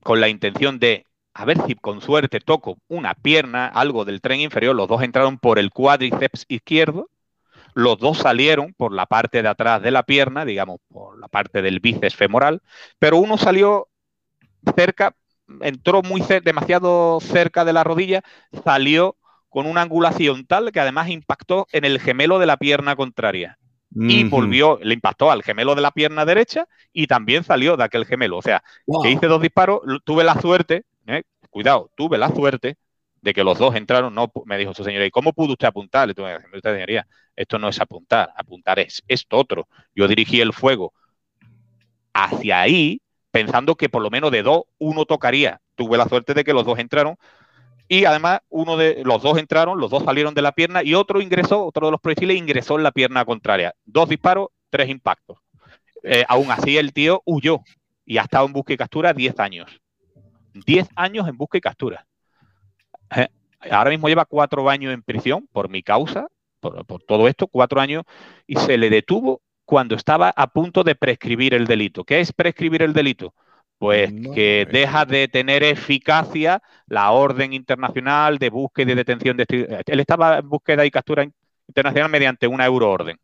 [0.03, 4.41] con la intención de a ver si con suerte toco una pierna, algo del tren
[4.41, 7.09] inferior, los dos entraron por el cuádriceps izquierdo,
[7.75, 11.63] los dos salieron por la parte de atrás de la pierna, digamos, por la parte
[11.63, 12.61] del bíceps femoral,
[12.99, 13.87] pero uno salió
[14.77, 15.15] cerca,
[15.61, 18.23] entró muy demasiado cerca de la rodilla,
[18.65, 19.17] salió
[19.49, 23.59] con una angulación tal que además impactó en el gemelo de la pierna contraria.
[23.93, 28.07] Y volvió, le impactó al gemelo de la pierna derecha y también salió de aquel
[28.07, 28.39] gemelo.
[28.39, 28.63] O sea,
[29.03, 31.25] que hice dos disparos, tuve la suerte, ¿eh?
[31.51, 32.77] cuidado, tuve la suerte
[33.21, 36.07] de que los dos entraron, no, me dijo su señoría, ¿y cómo pudo usted apuntar?
[36.07, 37.05] Le tuve usted, señoría,
[37.35, 39.67] esto no es apuntar, apuntar es esto otro.
[39.95, 40.95] Yo dirigí el fuego
[42.13, 43.01] hacia ahí
[43.31, 45.61] pensando que por lo menos de dos, uno tocaría.
[45.75, 47.17] Tuve la suerte de que los dos entraron.
[47.89, 51.21] Y además, uno de los dos entraron, los dos salieron de la pierna y otro
[51.21, 53.75] ingresó, otro de los proyectiles ingresó en la pierna contraria.
[53.85, 55.39] Dos disparos, tres impactos.
[56.03, 57.61] Eh, aún así, el tío huyó
[58.05, 59.81] y ha estado en busca y captura 10 años.
[60.55, 62.07] 10 años en busca y captura.
[63.17, 63.29] Eh,
[63.71, 66.29] ahora mismo lleva cuatro años en prisión por mi causa,
[66.61, 68.05] por, por todo esto, cuatro años,
[68.47, 72.03] y se le detuvo cuando estaba a punto de prescribir el delito.
[72.03, 73.35] ¿Qué es prescribir el delito?
[73.79, 79.85] Pues que deja de tener eficacia la orden internacional de búsqueda y detención de...
[79.87, 81.25] Él estaba en búsqueda y captura
[81.69, 83.17] internacional mediante una euroorden.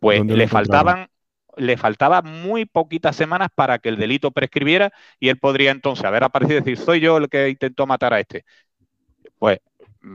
[0.00, 1.08] Pues le faltaban
[1.56, 6.22] le faltaba muy poquitas semanas para que el delito prescribiera y él podría entonces haber
[6.22, 8.44] aparecido y decir, soy yo el que intentó matar a este.
[9.40, 9.58] Pues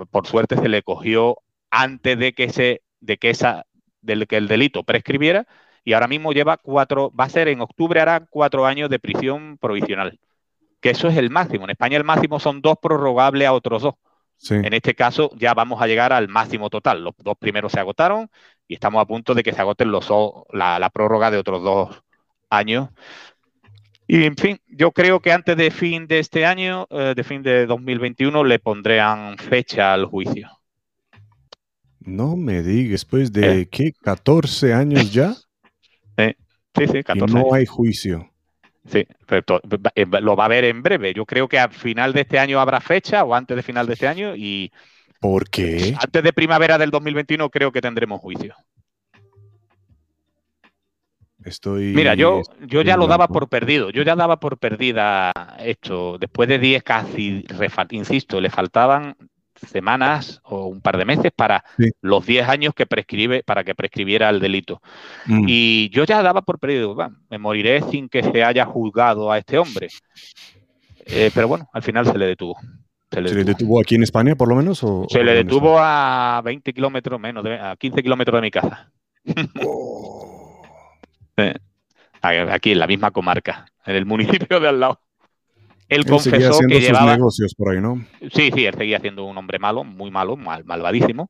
[0.10, 1.40] por suerte se le cogió
[1.70, 3.65] antes de que se, de que esa,
[4.03, 5.47] del que el delito prescribiera
[5.84, 9.57] y ahora mismo lleva cuatro, va a ser en octubre hará cuatro años de prisión
[9.59, 10.19] provisional.
[10.80, 11.65] Que eso es el máximo.
[11.65, 13.95] En España el máximo son dos prorrogables a otros dos.
[14.49, 17.03] En este caso ya vamos a llegar al máximo total.
[17.03, 18.30] Los dos primeros se agotaron
[18.67, 20.09] y estamos a punto de que se agoten los,
[20.51, 22.03] la, la prórroga de otros dos
[22.49, 22.89] años.
[24.07, 27.41] Y en fin, yo creo que antes de fin de este año, eh, de fin
[27.41, 30.49] de 2021, le pondrían fecha al juicio.
[32.05, 33.69] No me digas, después de eh.
[33.69, 35.34] qué, 14 años ya.
[36.17, 38.30] sí, sí, 14 y no hay juicio.
[38.85, 39.61] Sí, pero
[39.95, 41.13] eh, lo va a ver en breve.
[41.13, 43.93] Yo creo que al final de este año habrá fecha o antes de final de
[43.93, 44.71] este año y...
[45.21, 45.95] ¿Por qué?
[45.97, 48.55] Antes de primavera del 2021 creo que tendremos juicio.
[51.45, 51.93] Estoy.
[51.93, 53.89] Mira, yo, yo ya lo daba por perdido.
[53.89, 56.17] Yo ya daba por perdida esto.
[56.17, 57.45] Después de 10 casi,
[57.91, 59.15] insisto, le faltaban
[59.68, 61.64] semanas o un par de meses para
[62.02, 64.81] los 10 años que prescribe, para que prescribiera el delito.
[65.26, 65.45] Mm.
[65.48, 66.95] Y yo ya daba por perdido,
[67.30, 69.88] me moriré sin que se haya juzgado a este hombre.
[71.06, 72.57] Eh, pero bueno, al final se le detuvo.
[73.11, 73.80] ¿Se le, detuvo.
[73.80, 74.84] aquí en España, por lo menos?
[75.10, 78.91] se le detuvo a 20 kilómetros menos, a 15 kilómetros de mi casa.
[79.65, 80.61] Oh.
[82.22, 85.02] Aquí en la misma comarca, en el municipio de al lado.
[85.89, 87.15] Él, confesó que llevaba.
[87.15, 88.05] negocios por ahí, ¿no?
[88.34, 91.30] Sí, sí, él seguía siendo un hombre malo, muy malo, mal, malvadísimo.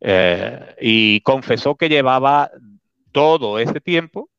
[0.00, 2.50] Eh, y confesó que llevaba
[3.12, 4.30] todo ese tiempo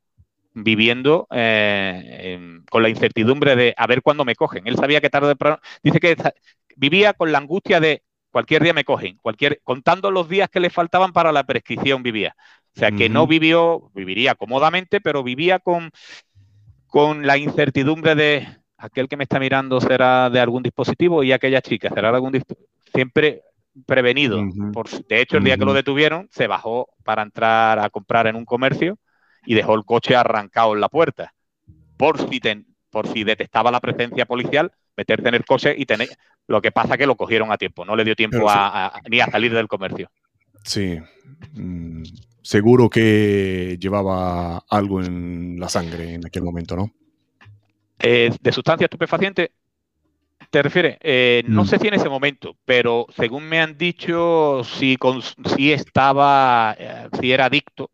[0.53, 4.67] viviendo eh, con la incertidumbre de a ver cuándo me cogen.
[4.67, 6.17] Él sabía que tarde o Dice que
[6.75, 10.69] vivía con la angustia de cualquier día me cogen, cualquier, contando los días que le
[10.69, 12.35] faltaban para la prescripción vivía.
[12.75, 15.91] O sea, que no vivió, viviría cómodamente, pero vivía con,
[16.87, 18.47] con la incertidumbre de
[18.81, 22.31] aquel que me está mirando será de algún dispositivo y aquella chica será de algún
[22.31, 22.67] dispositivo.
[22.93, 23.43] Siempre
[23.85, 24.41] prevenido.
[24.73, 28.35] Por, de hecho, el día que lo detuvieron, se bajó para entrar a comprar en
[28.35, 28.97] un comercio
[29.45, 31.33] y dejó el coche arrancado en la puerta.
[31.95, 32.41] Por si,
[32.89, 36.09] por si detectaba la presencia policial, meterte en el coche y tener.
[36.47, 38.47] Lo que pasa que lo cogieron a tiempo, no le dio tiempo
[39.09, 40.09] ni a salir del comercio.
[40.63, 40.99] Sí.
[41.53, 42.03] Mm,
[42.41, 46.91] seguro que llevaba algo en la sangre en aquel momento, ¿no?
[48.01, 49.51] Eh, de sustancia estupefaciente,
[50.49, 50.97] ¿te refieres?
[51.01, 51.67] Eh, no mm.
[51.67, 54.97] sé si en ese momento, pero según me han dicho, si,
[55.55, 57.89] si estaba, eh, si era adicto.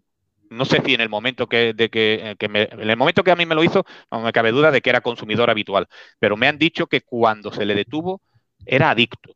[0.49, 3.45] No sé si en el momento que, de que, en el momento que a mí
[3.45, 5.87] me lo hizo, no me cabe duda de que era consumidor habitual.
[6.19, 8.21] Pero me han dicho que cuando se le detuvo
[8.65, 9.35] era adicto.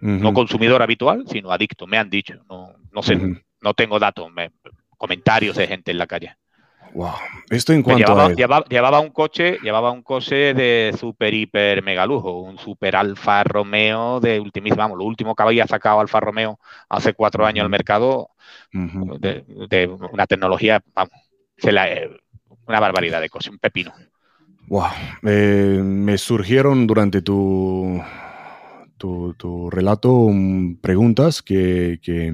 [0.00, 2.34] No consumidor habitual, sino adicto, me han dicho.
[2.48, 3.16] No, no sé,
[3.60, 4.28] no tengo datos,
[4.96, 6.36] comentarios de gente en la calle.
[6.94, 7.12] Wow.
[7.50, 8.00] Esto en cuanto
[8.34, 8.64] llevaba, a...
[8.64, 14.20] llevaba, un coche, llevaba un coche de super hiper mega lujo, un super Alfa Romeo
[14.20, 18.30] de ultimísima, vamos, lo último que había sacado Alfa Romeo hace cuatro años al mercado,
[18.72, 21.12] de, una tecnología, vamos,
[22.66, 23.92] una barbaridad de coche, un pepino.
[24.68, 24.88] Wow.
[25.22, 28.02] Eh, me surgieron durante tu,
[28.98, 32.32] tu, relato mm, preguntas que que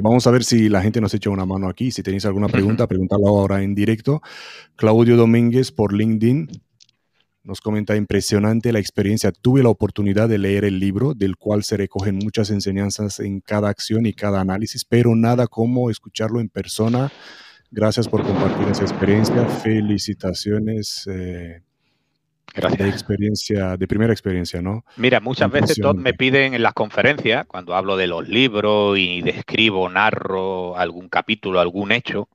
[0.00, 1.90] vamos a ver si la gente nos echa una mano aquí.
[1.90, 4.22] Si tenéis alguna pregunta, preguntarlo ahora en directo.
[4.76, 6.48] Claudio Domínguez por LinkedIn
[7.44, 9.32] nos comenta impresionante la experiencia.
[9.32, 13.68] Tuve la oportunidad de leer el libro, del cual se recogen muchas enseñanzas en cada
[13.68, 17.10] acción y cada análisis, pero nada como escucharlo en persona.
[17.70, 19.46] Gracias por compartir esa experiencia.
[19.46, 21.06] Felicitaciones.
[21.08, 21.62] Eh,
[22.54, 24.84] de experiencia, de primera experiencia, ¿no?
[24.96, 29.88] Mira, muchas veces me piden en las conferencias, cuando hablo de los libros y describo,
[29.88, 32.28] narro algún capítulo, algún hecho,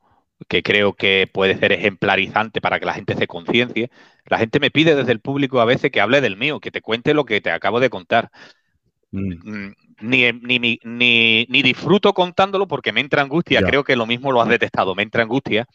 [0.48, 3.90] que creo que puede ser ejemplarizante para que la gente se conciencie,
[4.26, 6.82] la gente me pide desde el público a veces que hable del mío, que te
[6.82, 8.32] cuente lo que te acabo de contar.
[9.12, 9.34] Mm.
[9.44, 13.62] Mm, ni, ni, ni, ni, disfruto contándolo porque me entra angustia.
[13.62, 15.66] Creo que lo mismo lo has detestado, me entra angustia.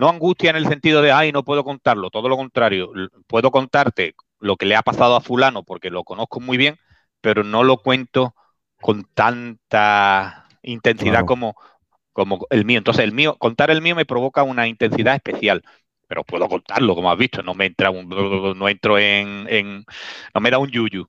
[0.00, 2.90] No angustia en el sentido de, ay, no puedo contarlo, todo lo contrario.
[3.26, 6.78] Puedo contarte lo que le ha pasado a fulano porque lo conozco muy bien,
[7.20, 8.34] pero no lo cuento
[8.80, 11.56] con tanta intensidad como,
[12.12, 12.78] como el mío.
[12.78, 15.62] Entonces, el mío, contar el mío me provoca una intensidad especial
[16.08, 19.84] pero puedo contarlo, como has visto, no me entra un, no entro en, en
[20.32, 21.08] no me da un yuyu.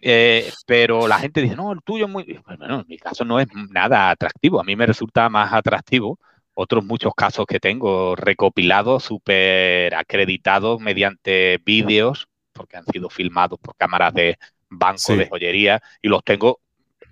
[0.00, 2.40] Eh, pero la gente dice, no, el tuyo es muy...
[2.46, 4.60] Bueno, en mi caso no es nada atractivo.
[4.60, 6.18] A mí me resulta más atractivo
[6.60, 13.76] otros muchos casos que tengo recopilados, súper acreditados mediante vídeos, porque han sido filmados por
[13.76, 14.36] cámaras de
[14.68, 16.58] banco de joyería, y los tengo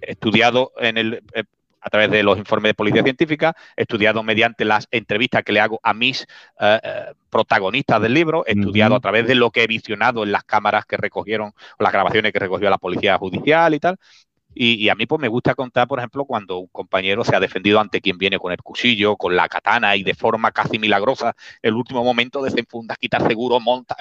[0.01, 1.45] estudiados en el, eh,
[1.81, 5.81] a través de los informes de policía científica, estudiado mediante las entrevistas que le hago
[5.83, 6.27] a mis
[6.61, 10.45] eh, eh, protagonistas del libro, estudiado a través de lo que he visionado en las
[10.45, 13.99] cámaras que recogieron, o las grabaciones que recogió la policía judicial y tal.
[14.59, 17.79] Y, a mí pues me gusta contar, por ejemplo, cuando un compañero se ha defendido
[17.79, 21.75] ante quien viene con el cuchillo, con la katana y de forma casi milagrosa, el
[21.75, 23.97] último momento desenfunda, quita seguro, monta,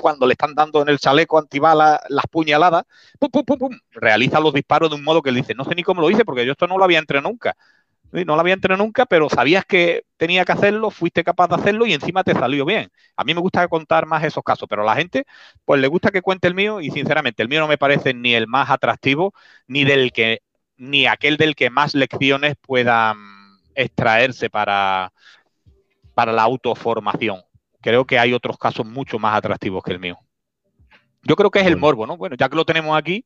[0.00, 2.84] cuando le están dando en el chaleco antibala las puñaladas,
[3.20, 5.84] pum, pum, pum, realiza los disparos de un modo que él dice, no sé ni
[5.84, 7.56] cómo lo hice porque yo esto no lo había entrenado nunca.
[8.12, 11.86] No lo había entrenado nunca, pero sabías que tenía que hacerlo, fuiste capaz de hacerlo
[11.86, 12.90] y encima te salió bien.
[13.16, 15.24] A mí me gusta contar más esos casos, pero a la gente,
[15.64, 18.34] pues le gusta que cuente el mío y sinceramente el mío no me parece ni
[18.34, 19.32] el más atractivo,
[19.68, 20.40] ni del que,
[20.76, 23.16] ni aquel del que más lecciones puedan
[23.76, 25.12] extraerse para,
[26.14, 27.42] para la autoformación.
[27.80, 30.18] Creo que hay otros casos mucho más atractivos que el mío.
[31.22, 32.16] Yo creo que es el morbo, ¿no?
[32.16, 33.24] Bueno, ya que lo tenemos aquí,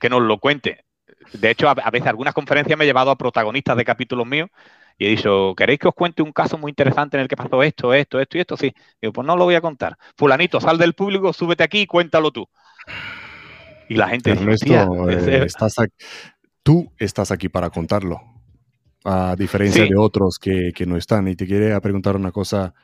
[0.00, 0.84] que nos lo cuente
[1.32, 4.50] de hecho, a, veces algunas conferencias me he llevado a protagonistas de capítulos míos
[4.98, 7.62] y he dicho, ¿queréis que os cuente un caso muy interesante en el que pasó
[7.62, 8.56] esto, esto, esto y esto?
[8.56, 8.74] Sí.
[9.00, 9.96] Digo, pues no lo voy a contar.
[10.16, 12.46] Fulanito, sal del público, súbete aquí y cuéntalo tú.
[13.88, 15.76] Y la gente dice, eh, estás
[16.62, 18.20] tú estás aquí para contarlo,
[19.04, 21.28] a diferencia de otros que, que, no están.
[21.28, 22.74] Y te quería preguntar una cosa,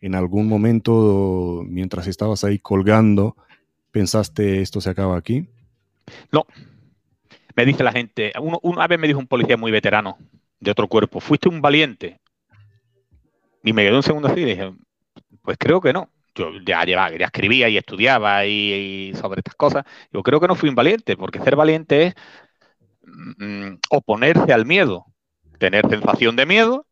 [0.00, 3.36] en algún momento, mientras estabas ahí colgando,
[3.90, 5.48] ¿pensaste esto se acaba aquí?
[6.32, 6.44] No,
[7.58, 8.32] me dice la gente,
[8.62, 10.16] una vez me dijo un policía muy veterano
[10.60, 12.20] de otro cuerpo, fuiste un valiente.
[13.64, 14.72] Y me quedé un segundo así y dije,
[15.42, 16.08] pues creo que no.
[16.36, 19.84] Yo ya, llevaba, ya escribía y estudiaba y, sobre estas cosas.
[20.12, 22.14] Yo creo que no fui un valiente, porque ser valiente es
[23.38, 25.06] mm, oponerse al miedo,
[25.58, 26.86] tener sensación de miedo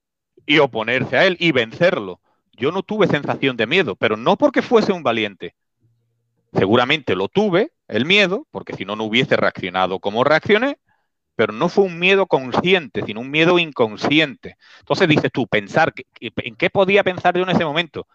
[0.47, 2.21] y oponerse a él y vencerlo.
[2.55, 5.55] Yo no tuve sensación de miedo, pero no porque fuese un valiente.
[6.53, 10.79] Seguramente lo tuve, el miedo, porque si no, no hubiese reaccionado como reaccioné,
[11.37, 14.57] pero no fue un miedo consciente, sino un miedo inconsciente.
[14.81, 18.07] Entonces dices tú, pensar, ¿en qué podía pensar yo en ese momento?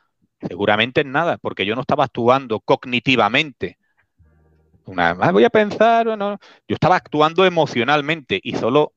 [0.41, 3.77] Seguramente en nada, porque yo no estaba actuando cognitivamente.
[4.85, 8.93] Una vez voy a pensar, no, yo estaba actuando emocionalmente y solo,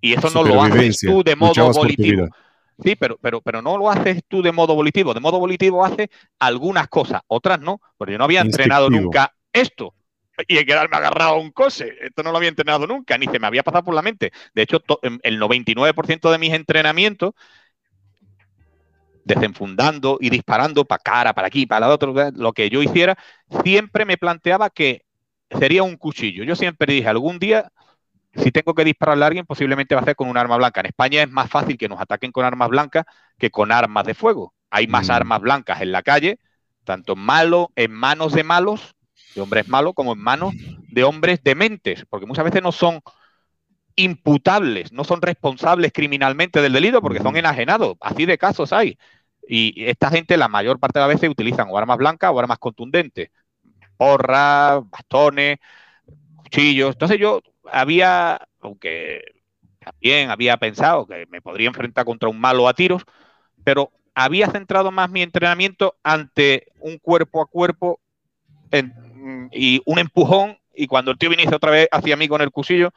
[0.00, 2.26] y eso no lo haces tú de modo volitivo.
[2.82, 5.14] Sí, pero, pero, pero no lo haces tú de modo volitivo.
[5.14, 6.08] De modo volitivo haces
[6.40, 9.94] algunas cosas, otras no, porque yo no había entrenado nunca esto
[10.48, 11.94] y quedarme agarrado a un coche.
[12.00, 14.32] Esto no lo había entrenado nunca, ni se me había pasado por la mente.
[14.54, 14.82] De hecho,
[15.22, 17.34] el 99% de mis entrenamientos,
[19.24, 23.16] desenfundando y disparando para cara, para aquí, para la otro, lo que yo hiciera,
[23.62, 25.04] siempre me planteaba que
[25.50, 26.44] sería un cuchillo.
[26.44, 27.70] Yo siempre dije, algún día,
[28.34, 30.80] si tengo que dispararle a alguien, posiblemente va a ser con un arma blanca.
[30.80, 33.04] En España es más fácil que nos ataquen con armas blancas
[33.38, 34.54] que con armas de fuego.
[34.70, 35.12] Hay más mm.
[35.12, 36.38] armas blancas en la calle,
[36.84, 38.94] tanto malo, en manos de malos,
[39.34, 40.54] de hombres malos como en manos
[40.88, 43.00] de hombres dementes, porque muchas veces no son
[43.96, 47.96] imputables, no son responsables criminalmente del delito porque son enajenados.
[48.00, 48.98] Así de casos hay.
[49.46, 52.58] Y esta gente la mayor parte de las veces utilizan o armas blancas o armas
[52.58, 53.30] contundentes.
[53.96, 55.58] Porras, bastones,
[56.36, 56.92] cuchillos.
[56.92, 59.22] Entonces yo había, aunque
[59.78, 63.02] también había pensado que me podría enfrentar contra un malo a tiros,
[63.64, 68.00] pero había centrado más mi entrenamiento ante un cuerpo a cuerpo
[68.70, 68.94] en,
[69.52, 72.92] y un empujón y cuando el tío viniese otra vez hacia mí con el cuchillo,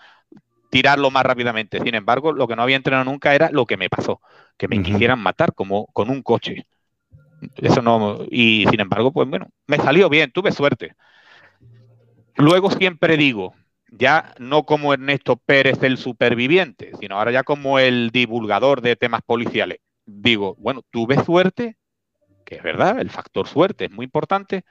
[0.69, 1.81] tirarlo más rápidamente.
[1.81, 4.21] Sin embargo, lo que no había entrenado nunca era lo que me pasó,
[4.57, 6.67] que me quisieran matar como con un coche.
[7.57, 10.95] Eso no, y sin embargo, pues bueno, me salió bien, tuve suerte.
[12.37, 13.53] Luego siempre digo,
[13.89, 19.21] ya no como Ernesto Pérez el superviviente, sino ahora ya como el divulgador de temas
[19.25, 19.79] policiales.
[20.05, 21.77] Digo, bueno, tuve suerte,
[22.45, 24.63] que es verdad, el factor suerte es muy importante,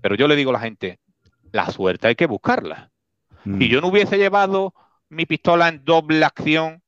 [0.00, 0.98] pero yo le digo a la gente,
[1.52, 2.90] la suerte hay que buscarla.
[3.44, 3.60] Si mm.
[3.60, 4.74] yo no hubiese llevado
[5.08, 6.82] mi pistola en doble acción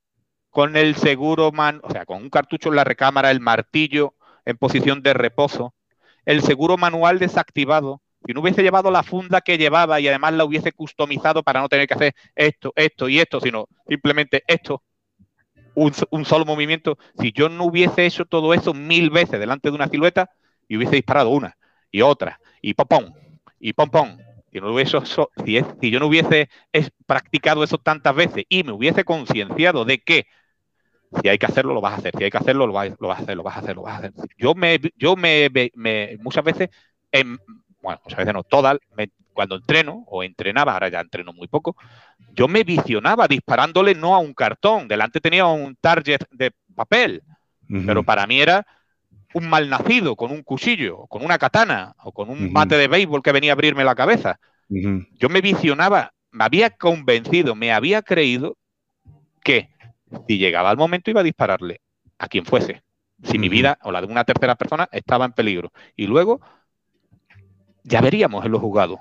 [0.50, 4.14] con el seguro man, o sea, con un cartucho en la recámara, el martillo
[4.44, 5.74] en posición de reposo,
[6.24, 10.44] el seguro manual desactivado, si no hubiese llevado la funda que llevaba y además la
[10.44, 14.82] hubiese customizado para no tener que hacer esto, esto y esto, sino simplemente esto,
[15.74, 19.74] un, un, solo movimiento, si yo no hubiese hecho todo eso mil veces delante de
[19.74, 20.30] una silueta
[20.68, 21.56] y hubiese disparado una
[21.90, 23.12] y otra y pom
[23.58, 24.16] y pom pom.
[24.52, 24.98] Si, no hubiese,
[25.44, 26.48] si, yo no hubiese
[27.06, 30.26] practicado eso tantas veces y me hubiese concienciado de que
[31.22, 32.92] si hay que hacerlo, lo vas a hacer, si hay que hacerlo, lo vas, a
[32.92, 34.12] hacer, lo vas a hacer, lo vas a hacer.
[34.38, 35.48] Yo me, yo me,
[36.20, 36.68] muchas veces,
[37.80, 38.78] bueno, muchas veces no, todas,
[39.32, 41.76] cuando entreno o entrenaba, ahora ya entreno muy poco,
[42.34, 47.22] yo me visionaba disparándole no a un cartón, delante tenía un target de papel
[47.68, 48.66] Pero para mí era
[49.34, 53.32] un malnacido con un cuchillo, con una katana o con un bate de béisbol que
[53.32, 54.40] venía a abrirme la cabeza.
[54.68, 58.56] Yo me visionaba, me había convencido, me había creído
[59.42, 59.68] que
[60.28, 61.80] si llegaba el momento iba a dispararle
[62.18, 62.82] a quien fuese.
[63.22, 65.72] Si mi vida o la de una tercera persona estaba en peligro.
[65.96, 66.40] Y luego
[67.82, 69.00] ya veríamos en los juzgados.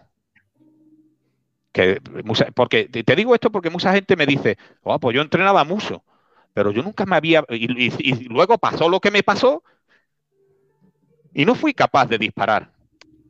[1.71, 2.01] Que,
[2.55, 6.03] porque te digo esto porque mucha gente me dice, oh, pues yo entrenaba mucho,
[6.53, 7.45] pero yo nunca me había.
[7.49, 9.63] y luego pasó lo que me pasó
[11.33, 12.71] y no fui capaz de disparar.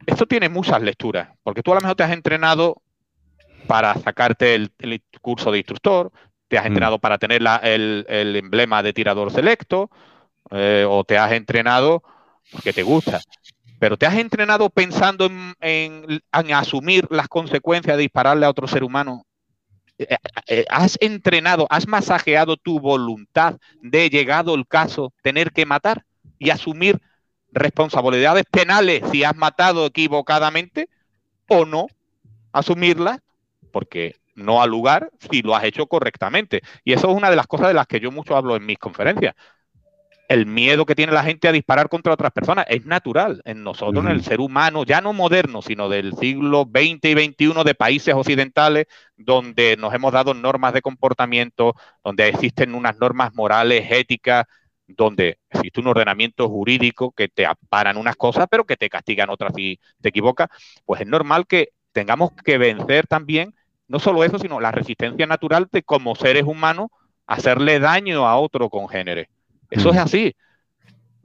[0.05, 2.81] Esto tiene muchas lecturas, porque tú a lo mejor te has entrenado
[3.67, 4.71] para sacarte el,
[5.21, 6.11] curso de instructor,
[6.47, 6.67] te has mm.
[6.67, 9.91] entrenado para tener el, emblema de tirador selecto,
[10.51, 12.03] eh, o te has entrenado
[12.51, 13.21] porque te gusta.
[13.80, 15.30] Pero te has entrenado pensando
[15.61, 19.26] en, asumir las consecuencias de dispararle a otro ser humano.
[19.97, 20.17] Eh,
[20.47, 26.03] eh, has entrenado, has masajeado tu voluntad de, llegado el caso, tener que matar
[26.39, 26.99] y asumir
[27.51, 30.89] responsabilidades penales si has matado equivocadamente
[31.47, 31.88] o no
[32.51, 33.19] asumirlas
[33.71, 36.61] porque no al lugar si lo has hecho correctamente.
[36.84, 38.80] Y eso es una de las cosas de las que yo mucho hablo en mis
[38.80, 39.35] conferencias.
[40.27, 44.05] El miedo que tiene la gente a disparar contra otras personas es natural en nosotros,
[44.05, 48.13] en el ser humano, ya no moderno, sino del siglo XX y XXI de países
[48.13, 48.85] occidentales,
[49.17, 51.73] donde nos hemos dado normas de comportamiento,
[52.03, 54.45] donde existen unas normas morales, éticas,
[54.97, 59.53] donde existe un ordenamiento jurídico que te amparan unas cosas, pero que te castigan otras
[59.55, 60.49] si te equivocas,
[60.85, 63.53] pues es normal que tengamos que vencer también,
[63.87, 66.89] no solo eso, sino la resistencia natural de como seres humanos
[67.27, 69.29] hacerle daño a otro congénere.
[69.69, 70.35] Eso es así.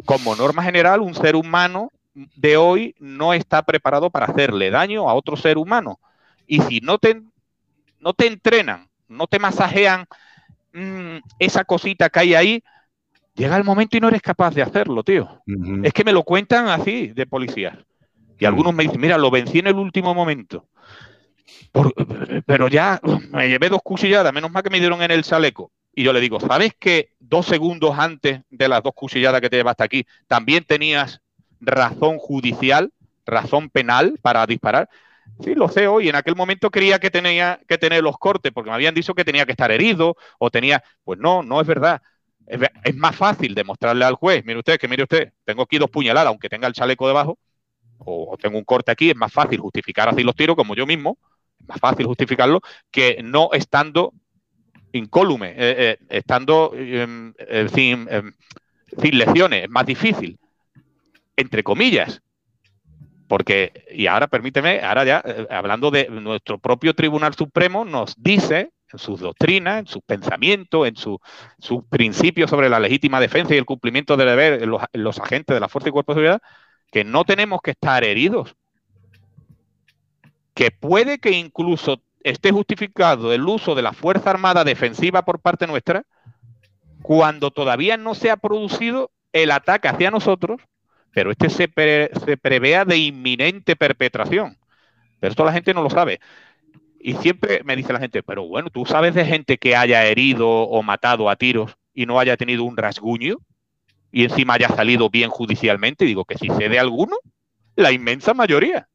[0.04, 5.14] Como norma general, un ser humano de hoy no está preparado para hacerle daño a
[5.14, 5.98] otro ser humano.
[6.46, 7.22] Y si no te,
[8.00, 10.06] no te entrenan, no te masajean
[10.72, 12.64] mm, esa cosita que hay ahí,
[13.34, 15.42] llega el momento y no eres capaz de hacerlo, tío.
[15.82, 17.76] Es que me lo cuentan así de policías.
[18.38, 20.66] Y algunos me dicen, mira, lo vencí en el último momento.
[22.46, 23.00] pero ya
[23.30, 25.72] me llevé dos cuchilladas, menos mal que me dieron en el chaleco.
[25.94, 29.56] Y yo le digo, ¿sabes que dos segundos antes de las dos cuchilladas que te
[29.56, 31.20] llevaste aquí, también tenías
[31.60, 32.92] razón judicial,
[33.24, 34.88] razón penal para disparar?
[35.40, 36.08] Sí, lo sé hoy.
[36.08, 39.24] En aquel momento creía que tenía que tener los cortes, porque me habían dicho que
[39.24, 40.82] tenía que estar herido o tenía.
[41.04, 42.02] Pues no, no es verdad
[42.46, 46.28] es, más fácil demostrarle al juez, mire usted, que mire usted, tengo aquí dos puñaladas,
[46.28, 47.38] aunque tenga el chaleco debajo,
[47.98, 51.18] o, tengo un corte aquí, es más fácil justificar así los tiros, como yo mismo,
[51.58, 52.60] es más fácil justificarlo
[52.90, 54.12] que no estando
[54.92, 58.32] incólume, eh, eh, estando em, eh, sin, em,
[59.00, 60.38] sin lesiones, es más difícil,
[61.36, 62.20] entre comillas.
[63.26, 68.98] Porque, y ahora permíteme, ahora ya, hablando de nuestro propio Tribunal Supremo, nos dice en
[68.98, 71.18] sus doctrinas, en sus pensamientos, en sus
[71.90, 74.70] principios sobre la legítima defensa y el cumplimiento del deber en
[75.02, 76.42] los, agentes de la Fuerza y Cuerpo de Seguridad,
[76.90, 78.54] que no tenemos que estar heridos.
[80.54, 85.66] Que puede que incluso esté justificado el uso de la Fuerza Armada defensiva por parte
[85.66, 86.04] nuestra
[87.02, 90.62] cuando todavía no se ha producido el ataque hacia nosotros,
[91.12, 91.68] pero este se,
[92.24, 94.56] se prevea de inminente perpetración.
[95.20, 96.20] Pero esto la gente no lo sabe.
[97.06, 100.48] Y siempre me dice la gente, pero bueno, ¿tú sabes de gente que haya herido
[100.48, 103.36] o matado a tiros y no haya tenido un rasguño?
[104.10, 106.06] Y encima haya salido bien judicialmente.
[106.06, 107.18] Digo que si sé de alguno,
[107.76, 108.88] la inmensa mayoría.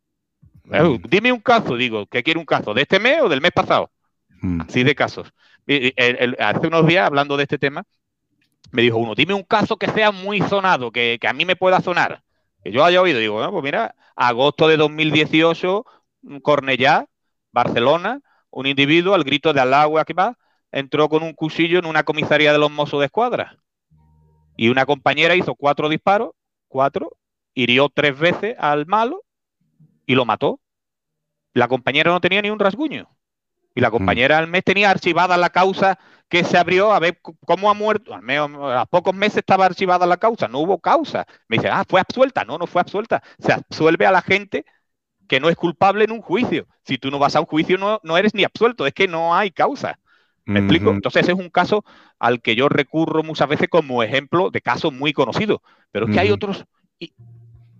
[0.63, 1.03] Mm.
[1.07, 2.73] Dime un caso, digo, ¿qué quiere un caso?
[2.73, 3.91] ¿De este mes o del mes pasado?
[4.41, 4.61] Mm.
[4.61, 5.31] Así de casos.
[6.39, 7.83] hace unos días, hablando de este tema,
[8.71, 11.79] me dijo uno, dime un caso que sea muy sonado, que, a mí me pueda
[11.79, 12.23] sonar.
[12.63, 13.19] Que yo haya oído.
[13.19, 15.85] Digo, bueno, pues mira, agosto de 2018,
[16.41, 17.05] Cornellá,
[17.51, 20.37] Barcelona, un individuo al grito de agua que va,
[20.71, 23.57] entró con un cuchillo en una comisaría de los mozos de escuadra.
[24.57, 26.31] Y una compañera hizo cuatro disparos,
[26.67, 27.17] cuatro,
[27.53, 29.23] hirió tres veces al malo
[30.05, 30.59] y lo mató.
[31.53, 33.09] La compañera no tenía ni un rasguño.
[33.75, 37.69] Y la compañera al mes tenía archivada la causa que se abrió a ver cómo
[37.69, 38.13] ha muerto.
[38.13, 41.25] Al menos, a pocos meses estaba archivada la causa, no hubo causa.
[41.47, 42.43] Me dice, ah, fue absuelta.
[42.43, 43.23] No, no fue absuelta.
[43.39, 44.65] Se absuelve a la gente
[45.29, 46.67] que no es culpable en un juicio.
[46.83, 49.35] Si tú no vas a un juicio, no, no eres ni absuelto, es que no
[49.35, 49.99] hay causa.
[50.43, 50.89] ¿Me explico?
[50.89, 51.85] Entonces, ese es un caso
[52.17, 55.59] al que yo recurro muchas veces como ejemplo de casos muy conocidos.
[55.91, 56.65] Pero es que hay otros,
[56.97, 57.13] y,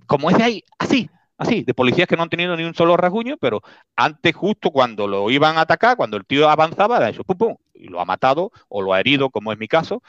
[0.05, 1.09] como ese hay, así,
[1.39, 3.63] así, de policías que no han tenido ni un solo rasguño, pero
[3.95, 7.55] antes, justo cuando lo iban a atacar, cuando el tío avanzaba, ha hecho pum, pum,
[7.73, 10.03] y lo ha matado o lo ha herido, como es mi caso,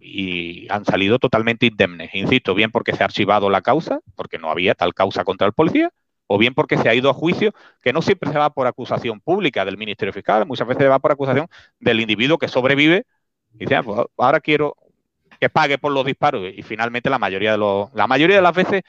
[0.00, 2.12] y han salido totalmente indemnes.
[2.14, 5.52] Insisto, bien porque se ha archivado la causa, porque no había tal causa contra el
[5.52, 5.92] policía,
[6.26, 9.20] o bien porque se ha ido a juicio, que no siempre se va por acusación
[9.20, 11.46] pública del Ministerio Fiscal, muchas veces se va por acusación
[11.78, 13.04] del individuo que sobrevive
[13.54, 14.76] y dice, ah, pues ahora quiero
[15.40, 16.44] que pague por los disparos.
[16.54, 18.82] Y finalmente la mayoría de los, la mayoría de las veces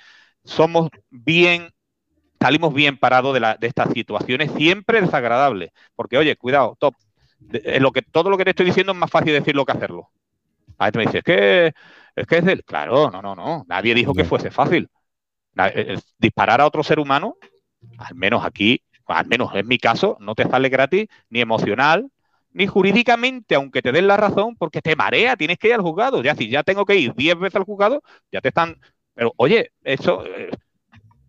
[0.43, 1.69] somos bien,
[2.39, 5.71] salimos bien parados de, la, de estas situaciones, siempre desagradables.
[5.95, 6.95] Porque, oye, cuidado, top.
[7.79, 10.09] lo que, todo lo que te estoy diciendo es más fácil decirlo que hacerlo.
[10.77, 11.73] A veces me dices, es que
[12.15, 12.63] es que es del.
[12.63, 13.65] Claro, no, no, no.
[13.67, 14.89] Nadie dijo que fuese fácil.
[15.57, 17.37] Eh, disparar a otro ser humano,
[17.97, 22.09] al menos aquí, al menos en mi caso, no te sale gratis ni emocional,
[22.51, 26.21] ni jurídicamente, aunque te den la razón, porque te marea, tienes que ir al juzgado.
[26.23, 28.01] Ya si ya tengo que ir diez veces al juzgado,
[28.31, 28.79] ya te están.
[29.13, 30.25] Pero oye, eso.
[30.25, 30.49] Eh,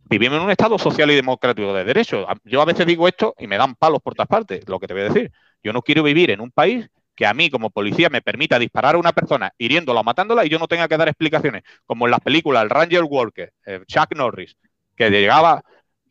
[0.09, 2.27] vivimos en un Estado social y democrático de derecho.
[2.45, 4.95] Yo a veces digo esto y me dan palos por todas partes, lo que te
[4.95, 5.33] voy a decir.
[5.63, 8.95] Yo no quiero vivir en un país que a mí como policía me permita disparar
[8.95, 12.11] a una persona hiriéndola o matándola y yo no tenga que dar explicaciones, como en
[12.11, 14.57] las películas El Ranger Walker, eh, Chuck Norris,
[14.97, 15.63] que llegaba,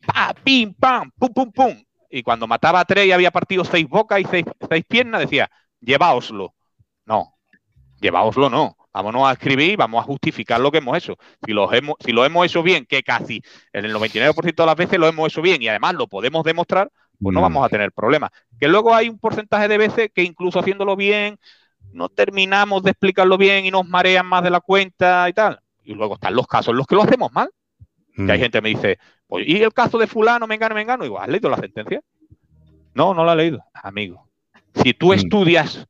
[0.06, 3.88] pa, pim, pam, pum, pum, pum, y cuando mataba a tres y había partido seis
[3.88, 5.50] bocas y seis, seis piernas, decía,
[5.80, 6.54] lleváoslo.
[7.06, 7.34] No,
[8.00, 8.76] lleváoslo no.
[8.92, 11.16] Vámonos a escribir y vamos a justificar lo que hemos hecho.
[11.44, 14.76] Si lo hemos, si lo hemos hecho bien, que casi en el 99% de las
[14.76, 16.88] veces lo hemos hecho bien y además lo podemos demostrar,
[17.24, 17.42] pues no mm.
[17.42, 18.30] vamos a tener problemas.
[18.60, 21.38] Que luego hay un porcentaje de veces que incluso haciéndolo bien,
[21.92, 25.58] no terminamos de explicarlo bien y nos marean más de la cuenta y tal.
[25.84, 27.48] Y luego están los casos en los que lo hacemos mal.
[28.14, 28.42] Que hay mm.
[28.42, 31.04] gente que me dice, pues, ¿y el caso de fulano, me engano, me engano?
[31.04, 32.02] Digo, ¿has leído la sentencia?
[32.92, 33.64] No, no la he leído.
[33.72, 34.28] Amigo,
[34.82, 35.14] si tú mm.
[35.14, 35.86] estudias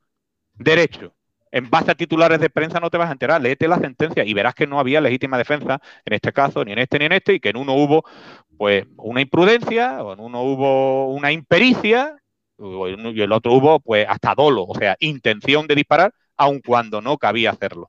[0.54, 1.12] derecho
[1.54, 4.34] en base a titulares de prensa no te vas a enterar, léete la sentencia y
[4.34, 7.34] verás que no había legítima defensa en este caso, ni en este ni en este,
[7.34, 8.04] y que en uno hubo
[8.58, 12.16] pues una imprudencia, o en uno hubo una impericia,
[12.58, 17.18] y el otro hubo pues hasta dolo, o sea, intención de disparar, aun cuando no
[17.18, 17.88] cabía hacerlo.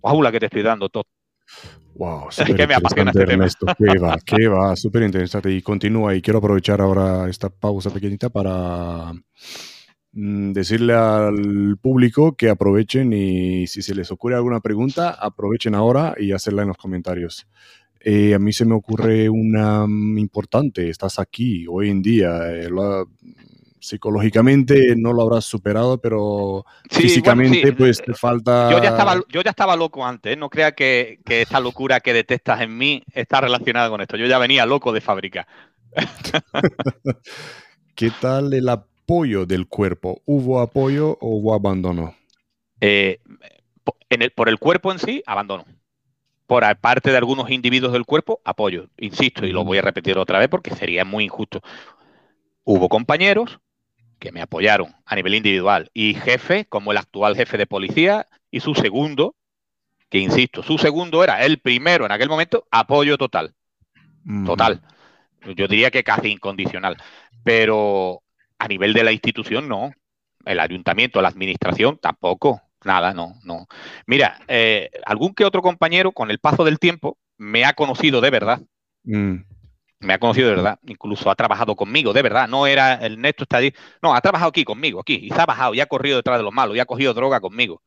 [0.00, 1.04] Wow, la que te estoy dando, todo.
[1.96, 3.48] Wow, es que me apasiona este tema.
[3.76, 5.50] qué va, qué va, súper interesante.
[5.50, 9.12] Y continúa, y quiero aprovechar ahora esta pausa pequeñita para
[10.12, 16.32] decirle al público que aprovechen y si se les ocurre alguna pregunta, aprovechen ahora y
[16.32, 17.46] hacerla en los comentarios.
[18.00, 22.70] Eh, a mí se me ocurre una mm, importante, estás aquí hoy en día, eh,
[23.80, 28.70] psicológicamente no lo habrás superado, pero físicamente pues te falta...
[28.70, 30.36] Yo ya estaba, yo ya estaba loco antes, ¿eh?
[30.36, 34.26] no crea que, que esta locura que detestas en mí está relacionada con esto, yo
[34.26, 35.46] ya venía loco de fábrica.
[37.94, 38.68] ¿Qué tal el
[39.08, 40.20] apoyo del cuerpo?
[40.26, 42.14] ¿Hubo apoyo o hubo abandono?
[42.78, 43.20] Eh,
[44.10, 45.64] en el, por el cuerpo en sí, abandono.
[46.46, 48.90] Por parte de algunos individuos del cuerpo, apoyo.
[48.98, 51.62] Insisto, y lo voy a repetir otra vez porque sería muy injusto.
[52.64, 53.60] Hubo compañeros
[54.18, 58.60] que me apoyaron a nivel individual y jefe, como el actual jefe de policía, y
[58.60, 59.36] su segundo,
[60.10, 63.54] que insisto, su segundo era el primero en aquel momento, apoyo total.
[64.44, 64.82] Total.
[65.56, 66.98] Yo diría que casi incondicional.
[67.42, 68.22] Pero
[68.58, 69.92] a nivel de la institución, no.
[70.44, 72.62] El ayuntamiento, la administración, tampoco.
[72.84, 73.66] Nada, no, no.
[74.06, 78.30] Mira, eh, algún que otro compañero, con el paso del tiempo, me ha conocido de
[78.30, 78.60] verdad.
[79.04, 79.36] Mm.
[80.00, 80.78] Me ha conocido de verdad.
[80.86, 82.48] Incluso ha trabajado conmigo, de verdad.
[82.48, 83.72] No era el Néstor está ahí.
[84.00, 85.18] No, ha trabajado aquí conmigo, aquí.
[85.22, 87.40] Y se ha bajado, y ha corrido detrás de los malos, y ha cogido droga
[87.40, 87.82] conmigo.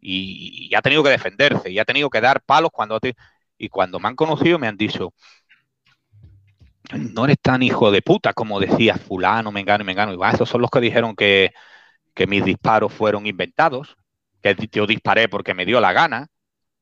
[0.00, 3.00] Y, ha tenido que defenderse, y ha tenido que dar palos cuando...
[3.58, 5.12] y cuando me han conocido me han dicho,
[6.96, 10.14] no eres tan hijo de puta como decía fulano, mengano y mengano.
[10.14, 11.52] Y esos son los que dijeron que,
[12.26, 13.96] mis disparos fueron inventados,
[14.42, 16.26] que yo disparé porque me dio la gana,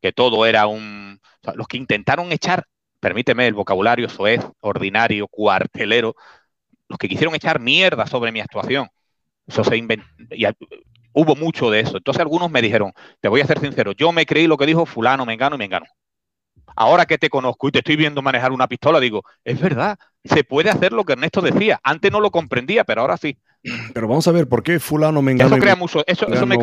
[0.00, 1.20] que todo era un...
[1.54, 2.64] los que intentaron echar,
[3.00, 6.14] permíteme el vocabulario soez, ordinario, cuartelero,
[6.88, 8.88] los que quisieron echar mierda sobre mi actuación.
[9.46, 10.06] Eso se inventó.
[10.30, 10.46] Y
[11.12, 11.96] hubo mucho de eso.
[11.98, 14.86] Entonces algunos me dijeron, te voy a ser sincero, yo me creí lo que dijo
[14.86, 15.86] fulano, mengano y mengano.
[16.77, 20.44] Ahora que te conozco y te estoy viendo manejar una pistola, digo, es verdad, se
[20.44, 21.81] puede hacer lo que Ernesto decía.
[21.82, 23.39] Antes no lo comprendía, pero ahora sí.
[23.94, 26.57] Pero vamos a ver, ¿por qué fulano me Eso crea mucho, eso, me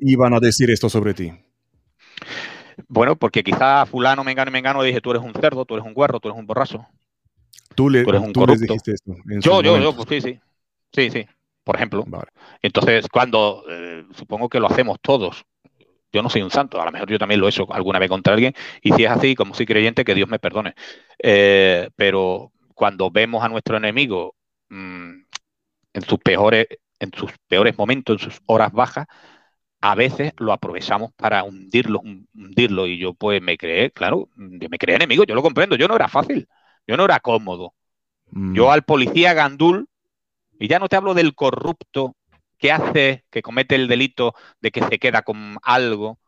[0.00, 1.32] Iban a decir esto sobre ti.
[2.88, 5.94] Bueno, porque quizá fulano, mengano y mengano dije, tú eres un cerdo, tú eres un
[5.94, 6.86] guarro, tú eres un borracho.
[7.74, 9.14] Tú, le, eres un tú dijiste esto.
[9.40, 10.40] Yo, yo, yo, pues sí, sí.
[10.92, 11.26] Sí, sí.
[11.64, 12.04] Por ejemplo.
[12.60, 15.44] Entonces, cuando, eh, supongo que lo hacemos todos,
[16.14, 18.08] yo no soy un santo, a lo mejor yo también lo he hecho alguna vez
[18.08, 20.74] contra alguien, y si es así, como soy creyente, que Dios me perdone.
[21.18, 24.36] Eh, pero cuando vemos a nuestro enemigo
[24.68, 25.10] mm,
[25.92, 26.68] en, sus peores,
[27.00, 29.06] en sus peores momentos, en sus horas bajas,
[29.80, 32.86] a veces lo aprovechamos para hundirlo, hundirlo.
[32.86, 36.08] Y yo pues me creé, claro, me creé enemigo, yo lo comprendo, yo no era
[36.08, 36.48] fácil,
[36.86, 37.74] yo no era cómodo.
[38.30, 38.54] Mm.
[38.54, 39.88] Yo al policía Gandul,
[40.60, 42.14] y ya no te hablo del corrupto
[42.58, 46.18] que hace, que comete el delito de que se queda con algo,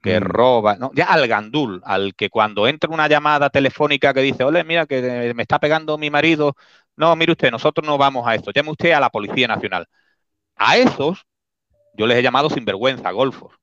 [0.00, 0.22] que mm.
[0.22, 0.90] roba, ¿no?
[0.94, 5.32] ya al gandul, al que cuando entra una llamada telefónica que dice, ole, mira, que
[5.34, 6.54] me está pegando mi marido,
[6.96, 9.86] no, mire usted, nosotros no vamos a esto, llame usted a la Policía Nacional.
[10.56, 11.26] A esos
[11.94, 13.54] yo les he llamado sinvergüenza, golfos.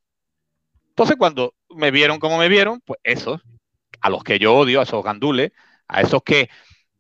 [0.90, 3.42] Entonces, cuando me vieron como me vieron, pues esos,
[4.02, 5.52] a los que yo odio, a esos gandules,
[5.88, 6.50] a esos que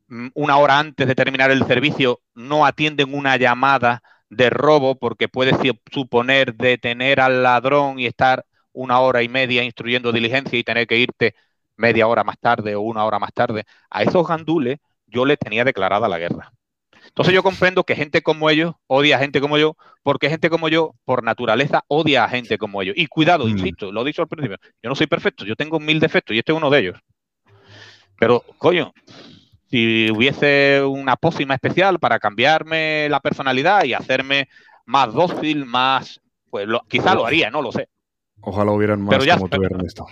[0.08, 5.28] mm, una hora antes de terminar el servicio no atienden una llamada de robo porque
[5.28, 5.54] puede
[5.92, 10.98] suponer detener al ladrón y estar una hora y media instruyendo diligencia y tener que
[10.98, 11.36] irte
[11.78, 13.64] media hora más tarde o una hora más tarde.
[13.90, 16.52] A esos gandules yo les tenía declarada la guerra.
[17.08, 20.70] Entonces yo comprendo que gente como ellos odia a gente como yo, porque gente como
[20.70, 22.96] yo, por naturaleza, odia a gente como ellos.
[22.98, 23.50] Y cuidado, mm.
[23.50, 26.40] insisto, lo he dicho al principio, yo no soy perfecto, yo tengo mil defectos y
[26.40, 27.00] este es uno de ellos.
[28.18, 28.94] Pero, coño,
[29.70, 34.48] si hubiese una pócima especial para cambiarme la personalidad y hacerme
[34.86, 37.90] más dócil, más, pues quizá lo haría, no lo sé.
[38.42, 40.06] Ojalá hubieran más como tú, Ernesto.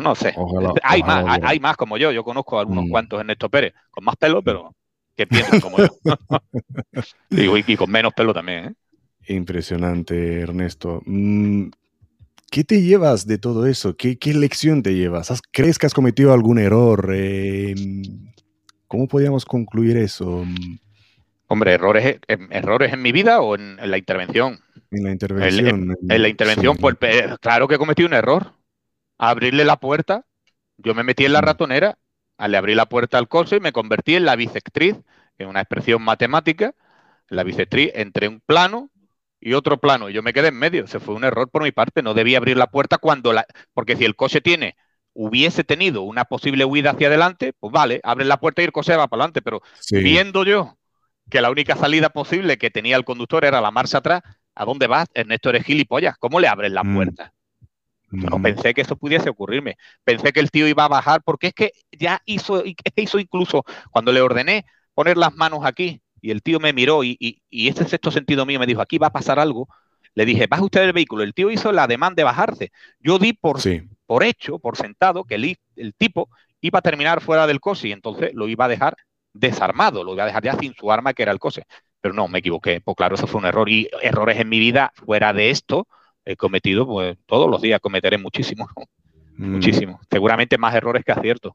[0.00, 0.34] no sé.
[0.82, 2.12] hay, más, hay, más como yo.
[2.12, 2.90] Yo conozco a algunos mm.
[2.90, 4.74] cuantos Ernesto Pérez, con más pelo, pero
[5.16, 5.88] que piensan como yo.
[7.30, 8.64] y, con menos pelo también.
[8.66, 9.34] ¿eh?
[9.34, 11.02] Impresionante, Ernesto.
[12.54, 13.96] ¿Qué te llevas de todo eso?
[13.96, 15.42] ¿Qué, lección te llevas?
[15.50, 17.12] ¿Crees que has cometido algún error?
[17.12, 18.04] Em,
[18.86, 20.44] ¿Cómo podríamos concluir eso?
[21.48, 24.60] Hombre, errores, errores en mi vida o en, la intervención.
[24.92, 25.96] En la intervención.
[26.08, 26.94] En, la intervención, pues
[27.40, 28.52] claro que he cometido un error.
[29.18, 30.24] abrirle la puerta,
[30.76, 31.46] yo me metí en la mm.
[31.46, 31.98] ratonera,
[32.38, 34.94] le abrí la puerta al coche y me convertí en la bisectriz,
[35.38, 36.72] en una expresión matemática.
[37.26, 38.90] La bisectriz entre un plano
[39.44, 40.08] y otro plano.
[40.08, 40.86] Y yo me quedé en medio.
[40.86, 42.02] Se fue un error por mi parte.
[42.02, 43.46] No debía abrir la puerta cuando la.
[43.74, 44.74] Porque si el coche tiene,
[45.12, 48.96] hubiese tenido una posible huida hacia adelante, pues vale, abre la puerta y el coche
[48.96, 49.42] va para adelante.
[49.42, 49.60] Pero
[49.90, 50.78] viendo yo
[51.30, 54.22] que la única salida posible que tenía el conductor era la marcha atrás,
[54.54, 55.08] ¿a dónde vas?
[55.12, 56.16] Ernesto eres gilipollas.
[56.16, 56.94] ¿Cómo le abres la mm.
[56.94, 57.34] puerta?
[58.10, 58.42] No mm.
[58.42, 59.76] pensé que eso pudiese ocurrirme.
[60.04, 62.62] Pensé que el tío iba a bajar, porque es que ya hizo,
[62.96, 64.64] hizo incluso cuando le ordené
[64.94, 68.58] poner las manos aquí y el tío me miró y, y, este sexto sentido mío
[68.58, 69.68] me dijo, aquí va a pasar algo.
[70.14, 71.22] Le dije, baja usted del vehículo.
[71.22, 72.72] El tío hizo la demanda de bajarse.
[72.98, 73.58] Yo di por,
[74.06, 76.30] por hecho, por sentado, que el, el tipo
[76.62, 78.96] iba a terminar fuera del coche y entonces lo iba a dejar
[79.34, 81.64] desarmado, lo iba a dejar ya sin su arma, que era el coche.
[82.00, 82.80] Pero no, me equivoqué.
[82.80, 83.68] Pues claro, eso fue un error.
[83.68, 85.86] Y errores en mi vida fuera de esto
[86.24, 88.70] he cometido, pues todos los días cometeré muchísimos.
[89.36, 89.54] Mm.
[89.54, 90.00] Muchísimos.
[90.08, 91.54] Seguramente más errores que aciertos.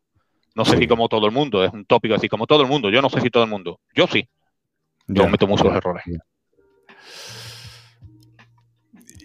[0.54, 2.90] No sé si como todo el mundo, es un tópico así, como todo el mundo.
[2.90, 3.80] Yo no sé si todo el mundo.
[3.96, 4.28] Yo sí.
[5.10, 6.04] Yo cometo muchos errores.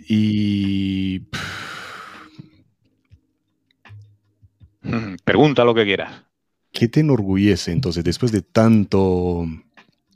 [0.09, 1.21] Y.
[5.25, 6.25] Pregunta lo que quieras.
[6.73, 9.45] ¿Qué te enorgullece entonces después de tanto.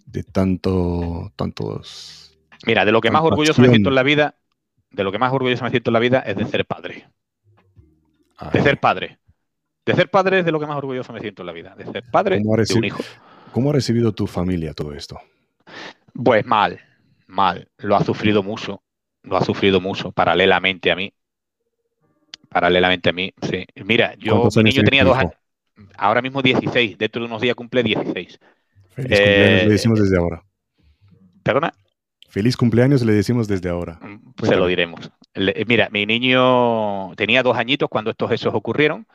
[0.07, 1.33] de tanto.
[1.37, 2.39] tantos.
[2.67, 4.37] Mira, de lo que más orgulloso me siento en la vida.
[4.91, 7.09] De lo que más orgulloso me siento en la vida es de ser padre.
[8.53, 9.19] De ser padre.
[9.85, 11.75] De ser padre es de lo que más orgulloso me siento en la vida.
[11.77, 13.03] De ser padre de un hijo.
[13.53, 15.19] ¿Cómo ha recibido tu familia todo esto?
[16.13, 16.81] Pues mal,
[17.27, 17.69] mal.
[17.79, 18.83] Lo ha sufrido mucho.
[19.23, 21.13] Lo ha sufrido mucho, paralelamente a mí.
[22.49, 23.67] Paralelamente a mí, sí.
[23.85, 25.35] Mira, yo, mi niño tenía dos años.
[25.97, 26.97] Ahora mismo 16.
[26.99, 28.39] Dentro de unos días cumple 16.
[28.95, 30.43] Feliz cumpleaños le decimos desde ahora.
[31.43, 31.73] ¿Perdona?
[32.29, 33.99] Feliz cumpleaños le decimos desde ahora.
[34.03, 35.11] Mm, se lo diremos.
[35.67, 39.07] mira, mi niño tenía dos añitos cuando estos hechos ocurrieron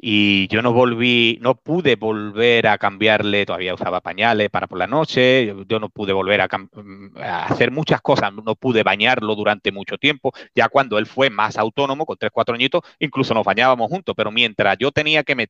[0.00, 4.86] y yo no volví, no pude volver a cambiarle, todavía usaba pañales para por la
[4.86, 9.98] noche, yo, no pude volver mm, a, hacer muchas cosas, no pude bañarlo durante mucho
[9.98, 14.14] tiempo, ya cuando él fue más autónomo, con tres, cuatro añitos, incluso nos bañábamos juntos,
[14.16, 15.48] pero mientras yo tenía que me,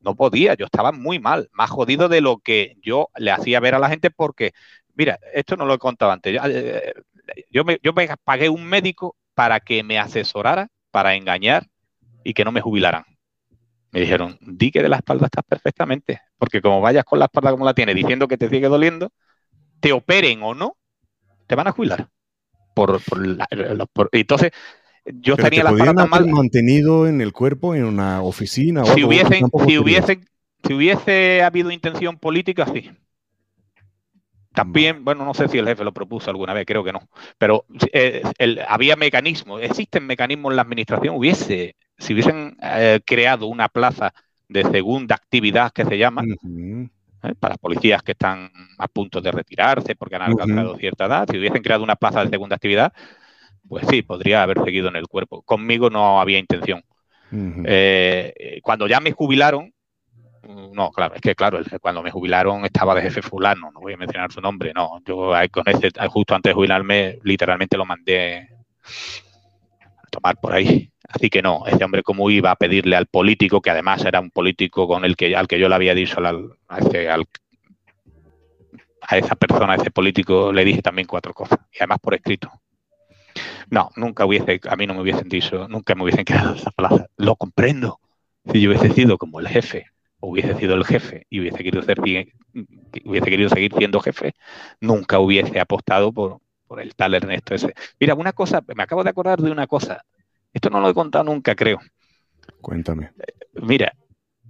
[0.00, 3.74] no podía, yo estaba muy mal, más jodido de lo que yo le hacía ver
[3.74, 4.52] a la gente porque,
[4.94, 6.94] mira, esto no lo he contado antes, yo, eh,
[7.50, 11.66] yo me, yo me pagué un médico para que me asesorara, para engañar
[12.24, 13.04] y que no me jubilaran
[13.90, 17.50] me dijeron, di que de la espalda estás perfectamente, porque como vayas con la espalda
[17.50, 19.12] como la tienes, diciendo que te sigue doliendo,
[19.80, 20.76] te operen o no,
[21.46, 22.08] te van a jubilar.
[22.74, 23.00] Por,
[24.12, 24.52] entonces,
[25.06, 26.26] yo tenía la espalda tan mal.
[26.28, 28.84] mantenido en el cuerpo en una oficina?
[28.84, 30.20] si, hubiese, si, hubiese,
[30.64, 32.90] si hubiese habido intención política, sí.
[34.52, 37.08] También, bueno, no sé si el jefe lo propuso alguna vez, creo que no,
[37.38, 38.22] pero eh,
[38.66, 44.12] había mecanismos, existen mecanismos en la administración, hubiese si hubiesen eh, creado una plaza
[44.48, 47.34] de segunda actividad que se llama, ¿eh?
[47.38, 51.62] para policías que están a punto de retirarse porque han alcanzado cierta edad, si hubiesen
[51.62, 52.92] creado una plaza de segunda actividad,
[53.68, 55.42] pues sí, podría haber seguido en el cuerpo.
[55.42, 56.82] Conmigo no había intención.
[57.30, 59.74] Eh, cuando ya me jubilaron,
[60.72, 63.98] no, claro, es que claro, cuando me jubilaron estaba de jefe fulano, no voy a
[63.98, 68.48] mencionar su nombre, no, yo con ese, justo antes de jubilarme, literalmente lo mandé
[69.80, 70.90] a tomar por ahí.
[71.08, 74.30] Así que no, ese hombre cómo iba a pedirle al político, que además era un
[74.30, 76.36] político con el que, al que yo le había dicho a,
[79.16, 82.52] esa persona, a ese político, le dije también cuatro cosas, y además por escrito.
[83.70, 87.06] No, nunca hubiese, a mí no me hubiesen dicho, nunca me hubiesen quedado esa plaza.
[87.16, 88.00] Lo comprendo.
[88.52, 89.86] Si yo hubiese sido como el jefe,
[90.20, 94.34] hubiese sido el jefe y hubiese querido, ser, hubiese querido seguir siendo jefe,
[94.80, 97.74] nunca hubiese apostado por, por el tal Ernesto ese.
[97.98, 100.04] Mira, una cosa, me acabo de acordar de una cosa.
[100.52, 101.78] Esto no lo he contado nunca, creo.
[102.60, 103.10] Cuéntame.
[103.54, 103.92] Mira,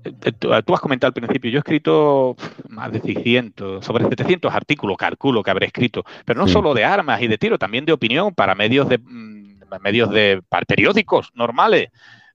[0.04, 2.36] eh, tú, has comentado al principio, yo he escrito
[2.68, 7.20] más de 600, sobre 700 artículos, calculo que habré escrito, pero no solo de armas
[7.20, 11.88] y de tiro, también de opinión para medios de mm, medios de para periódicos normales.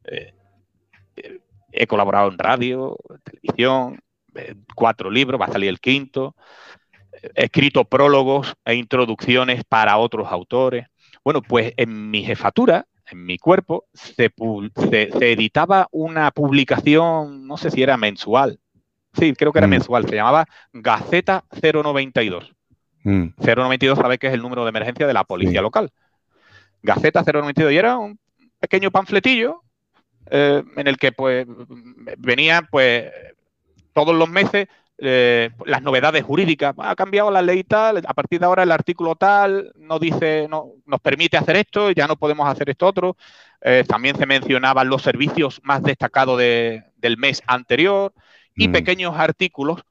[0.06, 0.34] Eh,
[1.16, 1.40] eh,
[1.72, 4.00] he colaborado en radio, televisión,
[4.76, 6.36] cuatro libros, va a salir el quinto.
[7.36, 10.88] He escrito prólogos e introducciones para otros autores.
[11.24, 14.32] Bueno, pues en mi jefatura en mi cuerpo, se,
[15.22, 18.60] editaba una publicación, no sé si era mensual.
[19.14, 19.72] Sí, creo que era mm.
[19.72, 20.10] mensual.
[20.10, 22.54] Se llamaba Gaceta 092.
[23.04, 25.92] 092, sabes que es el número de emergencia de la policía local.
[26.82, 28.18] Gaceta 092 y era un
[28.60, 29.62] pequeño panfletillo
[30.32, 31.46] eh, en el que pues
[32.18, 33.12] venía pues
[33.94, 34.68] todos los meses
[35.00, 36.76] eh, las novedades jurídicas.
[36.78, 40.74] Ha cambiado la ley tal, a partir de ahora el artículo tal nos dice, no,
[40.86, 43.18] nos permite hacer esto, ya no podemos hacer esto otro.
[43.62, 48.14] Eh, también se mencionaban los servicios más destacados del mes anterior
[48.56, 48.72] y mm.
[48.72, 49.84] pequeños artículos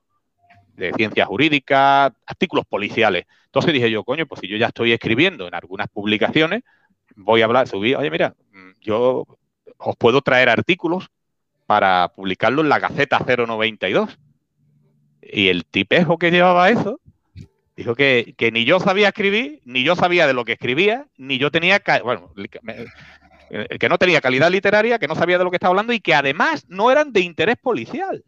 [0.75, 3.27] de ciencia jurídica, artículos policiales.
[3.47, 6.63] Entonces dije yo, coño, pues si yo ya estoy escribiendo en algunas publicaciones,
[7.17, 9.27] voy a hablar, subir, oye, mira, mm, yo
[9.79, 11.11] os puedo traer artículos
[11.67, 14.19] para publicarlo en la Gaceta 092
[15.33, 17.01] y el tipejo que llevaba eso
[17.75, 21.51] dijo que, ni yo sabía escribir, ni yo sabía de lo que escribía, ni yo
[21.51, 22.33] tenía, bueno,
[23.81, 26.15] que no tenía calidad literaria, que no sabía de lo que estaba hablando y que
[26.15, 28.23] además no eran de interés policial.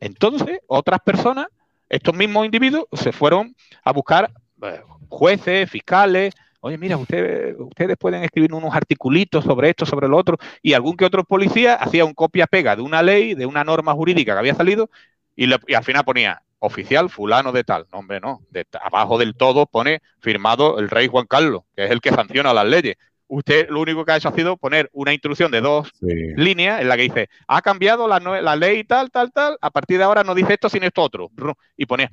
[0.00, 1.48] Entonces, otras personas,
[1.90, 3.54] estos mismos individuos, se fueron
[3.84, 4.30] a buscar
[4.62, 6.34] eh, jueces, fiscales.
[6.60, 10.96] Oye, mira, ustedes, ustedes pueden escribir unos articulitos sobre esto, sobre lo otro, y algún
[10.96, 14.54] que otro policía hacía un copia-pega de una ley, de una norma jurídica que había
[14.54, 14.90] salido,
[15.38, 17.86] y, al final ponía oficial fulano de tal.
[17.92, 18.40] No, hombre, no.
[18.50, 22.52] De, abajo del todo pone firmado el rey Juan Carlos, que es el que sanciona
[22.52, 22.96] las leyes.
[23.28, 26.88] Usted lo único que ha hecho ha sido poner una instrucción de dos líneas en
[26.88, 30.24] la que dice, ha cambiado la, la ley tal, tal, tal, a partir de ahora
[30.24, 31.30] no dice esto, sino esto otro.
[31.76, 32.10] Y ponía,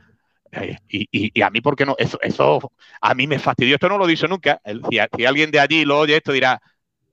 [0.87, 1.95] y, a mí, ¿por qué no?
[1.97, 2.71] Eso, eso
[3.01, 3.75] a mí me fastidió.
[3.75, 4.61] Esto no lo dicho nunca.
[4.65, 6.61] Si, si, alguien de allí lo oye esto, dirá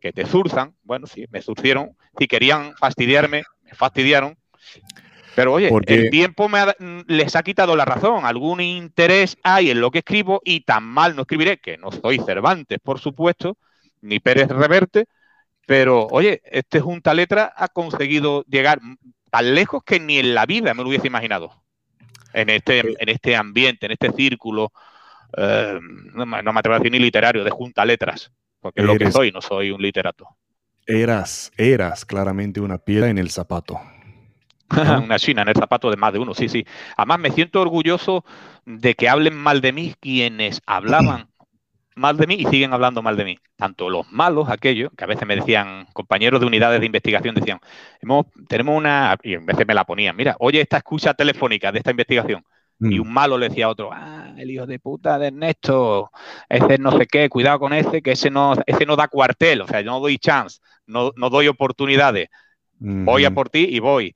[0.01, 0.75] que te zurzan.
[0.83, 1.97] Bueno, sí, me surcieron.
[2.19, 4.37] Si querían fastidiarme, me fastidiaron.
[5.35, 6.61] Pero oye, el tiempo me
[7.07, 8.27] les ha quitado la razón.
[8.27, 12.19] Algún interés hay en lo que escribo y tan mal no escribiré, que no soy
[12.19, 13.57] Cervantes, por supuesto,
[14.03, 15.07] ni Pérez Reverte,
[15.67, 18.81] pero oye, este Junta Letra ha conseguido llegar
[19.31, 21.63] tan lejos que ni en la vida me lo hubiese imaginado.
[22.35, 24.73] En este, en este ambiente, en este círculo,
[25.37, 25.79] eh,
[26.15, 29.33] no, me atrevo a decir ni literario, de Junta Letras, porque es lo que soy,
[29.33, 30.27] no soy un literato.
[30.87, 33.81] Eras, eras claramente una piedra en el zapato.
[35.03, 36.65] Una china en el zapato de más de uno, sí, sí.
[36.97, 38.25] Además, me siento orgulloso
[38.65, 41.33] de que hablen mal de mí quienes hablaban
[41.95, 43.39] mal de mí y siguen hablando mal de mí.
[43.57, 47.61] Tanto los malos, aquellos, que a veces me decían, compañeros de unidades de investigación, decían,
[48.01, 51.79] Hemos, tenemos una, y en veces me la ponían, mira, oye esta escucha telefónica de
[51.79, 52.45] esta investigación.
[52.81, 53.03] Y mm.
[53.03, 56.11] un malo le decía a otro, ah, el hijo de puta de Ernesto,
[56.49, 59.69] ese no sé qué, cuidado con ese, que ese no, ese no da cuartel, o
[59.69, 62.29] sea, yo no doy chance, no, no doy oportunidades.
[62.85, 64.13] Voy a por ti y voy.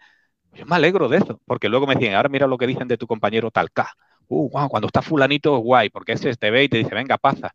[0.56, 2.96] Yo me alegro de eso, porque luego me decían, ahora mira lo que dicen de
[2.96, 3.92] tu compañero Talca.
[4.28, 7.54] Uh, wow, cuando está fulanito, guay, porque ese te ve y te dice, venga, pasa.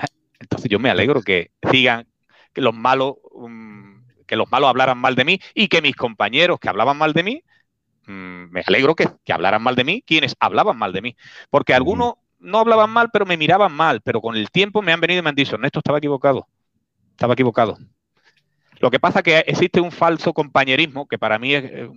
[0.00, 0.06] Eh,
[0.40, 2.06] entonces yo me alegro que sigan,
[2.52, 6.58] que los malos, mm, que los malos hablaran mal de mí y que mis compañeros
[6.58, 7.42] que hablaban mal de mí,
[8.06, 11.16] mm, me alegro que, hablaran mal de mí quienes hablaban mal de mí.
[11.48, 15.00] Porque algunos no hablaban mal, pero me miraban mal, pero con el tiempo me han
[15.00, 16.48] venido y me han dicho, Ernesto, estaba equivocado,
[17.12, 17.78] estaba equivocado.
[18.80, 21.88] Lo que pasa es que existe un falso compañerismo que para mí es eh,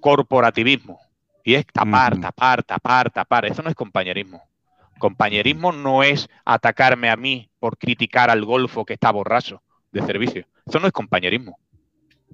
[0.00, 1.00] corporativismo.
[1.44, 3.44] Y es tapar, tapar, tapar, tapar.
[3.46, 4.42] Eso no es compañerismo.
[4.98, 9.62] Compañerismo no es atacarme a mí por criticar al golfo que está borracho
[9.92, 10.46] de servicio.
[10.66, 11.58] Eso no es compañerismo.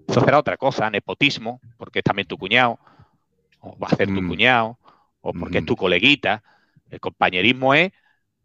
[0.09, 2.79] Eso será otra cosa, nepotismo, porque es también tu cuñado,
[3.61, 4.79] o va a ser tu cuñado,
[5.21, 6.43] o porque es tu coleguita.
[6.91, 7.93] El compañerismo es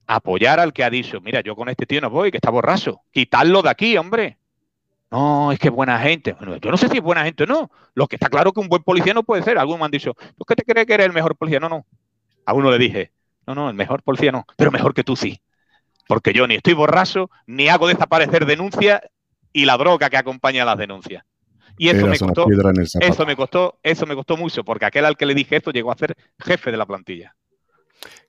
[0.05, 3.01] apoyar al que ha dicho, mira, yo con este tío no voy, que está borracho.
[3.11, 4.37] Quitarlo de aquí, hombre.
[5.09, 6.33] No, es que es buena gente.
[6.33, 7.71] Bueno, yo no sé si es buena gente o no.
[7.93, 9.57] Lo que está claro que un buen policía no puede ser.
[9.57, 11.59] Algunos me han dicho, ¿tú qué te crees que eres el mejor policía?
[11.59, 11.85] No, no.
[12.45, 13.11] A uno le dije,
[13.45, 15.41] no, no, el mejor policía no, pero mejor que tú sí.
[16.07, 19.01] Porque yo ni estoy borracho, ni hago desaparecer denuncias
[19.53, 21.23] y la droga que acompaña a las denuncias.
[21.77, 22.47] Y eso me costó,
[22.99, 25.91] eso me costó, eso me costó mucho, porque aquel al que le dije esto llegó
[25.91, 27.35] a ser jefe de la plantilla.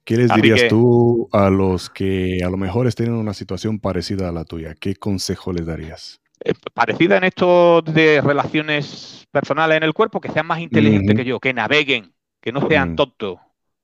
[0.04, 4.28] ¿Qué les dirías tú a los que a lo mejor estén en una situación parecida
[4.28, 4.74] a la tuya?
[4.74, 6.20] ¿Qué consejo les darías?
[6.44, 11.24] Eh, parecida en esto de relaciones personales en el cuerpo, que sean más inteligentes que
[11.24, 13.38] yo, que naveguen, que no sean tontos,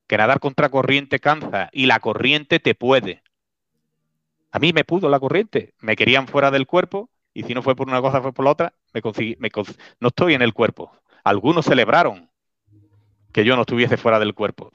[0.06, 3.22] que nadar contra corriente cansa y la corriente te puede.
[4.52, 7.74] A mí me pudo la corriente, me querían fuera del cuerpo y si no fue
[7.74, 9.36] por una cosa fue por la otra, me conseguí,
[10.00, 10.92] no estoy en el cuerpo.
[11.24, 12.30] Algunos celebraron
[13.32, 14.70] que yo no estuviese fuera del cuerpo.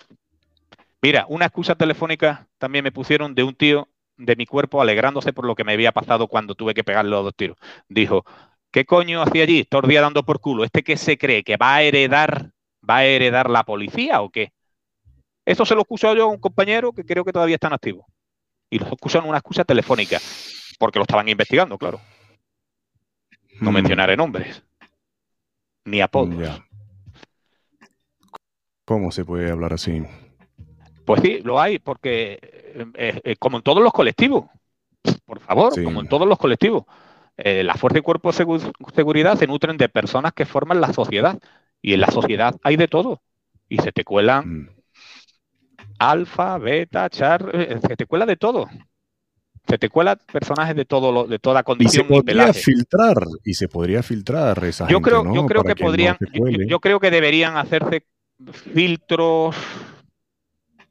[1.02, 3.88] Mira, una excusa telefónica también me pusieron de un tío
[4.20, 7.24] de mi cuerpo alegrándose por lo que me había pasado cuando tuve que pegarle los
[7.24, 7.58] dos tiros.
[7.88, 8.26] Dijo,
[8.72, 9.64] ¿qué coño hacía allí?
[9.64, 10.64] Todo el día dando por culo.
[10.64, 11.44] ¿Este qué se cree?
[11.44, 12.52] ¿Que va a heredar,
[12.88, 14.52] va a heredar la policía o qué?
[15.46, 18.06] Eso se lo excusó yo a un compañero que creo que todavía está en activo.
[18.70, 20.20] Y lo en una excusa telefónica,
[20.78, 22.00] porque lo estaban investigando, claro.
[23.62, 23.74] No mm.
[23.74, 24.64] mencionaré nombres,
[25.86, 26.62] ni apodos.
[28.86, 30.04] ¿Cómo se puede hablar así?
[31.06, 32.59] Pues sí, lo hay, porque
[32.96, 34.46] eh, eh, como en todos los colectivos,
[35.26, 36.84] por favor, como en todos los colectivos,
[37.38, 38.60] eh, la fuerza y cuerpo de
[38.96, 41.40] seguridad se nutren de personas que forman la sociedad.
[41.82, 43.22] Y en la sociedad hay de todo.
[43.70, 44.70] Y se te cuelan mm.
[46.00, 47.50] alfa, beta, char,
[47.82, 48.68] se te cuela de todo.
[49.66, 52.06] Se te cuela personajes de todo de toda condición.
[52.06, 56.18] Y se podría filtrar, y se podría filtrar esa yo creo, Yo creo que, podrían,
[56.68, 58.04] yo creo que deberían hacerse
[58.74, 59.56] filtros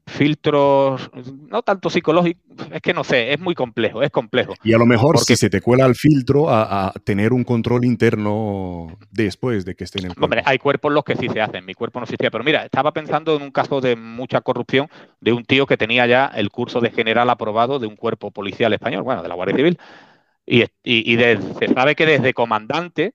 [0.09, 1.09] filtros,
[1.49, 4.53] no tanto psicológicos, es que no sé, es muy complejo, es complejo.
[4.63, 8.97] Y a lo mejor si se te cuela el filtro a, tener un control interno
[9.11, 10.25] después de que esté en el cuerpo.
[10.25, 12.91] Hombre, hay cuerpos los que sí se hacen, mi cuerpo no existía, pero mira, estaba
[12.91, 14.87] pensando en un caso de mucha corrupción
[15.19, 18.73] de un tío que tenía ya el curso de general aprobado de un cuerpo policial
[18.73, 19.77] español, bueno, de la Guardia Civil,
[20.45, 20.65] y,
[21.59, 23.13] se sabe que desde comandante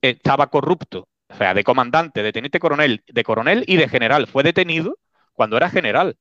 [0.00, 4.42] estaba corrupto, o sea, de comandante, de teniente coronel, de coronel y de general, fue
[4.42, 4.98] detenido
[5.36, 6.16] cuando era general.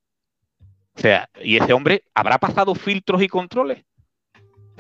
[0.96, 3.84] O sea, y ese hombre habrá pasado filtros y controles.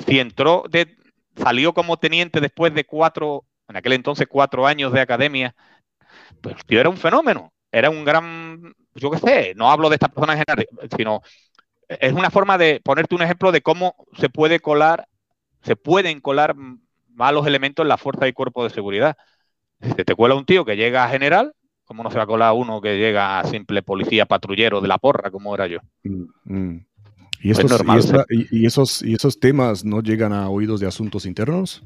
[0.05, 0.95] Si entró de,
[1.35, 5.55] salió como teniente después de cuatro, en aquel entonces cuatro años de academia,
[6.41, 10.11] pues tío era un fenómeno, era un gran, yo qué sé, no hablo de estas
[10.11, 11.21] personas en general, sino
[11.87, 15.07] es una forma de ponerte un ejemplo de cómo se puede colar,
[15.63, 16.55] se pueden colar
[17.09, 19.17] malos elementos en la fuerza y cuerpo de seguridad.
[19.81, 21.53] Si te cuela un tío que llega a general,
[21.85, 24.97] ¿Cómo no se va a colar uno que llega a simple policía patrullero de la
[24.97, 25.79] porra, como era yo?
[26.03, 26.77] Mm.
[27.41, 31.83] ¿Y, y, esos, ¿Y esos temas no llegan a oídos de asuntos internos?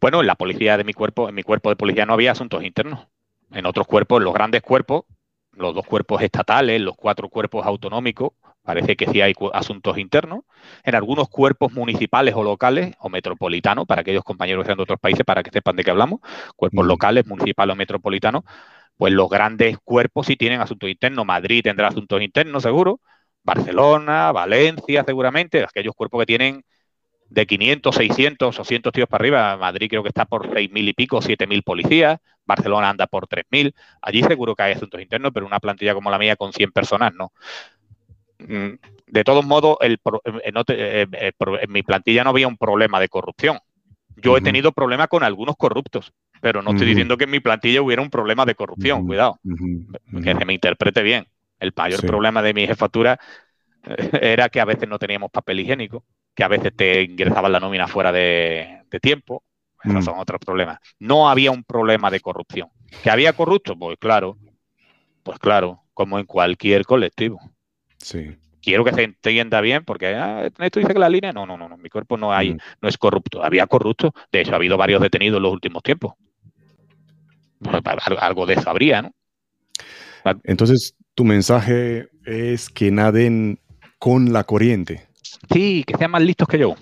[0.00, 2.64] Bueno, en la policía de mi cuerpo, en mi cuerpo de policía no había asuntos
[2.64, 3.06] internos.
[3.52, 5.04] En otros cuerpos, en los grandes cuerpos,
[5.52, 8.32] los dos cuerpos estatales, los cuatro cuerpos autonómicos,
[8.62, 10.40] parece que sí hay asuntos internos.
[10.84, 15.00] En algunos cuerpos municipales o locales o metropolitanos, para aquellos compañeros que sean de otros
[15.00, 16.20] países, para que sepan de qué hablamos,
[16.56, 16.88] cuerpos mm.
[16.88, 18.44] locales, municipales o metropolitanos,
[19.02, 21.26] pues los grandes cuerpos sí tienen asuntos internos.
[21.26, 23.00] Madrid tendrá asuntos internos, seguro.
[23.42, 25.64] Barcelona, Valencia, seguramente.
[25.64, 26.62] Aquellos cuerpos que tienen
[27.28, 29.56] de 500, 600 o 100 tíos para arriba.
[29.56, 32.20] Madrid creo que está por 6.000 y pico, 7.000 policías.
[32.44, 33.74] Barcelona anda por 3.000.
[34.00, 37.12] Allí seguro que hay asuntos internos, pero una plantilla como la mía con 100 personas
[37.12, 37.32] no.
[38.38, 38.74] Mm,
[39.08, 43.08] de todos modos, el, eh, eh, eh, en mi plantilla no había un problema de
[43.08, 43.58] corrupción.
[44.14, 46.12] Yo he tenido problemas con algunos corruptos,
[46.42, 50.34] pero no estoy diciendo que en mi plantilla hubiera un problema de corrupción, cuidado, que
[50.34, 51.28] se me interprete bien.
[51.60, 53.20] El mayor problema de mi jefatura
[53.84, 56.04] eh, era que a veces no teníamos papel higiénico,
[56.34, 59.44] que a veces te ingresaban la nómina fuera de, tiempo.
[59.84, 60.02] Esos mm.
[60.02, 60.80] son otros problemas.
[60.98, 62.68] No había un problema de corrupción.
[63.04, 63.78] ¿Que había corrupto?
[63.78, 64.36] Pues claro,
[65.22, 67.38] pues claro, como en cualquier colectivo.
[67.98, 71.56] Sí quiero que se entienda bien, porque ah, esto dice que la línea, no, no,
[71.56, 72.58] no, mi cuerpo no hay, mm.
[72.80, 73.44] no es corrupto.
[73.44, 76.14] Había corrupto, de hecho ha habido varios detenidos en los últimos tiempos.
[78.20, 79.12] Algo de eso habría, ¿no?
[80.44, 83.58] Entonces, tu mensaje es que naden
[83.98, 85.08] con la corriente.
[85.52, 86.74] Sí, que sean más listos que yo,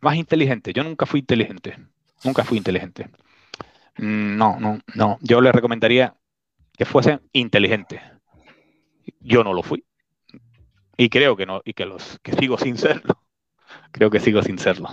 [0.00, 0.74] más inteligentes.
[0.74, 1.76] Yo nunca fui inteligente,
[2.24, 3.08] nunca fui inteligente.
[3.98, 5.18] Mm, no, no, no.
[5.20, 6.14] Yo les recomendaría
[6.76, 8.00] que fuesen inteligentes.
[9.20, 9.84] Yo no lo fui.
[10.96, 13.22] Y creo que no, y que los que sigo sin serlo.
[13.92, 14.88] Creo que sigo sin serlo.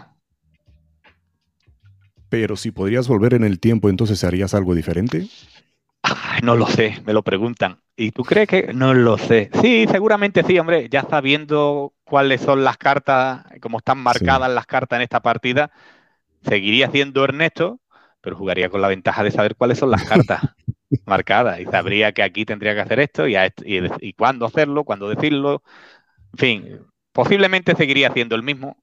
[2.33, 5.27] Pero si podrías volver en el tiempo, entonces harías algo diferente.
[6.41, 7.77] no lo sé, me lo preguntan.
[7.95, 9.51] ¿Y tú crees que no lo sé?
[9.61, 14.97] Sí, seguramente sí, hombre, ya sabiendo cuáles son las cartas, cómo están marcadas las cartas
[14.97, 15.69] en esta partida,
[16.41, 17.79] seguiría siendo Ernesto,
[18.19, 20.41] pero jugaría con la ventaja de saber cuáles son las cartas
[21.05, 25.61] marcadas y sabría que aquí tendría que hacer esto y, y cuándo hacerlo, cuándo decirlo.
[26.31, 26.79] En fin,
[27.11, 28.75] posiblemente seguiría haciendo el mismo,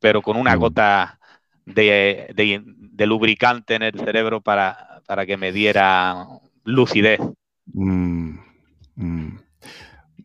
[0.00, 1.20] pero con una gota
[1.66, 6.26] de, lubricante en el cerebro para, para que me diera
[6.64, 7.20] lucidez.
[7.66, 8.38] Mm,
[8.94, 9.38] mm.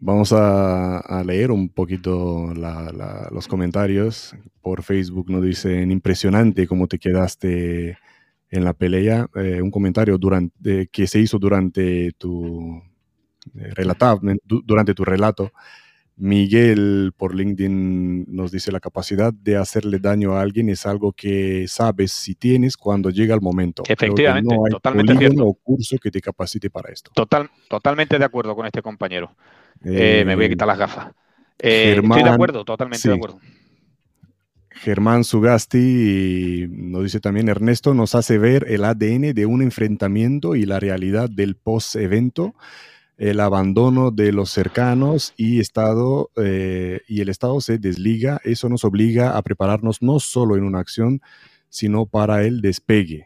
[0.03, 4.35] Vamos a, leer un poquito los comentarios.
[4.59, 7.99] Por Facebook nos dicen, impresionante cómo te quedaste
[8.49, 9.27] en la pelea.
[9.35, 12.81] Eh, un comentario durante, que se hizo durante tu,
[13.55, 13.73] eh,
[14.43, 15.51] durante tu relato.
[16.21, 21.65] Miguel por LinkedIn nos dice la capacidad de hacerle daño a alguien es algo que
[21.67, 23.81] sabes si tienes cuando llega el momento.
[23.87, 27.09] Efectivamente, no hay totalmente o curso que te capacite para esto.
[27.15, 29.35] Total, totalmente de acuerdo con este compañero.
[29.83, 31.11] Eh, me voy a quitar las gafas.
[31.57, 33.39] Eh, estoy de acuerdo, totalmente de acuerdo.
[34.69, 40.67] Germán Sugasti nos dice también, Ernesto nos hace ver el ADN de un enfrentamiento y
[40.67, 42.53] la realidad del post-evento
[43.21, 48.41] el abandono de los cercanos y, estado, eh, y el Estado se desliga.
[48.43, 51.21] Eso nos obliga a prepararnos no solo en una acción,
[51.69, 53.25] sino para el despegue.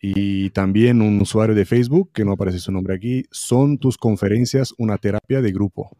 [0.00, 4.74] Y también un usuario de Facebook, que no aparece su nombre aquí, son tus conferencias
[4.76, 5.96] una terapia de grupo.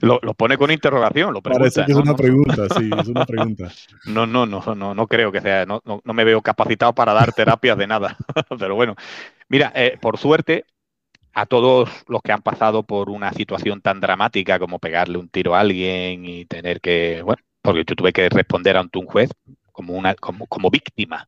[0.02, 3.72] lo, pone con interrogación, lo Parece que es una pregunta, sí, es una pregunta.
[4.06, 7.34] No, no, no, no, no creo que sea, no, no, me veo capacitado para dar
[7.34, 8.18] terapias de nada.
[8.60, 8.96] Pero bueno,
[9.50, 10.66] mira, eh, por suerte,
[11.34, 15.56] a todos los que han pasado por una situación tan dramática como pegarle un tiro
[15.56, 19.32] a alguien y tener que, bueno, porque yo tuve que responder ante un juez
[19.72, 21.28] como una, como, como víctima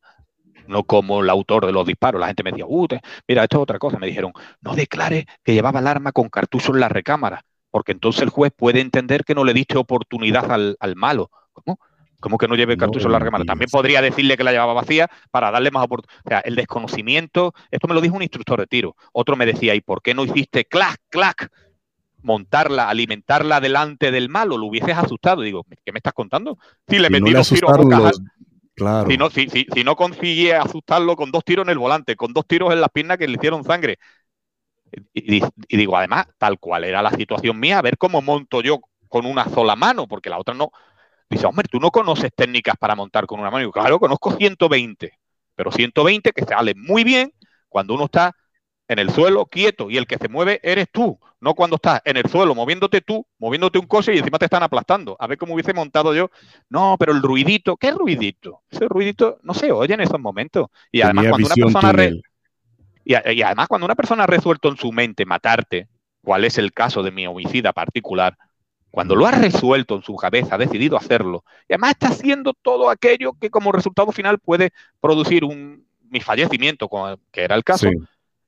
[0.67, 2.19] no como el autor de los disparos.
[2.19, 2.87] La gente me decía, uh,
[3.27, 3.97] mira, esto es otra cosa.
[3.99, 4.31] Me dijeron,
[4.61, 8.51] no declare que llevaba el arma con cartucho en la recámara, porque entonces el juez
[8.55, 11.29] puede entender que no le diste oportunidad al, malo.
[11.53, 11.79] ¿Cómo?
[12.19, 13.45] ¿Cómo que no lleve cartucho en la recámara?
[13.45, 16.21] También podría decirle que la llevaba vacía para darle más oportunidad.
[16.25, 18.95] O sea, el desconocimiento, esto me lo dijo un instructor de tiro.
[19.13, 21.51] Otro me decía, ¿y por qué no hiciste clac, clac?
[22.25, 25.43] montarla, alimentarla delante del malo, lo hubieses asustado.
[25.43, 26.57] Digo, ¿qué me estás contando?
[26.87, 27.71] Si le metí dos tiros
[29.10, 32.45] Si no, si, si, no consigue asustarlo con dos tiros en el volante, con dos
[32.45, 33.97] tiros en las piernas que le hicieron sangre.
[35.14, 39.26] Y, digo, además, tal cual era la situación mía, a ver cómo monto yo con
[39.26, 40.72] una sola mano, porque la otra no.
[41.30, 43.68] Dice, hombre, tú no conoces técnicas para montar con una mano.
[43.68, 45.18] Y claro, conozco 120,
[45.56, 47.34] pero 120 que salen muy bien
[47.69, 48.35] cuando uno está
[48.88, 52.18] en el suelo quieto y el que se mueve eres tú, no cuando estás en
[52.18, 55.16] el suelo moviéndote tú, moviéndote un coche y encima te están aplastando.
[55.20, 56.30] A ver cómo hubiese montado yo.
[56.70, 58.62] No, pero el ruidito, ¿qué ruidito?
[58.70, 60.68] Ese ruidito no se oye en esos momentos.
[60.91, 62.10] Y además cuando una persona
[63.03, 65.88] y, y, además cuando una persona ha resuelto en su mente matarte,
[66.24, 68.36] cuál es el caso de mi homicida particular,
[68.90, 72.90] cuando lo ha resuelto en su cabeza, ha decidido hacerlo, y además está haciendo todo
[72.90, 74.72] aquello que como resultado final puede
[75.02, 76.90] producir un mi fallecimiento,
[77.32, 77.90] que era el caso,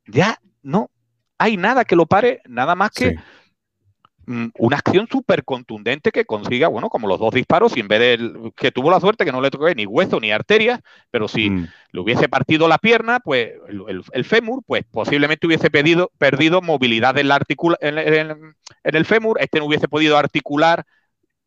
[0.08, 0.90] ya no
[1.38, 3.16] hay nada que lo pare, nada más que
[4.26, 8.00] mm, una acción súper contundente que consiga, bueno, como los dos disparos, y en vez
[8.00, 10.82] de que tuvo la suerte que no le toque ni hueso ni arterias,
[11.12, 11.68] pero si mm.
[11.92, 13.52] le hubiese partido la pierna, pues
[14.12, 17.40] el, fémur, pues posiblemente hubiese perdido movilidad en, la
[17.82, 20.86] en, en, el fémur, este no hubiese podido articular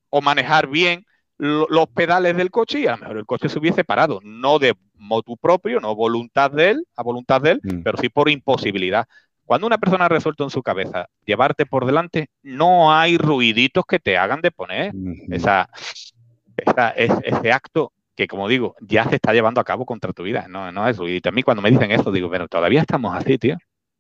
[0.09, 1.05] o manejar bien
[1.41, 4.75] los pedales del coche y a lo mejor el coche se hubiese parado, no de
[4.95, 7.83] motu propio, no voluntad de él, a voluntad de él, mm.
[7.83, 9.07] pero sí por imposibilidad.
[9.45, 13.99] Cuando una persona ha resuelto en su cabeza llevarte por delante, no hay ruiditos que
[13.99, 14.93] te hagan de poner
[15.31, 15.69] esa,
[16.95, 20.47] ese acto que, como digo, ya se está llevando a cabo contra tu vida.
[20.49, 21.31] No, no es ruidito.
[21.31, 23.57] A mí cuando me dicen eso, digo, pero todavía estamos así, tío.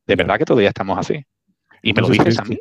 [0.07, 1.25] De verdad que todavía estamos así.
[1.83, 2.59] Y me lo dices a mí.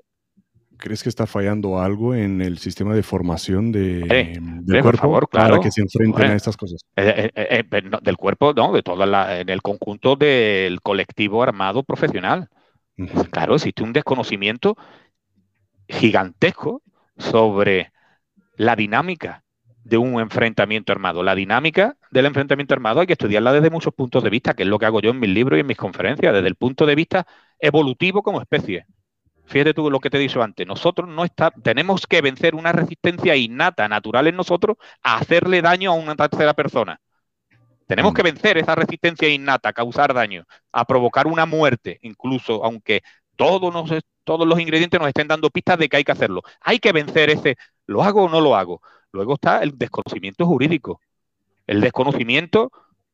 [0.79, 5.71] ¿Crees que está fallando algo en el sistema de formación de, del cuerpo para que
[5.71, 6.85] se enfrenten a estas cosas?
[6.95, 11.83] Eh, eh, eh, del cuerpo, no, de toda la, en el conjunto del colectivo armado
[11.83, 12.47] profesional.
[13.29, 14.77] Claro, existe un desconocimiento
[15.89, 16.81] gigantesco
[17.17, 17.91] sobre
[18.55, 19.43] la dinámica
[19.83, 21.23] de un enfrentamiento armado.
[21.23, 24.69] La dinámica del enfrentamiento armado hay que estudiarla desde muchos puntos de vista, que es
[24.69, 26.95] lo que hago yo en mis libros y en mis conferencias, desde el punto de
[26.95, 27.27] vista
[27.59, 28.85] evolutivo como especie
[29.49, 32.71] fíjate tú lo que te he dicho antes, nosotros no está, tenemos que vencer una
[32.71, 37.01] resistencia innata, natural en nosotros, a hacerle daño a una tercera persona.
[37.87, 43.01] Tenemos que vencer esa resistencia innata, a causar daño, a provocar una muerte, incluso aunque
[43.35, 43.89] todos,
[44.23, 46.43] todos los ingredientes nos estén dando pistas de que hay que hacerlo.
[46.61, 47.55] Hay que vencer ese,
[47.87, 48.81] ¿lo hago o no lo hago?
[49.11, 51.01] Luego está el desconocimiento jurídico.
[51.65, 52.71] El desconocimiento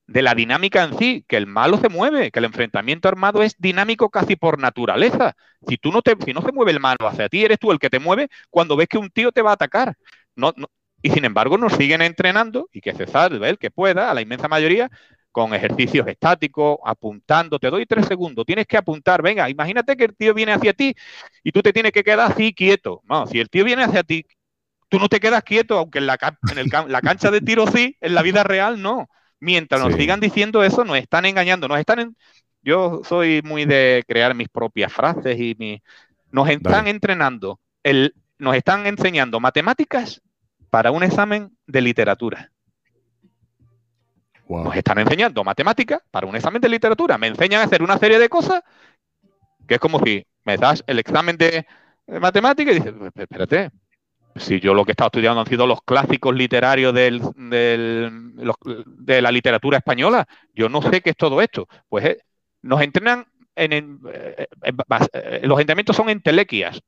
[0.08, 3.56] de la dinámica en sí, que el malo se mueve, que el enfrentamiento armado es
[3.58, 5.36] dinámico casi por naturaleza.
[5.68, 7.80] Si tú no te, si no se mueve el malo hacia ti, eres tú el
[7.80, 9.96] que te mueve cuando ves que un tío te va a atacar.
[10.36, 10.54] No,
[11.02, 14.22] y sin embargo nos siguen entrenando y que se salve el que pueda, a la
[14.22, 14.90] inmensa mayoría,
[15.32, 20.16] con ejercicios estáticos, apuntando, te doy tres segundos, tienes que apuntar, venga, imagínate que el
[20.16, 20.96] tío viene hacia ti
[21.44, 23.02] y tú te tienes que quedar así quieto.
[23.04, 24.26] No, si el tío viene hacia ti,
[24.90, 26.18] tú no te quedas quieto, aunque en la,
[26.52, 29.10] en el, la cancha de tiro sí, en la vida real no.
[29.46, 32.16] Mientras nos sigan diciendo eso, nos están engañando, nos están...
[32.64, 35.84] Yo soy muy de crear mis propias frases y
[36.32, 40.20] Nos están entrenando, el, nos están enseñando matemáticas
[40.72, 42.52] para un examen de literatura.
[44.50, 47.20] Nos están enseñando matemáticas para un examen de literatura.
[47.20, 48.64] Me enseñan a hacer una serie de cosas
[49.68, 51.68] que es como si me das el examen de,
[52.08, 53.70] matemáticas y dices, espérate,
[54.36, 59.32] si yo lo que he estado estudiando han sido los clásicos literarios del, de la
[59.32, 61.68] literatura española, yo no sé qué es todo esto.
[61.88, 62.18] Pues eh,
[62.62, 63.26] nos entrenan
[63.56, 66.82] en, eh, eh, los entrenamientos son entelequias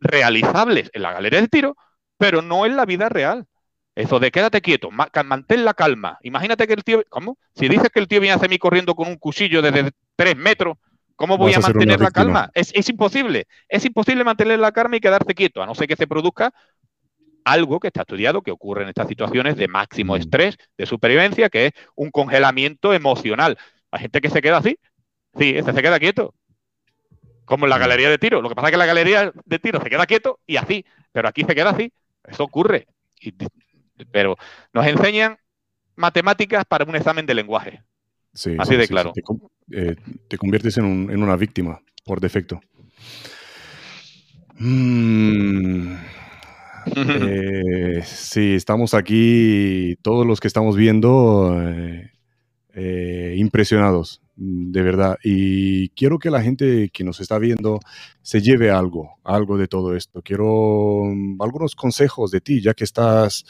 [0.00, 1.76] realizables en la galería de tiro,
[2.16, 3.46] pero no en la vida real.
[3.94, 6.18] Eso de quédate quieto, mantén la calma.
[6.22, 7.36] Imagínate que el tío, ¿cómo?
[7.54, 10.78] Si dices que el tío viene hacia mí corriendo con un cuchillo desde tres metros,
[11.18, 12.50] ¿cómo voy a, mantener la calma?
[12.54, 13.46] Es, imposible.
[13.68, 16.54] Es imposible mantener la calma y quedarse quieto, a no ser que se produzca
[17.44, 20.16] algo que está estudiado que ocurre en estas situaciones de máximo mm.
[20.16, 23.58] estrés, de supervivencia, que es un congelamiento emocional.
[23.90, 24.78] Hay gente que se queda así,
[25.38, 26.34] sí, ese se queda quieto,
[27.44, 27.80] como en la mm.
[27.80, 28.40] galería de tiro.
[28.40, 31.28] Lo que pasa es que la galería de tiro se queda quieto y así, pero
[31.28, 31.92] aquí se queda así.
[32.24, 32.86] Eso ocurre
[34.10, 34.36] pero
[34.72, 35.38] nos enseñan
[35.96, 37.82] matemáticas para un examen de lenguaje.
[38.34, 39.12] Así de claro.
[39.70, 39.96] Eh,
[40.28, 40.84] te, conviertes en,
[41.22, 42.60] una víctima por defecto.
[44.58, 45.94] Mm.
[46.96, 51.60] Eh, sí, estamos aquí, todos los que estamos viendo,
[52.74, 55.18] eh, impresionados, de verdad.
[55.22, 57.80] Y quiero que la gente que nos está viendo
[58.22, 60.22] se lleve algo, algo de todo esto.
[60.22, 63.44] Quiero mm, algunos consejos de ti, ya que estás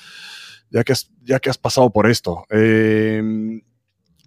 [0.71, 2.45] ya que has, ya que has pasado por esto.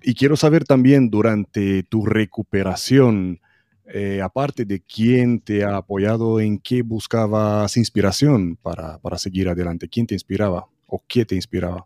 [0.02, 3.40] Y quiero saber también durante tu recuperación,
[3.86, 10.08] eh, aparte de quién te ha apoyado, en qué buscabas inspiración para, seguir adelante, quién
[10.08, 11.86] te inspiraba o qué te inspiraba.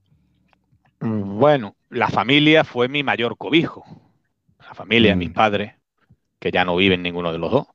[0.99, 3.83] Bueno, la familia fue mi mayor cobijo.
[4.59, 5.33] La familia, mis mm.
[5.33, 5.73] padres,
[6.39, 7.67] que ya no viven ninguno de los dos.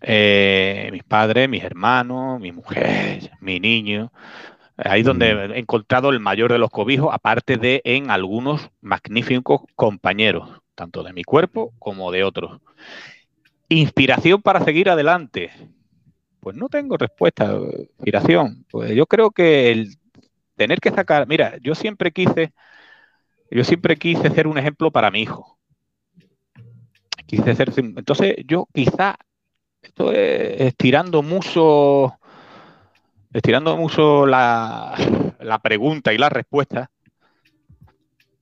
[0.00, 4.12] Eh, mis padres, mis hermanos, mi mujer, mi niño.
[4.76, 5.52] Ahí es donde mm.
[5.52, 11.12] he encontrado el mayor de los cobijos, aparte de en algunos magníficos compañeros, tanto de
[11.12, 12.60] mi cuerpo como de otros.
[13.68, 15.50] Inspiración para seguir adelante.
[16.40, 17.58] Pues no tengo respuesta.
[17.98, 18.64] Inspiración.
[18.70, 19.96] Pues yo creo que el
[20.54, 21.26] tener que sacar.
[21.26, 22.52] Mira, yo siempre quise.
[23.50, 25.58] Yo siempre quise ser un ejemplo para mi hijo.
[27.26, 27.72] Quise ser.
[27.76, 29.16] Entonces, yo quizá.
[29.82, 32.18] Estoy estirando mucho
[33.36, 34.96] estirando mucho la,
[35.62, 36.90] pregunta y la respuesta,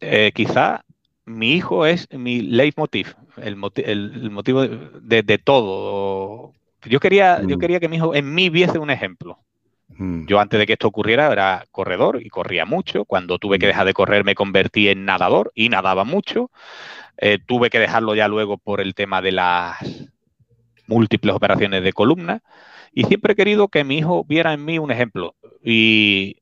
[0.00, 0.84] eh, quizá
[1.24, 6.52] mi hijo es mi leitmotiv, el, el, motivo de, todo.
[6.84, 7.60] Yo quería, yo mm.
[7.60, 9.40] quería que mi hijo en mí viese un ejemplo.
[9.88, 10.26] Mm.
[10.26, 13.04] Yo antes de que esto ocurriera era corredor y corría mucho.
[13.04, 13.70] Cuando tuve que mm.
[13.70, 16.52] dejar de correr me convertí en nadador y nadaba mucho.
[17.16, 19.76] Eh, tuve que dejarlo ya luego por el tema de las
[20.86, 22.42] múltiples operaciones de columna.
[22.94, 26.36] Y siempre he querido que mi hijo viera en mí un ejemplo y,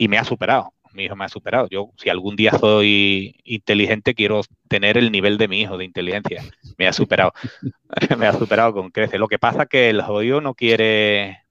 [0.00, 0.72] me ha superado.
[0.92, 1.68] Mi hijo me ha superado.
[1.68, 6.42] Yo, si algún día soy inteligente, quiero tener el nivel de mi hijo de inteligencia.
[6.78, 7.32] Me ha superado.
[8.18, 9.18] me ha superado con crece.
[9.18, 11.44] Lo que pasa es que el jodido no quiere.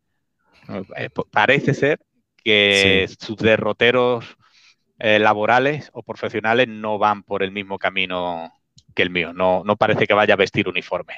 [0.98, 2.00] Eh, parece ser
[2.44, 4.38] que sus derroteros
[5.00, 8.52] eh, laborales o profesionales no van por el mismo camino
[8.94, 9.34] que el mío.
[9.34, 11.16] No, no parece que vaya a vestir uniforme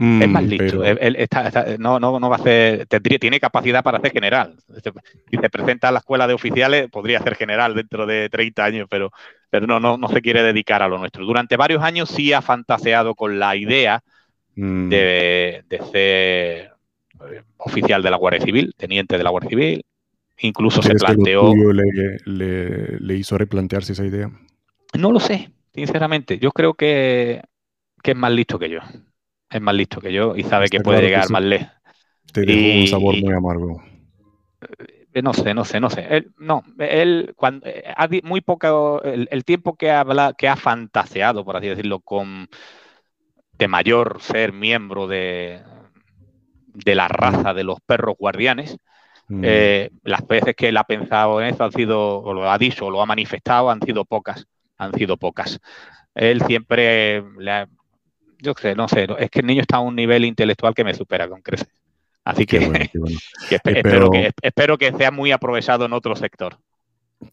[0.00, 0.82] es más mm, listo.
[1.78, 2.86] no, no, no va a ser.
[2.86, 4.54] tiene capacidad para ser general.
[5.28, 8.86] Si se presenta a la escuela de oficiales, podría ser general dentro de 30 años,
[8.88, 9.10] pero,
[9.50, 11.24] pero no, no, no se quiere dedicar a lo nuestro.
[11.24, 14.04] Durante varios años sí ha fantaseado con la idea
[14.54, 14.88] mm.
[14.88, 16.70] de, ser
[17.32, 19.84] eh, oficial de la Guardia Civil, teniente de la Guardia Civil.
[20.40, 21.52] Incluso se planteó.
[21.72, 24.30] le, le, hizo replantearse esa idea?
[24.96, 26.38] No lo sé, sinceramente.
[26.38, 27.42] Yo creo que,
[28.00, 28.78] que es más listo que yo
[29.50, 31.68] es más listo que yo y sabe que puede llegar más lejos.
[32.32, 33.82] Te dejó un sabor muy amargo.
[35.14, 36.06] Eh, no sé, no sé, no sé.
[36.10, 40.04] Él, no, él cuando eh, muy poco el, tiempo que ha
[40.36, 42.48] que ha fantaseado, por así decirlo, con
[43.52, 45.60] de mayor ser miembro de,
[46.84, 48.76] de la raza de los perros guardianes.
[49.28, 49.42] Mm.
[49.44, 52.86] Eh, las veces que él ha pensado en eso han sido, o lo ha dicho,
[52.86, 54.46] o lo ha manifestado, han sido pocas,
[54.76, 55.60] han sido pocas.
[56.14, 57.68] Él siempre le ha,
[58.38, 60.94] yo sé, no sé, es que el niño está a un nivel intelectual que me
[60.94, 61.68] supera con creces.
[62.24, 62.58] Así que,
[63.64, 66.58] espero, que, espero que sea muy aprovechado en otro sector.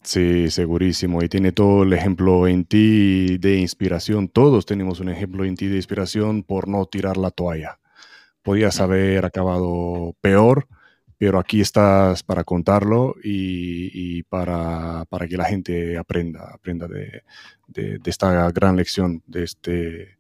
[0.02, 1.22] Sí, segurísimo.
[1.22, 4.30] Y tiene todo el ejemplo en ti de inspiración.
[4.30, 7.80] Todos tenemos un ejemplo en ti de inspiración por no tirar la toalla.
[8.42, 10.68] Podías haber acabado peor,
[11.18, 17.24] pero aquí estás para contarlo y, para, que la gente aprenda, aprenda de,
[17.68, 20.18] de, esta gran lección, de este,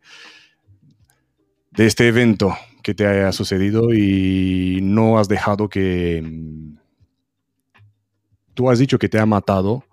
[1.75, 6.21] de este evento que te haya sucedido y no has dejado que...
[6.23, 6.77] Mm,
[8.53, 9.83] tú has dicho que te ha matado.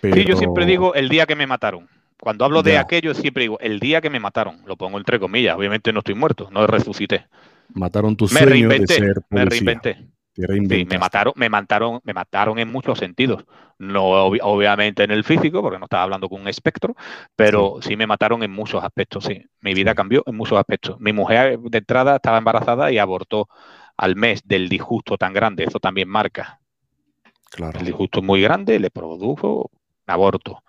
[0.00, 0.16] Pero...
[0.16, 1.88] Sí, yo siempre digo el día que me mataron.
[2.20, 4.62] Cuando hablo de aquello, siempre digo el día que me mataron.
[4.66, 5.56] Lo pongo entre comillas.
[5.56, 7.26] Obviamente no estoy muerto, no resucité.
[7.72, 9.24] Mataron tus sueños de ser policía.
[9.30, 10.13] Me reinventé.
[10.34, 13.44] Sí, me mataron, me mataron, me mataron en muchos sentidos.
[13.78, 16.96] No obviamente en el físico, porque no estaba hablando con un espectro,
[17.36, 17.96] pero sí.
[17.96, 19.44] me mataron en muchos aspectos, sí.
[19.60, 20.98] Mi vida cambió en muchos aspectos.
[21.00, 23.48] Mi mujer de entrada estaba embarazada y abortó
[23.96, 25.64] al mes del disgusto tan grande.
[25.64, 26.60] Eso también marca.
[27.50, 27.78] Claro.
[27.78, 29.70] El disgusto muy grande le produjo
[30.06, 30.62] aborto,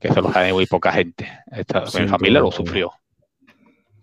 [0.00, 1.28] que eso lo sabe muy poca gente.
[1.52, 2.92] Esta, mi familia lo sufrió.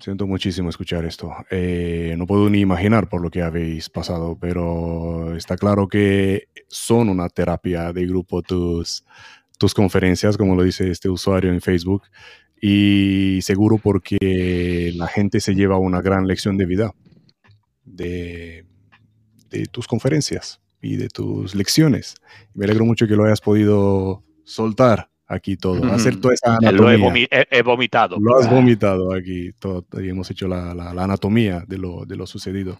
[0.03, 1.33] Siento muchísimo escuchar esto.
[1.49, 7.07] Eh, no puedo ni imaginar por lo que habéis pasado, pero está claro que son
[7.07, 9.05] una terapia de grupo tus,
[9.57, 12.03] tus conferencias, como lo dice este usuario en Facebook,
[12.61, 16.91] y seguro porque la gente se lleva una gran lección de vida
[17.85, 18.65] de,
[19.51, 22.15] de tus conferencias y de tus lecciones.
[22.53, 26.97] Me alegro mucho que lo hayas podido soltar aquí todo, hacer toda esa anatomía.
[26.97, 28.17] Lo he, vomitado.
[28.19, 32.79] Lo has vomitado aquí, todo, y hemos hecho la, anatomía de lo, sucedido.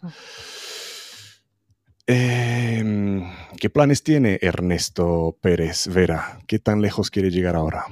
[2.05, 3.23] Em,
[3.59, 6.39] ¿Qué planes tiene Ernesto Pérez Vera?
[6.47, 7.85] ¿Qué tan lejos quiere llegar ahora?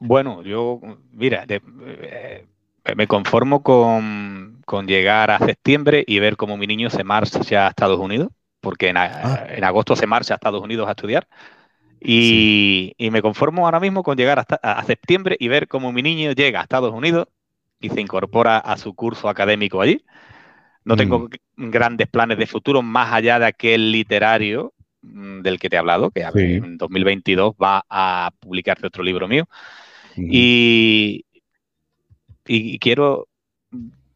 [0.00, 0.80] Bueno, yo,
[1.12, 2.46] mira, eh,
[2.96, 7.98] me conformo con, llegar a septiembre y ver cómo mi niño se marcha a Estados
[7.98, 8.28] Unidos,
[8.60, 9.46] porque en, ah.
[9.48, 11.26] en agosto se marcha a Estados Unidos a estudiar.
[12.00, 16.32] Y, me conformo ahora mismo con llegar hasta, a septiembre y ver cómo mi niño
[16.32, 17.28] llega a Estados Unidos
[17.80, 20.04] y se incorpora a su curso académico allí.
[20.84, 21.70] No tengo mm.
[21.70, 26.10] grandes planes de futuro más allá de aquel literario mm, del que te he hablado,
[26.10, 29.48] que en 2022 va a publicarse otro libro mío.
[30.16, 31.24] y,
[32.46, 33.28] y, quiero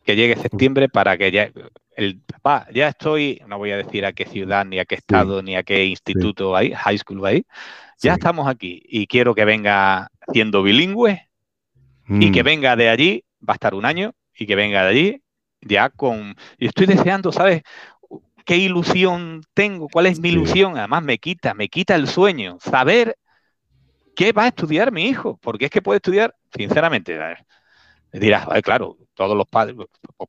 [0.05, 1.51] que llegue septiembre para que ya
[1.99, 5.43] el papá, ya estoy, no voy a decir a qué ciudad, ni a qué estado,
[5.43, 7.45] ni a qué instituto hay, high school hay,
[8.01, 11.29] ya estamos aquí y quiero que venga siendo bilingüe
[12.09, 12.47] y que mm.
[12.47, 15.23] venga de allí, va a estar un año, y que venga de allí
[15.61, 16.37] ya con...
[16.57, 17.63] Y estoy deseando, ¿sabes?
[18.45, 19.89] ¿Qué ilusión tengo?
[19.89, 20.79] ¿Cuál es mi ilusión?
[20.79, 23.17] Además me quita, me quita el sueño, saber
[24.15, 27.19] qué va a estudiar mi hijo, porque es que puede estudiar, sinceramente,
[28.13, 29.77] dirás, claro, todos los padres,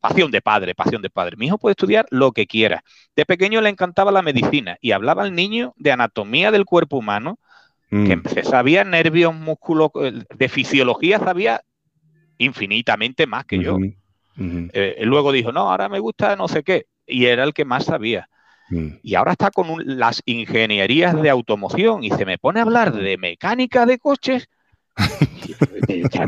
[0.01, 1.37] pasión de padre, pasión de padre.
[1.37, 2.83] Mi hijo puede estudiar lo que quiera.
[3.15, 7.39] De pequeño le encantaba la medicina y hablaba al niño de anatomía del cuerpo humano,
[7.89, 8.23] que mm.
[8.33, 11.61] se sabía nervios, músculos, eh, de fisiología sabía
[12.37, 13.77] infinitamente más que yo.
[14.37, 17.85] Eh, luego dijo, no, ahora me gusta no sé qué, y era el que más
[17.85, 18.29] sabía.
[18.69, 18.87] Mm.
[19.01, 23.17] Y ahora está con las ingenierías de automoción y se me pone a hablar de
[23.17, 24.47] mecánica de coches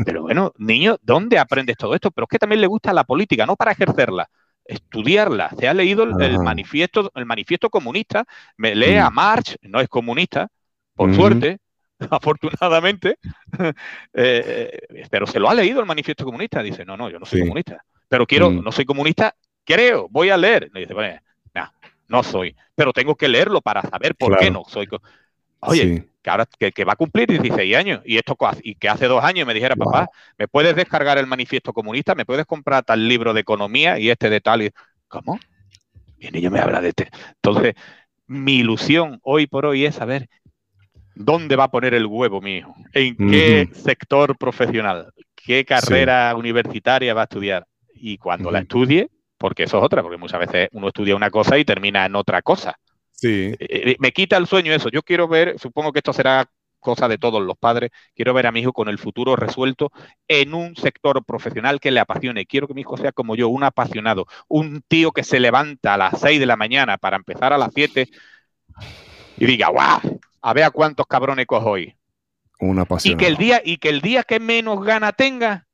[0.04, 2.10] pero bueno, niño, ¿dónde aprendes todo esto?
[2.10, 4.28] Pero es que también le gusta la política, no para ejercerla,
[4.64, 5.50] estudiarla.
[5.58, 8.24] Se ha leído el, manifiesto, el manifiesto comunista,
[8.56, 9.14] me lee a mm.
[9.14, 10.48] Marx, no es comunista,
[10.94, 11.58] por suerte,
[12.10, 13.18] afortunadamente,
[13.58, 13.72] eh,
[14.14, 16.62] eh, pero se lo ha leído el manifiesto comunista.
[16.62, 18.62] Dice, no, no, yo no soy comunista, pero quiero, mm.
[18.62, 19.34] no soy comunista,
[19.64, 20.70] creo, voy a leer.
[20.72, 21.20] dice, bueno,
[22.12, 24.86] no soy, pero tengo que leerlo para saber por qué no soy.
[25.62, 29.22] Oye, que ahora que, va a cumplir 16 años y esto y que hace dos
[29.22, 30.08] años me dijera, papá,
[30.38, 32.14] ¿me puedes descargar el manifiesto comunista?
[32.14, 34.62] ¿Me puedes comprar tal libro de economía y este de tal?
[34.62, 34.70] Y,
[35.08, 35.38] ¿Cómo?
[36.18, 37.10] Y el niño me habla de este.
[37.34, 37.74] Entonces,
[38.26, 40.28] mi ilusión hoy por hoy es saber
[41.14, 47.14] dónde va a poner el huevo mi hijo, en qué sector profesional, qué carrera universitaria
[47.14, 47.66] va a estudiar.
[47.94, 51.58] Y cuando la estudie, porque eso es otra, porque muchas veces uno estudia una cosa
[51.58, 52.78] y termina en otra cosa.
[53.22, 53.54] Sí.
[53.60, 54.88] Eh, eh, me quita el sueño eso.
[54.88, 56.50] Yo quiero ver, supongo que esto será
[56.80, 59.92] cosa de todos los padres, quiero ver a mi hijo con el futuro resuelto
[60.26, 62.46] en un sector profesional que le apasione.
[62.46, 65.96] Quiero que mi hijo sea como yo, un apasionado, un tío que se levanta a
[65.96, 68.08] las 6 de la mañana para empezar a las 7
[69.36, 70.00] y diga, ¡guau!
[70.40, 71.94] A ver a cuántos cabrones cojo hoy.
[72.58, 73.14] Un apasionado.
[73.14, 75.68] Y que el día, y que el día que menos gana tenga,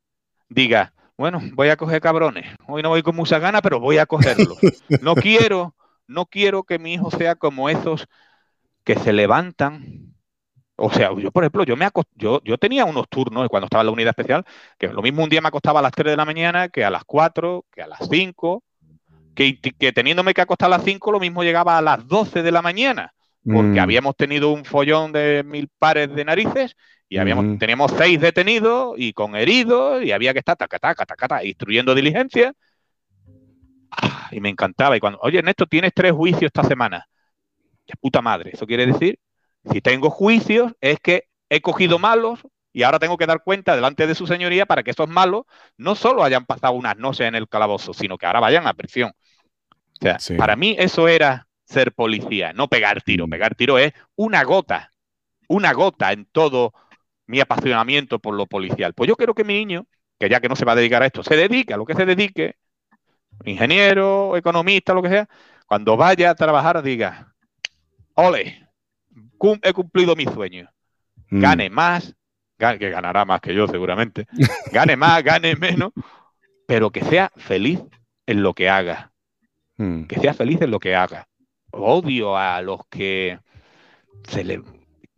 [0.49, 2.45] diga, bueno, voy a coger cabrones.
[2.67, 4.59] Hoy no voy con mucha gana, pero voy a cogerlos.
[5.01, 5.73] No quiero
[6.09, 8.07] no quiero que mi hijo sea como esos
[8.83, 10.13] que se levantan.
[10.75, 13.87] O sea, yo, por ejemplo, yo, me yo, yo tenía unos turnos cuando estaba en
[13.87, 14.45] la unidad especial,
[14.77, 16.89] que lo mismo un día me acostaba a las 3 de la mañana que a
[16.89, 18.63] las 4, que a las 5,
[19.35, 22.51] que, que teniéndome que acostar a las 5, lo mismo llegaba a las 12 de
[22.51, 23.13] la mañana,
[23.43, 23.79] porque mm.
[23.79, 26.75] habíamos tenido un follón de mil pares de narices
[27.07, 27.57] y habíamos, mm.
[27.57, 32.53] teníamos seis detenidos y con heridos y había que estar taca, taca, taca, instruyendo diligencia
[34.31, 34.95] y me encantaba.
[34.97, 37.07] Y cuando, oye, Ernesto, tienes tres juicios esta semana.
[37.87, 38.51] De puta madre.
[38.53, 39.19] Eso quiere decir,
[39.71, 42.39] si tengo juicios, es que he cogido malos
[42.71, 45.43] y ahora tengo que dar cuenta delante de su señoría para que esos malos
[45.77, 49.11] no solo hayan pasado unas noches en el calabozo, sino que ahora vayan a prisión.
[49.71, 53.27] O sea, para mí eso era ser policía, no pegar tiro.
[53.27, 53.29] Mm.
[53.29, 54.91] Pegar tiro es una gota,
[55.47, 56.73] una gota en todo
[57.27, 58.93] mi apasionamiento por lo policial.
[58.93, 59.85] Pues yo quiero que mi niño,
[60.19, 61.95] que ya que no se va a dedicar a esto, se dedique a lo que
[61.95, 62.55] se dedique,
[63.45, 65.29] ingeniero, economista, lo que sea,
[65.67, 67.33] cuando vaya a trabajar diga,
[68.15, 68.67] ole,
[69.63, 70.69] he cumplido mi sueño.
[71.29, 71.41] Mm.
[71.41, 72.15] Gane más,
[72.57, 74.27] que ganará más que yo seguramente,
[74.71, 75.91] gane más, gane menos,
[76.67, 77.79] pero que sea feliz
[78.25, 79.11] en lo que haga.
[79.77, 80.03] Mm.
[80.03, 81.27] Que sea feliz en lo que haga.
[81.71, 83.39] Odio a los que
[84.27, 84.61] se le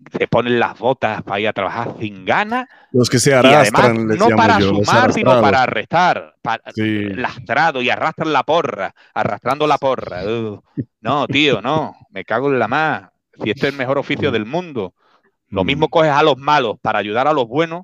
[0.10, 2.68] se ponen las botas para ir a trabajar sin ganas.
[2.92, 4.08] Los que se arrastran.
[4.08, 6.36] no para sumar, sino para arrestar.
[6.76, 10.22] Lastrado y arrastran la porra, arrastrando la porra.
[11.02, 13.10] no, tío, no, me cago en la más.
[13.44, 14.94] Si este es el mejor oficio del mundo.
[15.48, 15.90] Lo mismo mm.
[15.90, 17.84] coges a los malos para ayudar a los buenos,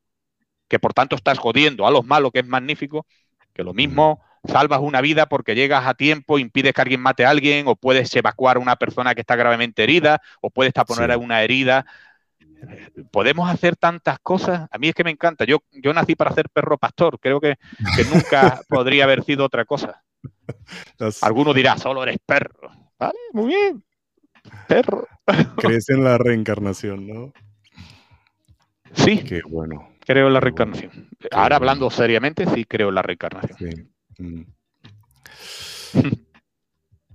[0.68, 3.06] que por tanto estás jodiendo a los malos, que es magnífico,
[3.54, 7.30] que lo mismo salvas una vida porque llegas a tiempo, impides que alguien mate a
[7.30, 11.44] alguien, o puedes evacuar a una persona que está gravemente herida, o puedes taponar una
[11.44, 11.86] herida.
[13.12, 14.68] Podemos hacer tantas cosas.
[14.72, 15.46] A mí es que me encanta.
[15.46, 17.20] Yo, yo nací para ser perro pastor.
[17.20, 17.56] Creo que,
[18.14, 20.04] nunca podría haber sido otra cosa.
[21.22, 22.72] Alguno dirá, solo eres perro.
[23.00, 23.84] Vale, muy bien.
[24.68, 25.08] Perro.
[25.58, 27.34] Crees en la reencarnación, ¿no?
[28.94, 29.20] Sí.
[29.24, 29.90] Qué bueno.
[30.06, 31.10] Creo en la reencarnación.
[31.32, 33.58] Ahora hablando seriamente, sí creo en la reencarnación.
[33.60, 34.24] Sí.
[34.24, 34.44] Mm.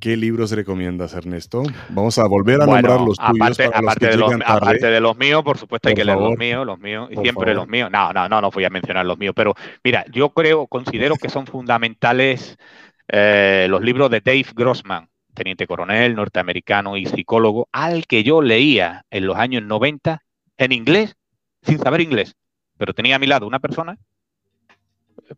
[0.02, 1.62] ¿Qué libros recomiendas, Ernesto?
[1.90, 3.60] Vamos a volver a nombrar los tuyos.
[3.72, 6.76] Aparte, de los, aparte, de los, míos, por supuesto, hay que leer los míos, los
[6.80, 7.88] míos, y siempre los míos.
[7.88, 9.54] No, no, no, no voy a mencionar los míos, pero
[9.84, 12.58] mira, yo creo, considero que son fundamentales
[13.06, 19.04] eh, los libros de Dave Grossman, teniente coronel norteamericano y psicólogo, al que yo leía
[19.08, 20.20] en los años 90
[20.56, 21.14] en inglés,
[21.62, 22.34] sin saber inglés,
[22.76, 23.96] pero tenía a mi lado una persona,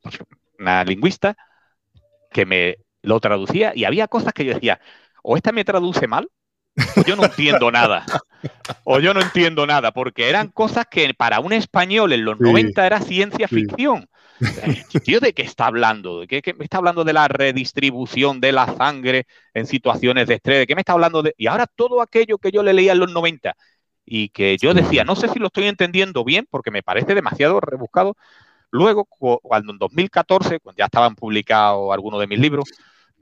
[0.01, 0.19] pues,
[0.59, 1.37] una lingüista,
[2.33, 4.81] que me lo traducía y había cosas que yo decía,
[5.23, 6.29] o esta me traduce mal,
[6.97, 8.05] o yo no entiendo nada.
[8.85, 12.87] O yo no entiendo nada, porque eran cosas que para un español en los 90
[12.87, 14.09] era ciencia ficción.
[15.05, 16.21] Tío, ¿de qué está hablando?
[16.21, 20.59] ¿De qué, me está hablando de la redistribución de la sangre en situaciones de estrés?
[20.59, 21.35] ¿De qué me está hablando de...?
[21.39, 23.55] Y ahora todo aquello que yo le leía en los 90
[24.05, 27.61] y que yo decía, no sé si lo estoy entendiendo bien porque me parece demasiado
[27.61, 28.17] rebuscado.
[28.71, 32.69] Luego, cuando en 2014, cuando ya estaban publicados algunos de mis libros,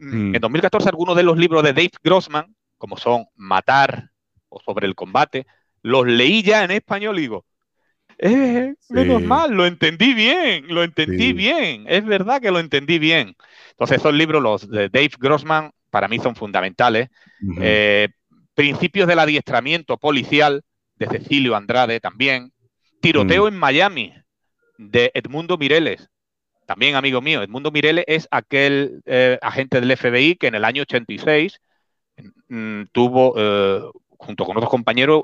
[0.02, 0.34] Mm.
[0.34, 4.10] En 2014, algunos de los libros de Dave Grossman, como son Matar
[4.48, 5.46] o Sobre el Combate,
[5.82, 7.44] los leí ya en español y digo,
[8.18, 13.36] eh, menos mal, lo entendí bien, lo entendí bien, es verdad que lo entendí bien.
[13.70, 17.08] Entonces, esos libros, los de Dave Grossman, para mí son fundamentales.
[17.60, 18.08] Eh,
[18.54, 20.62] Principios del adiestramiento policial,
[20.96, 22.52] de Cecilio Andrade también.
[23.00, 23.48] Tiroteo mm.
[23.48, 24.12] en Miami,
[24.76, 26.11] de Edmundo Mireles
[26.72, 30.82] también amigo mío, Edmundo Mirele es aquel eh, agente del FBI que en el año
[30.82, 31.60] 86
[32.48, 33.82] mm, tuvo, eh,
[34.16, 35.22] junto con otros compañeros,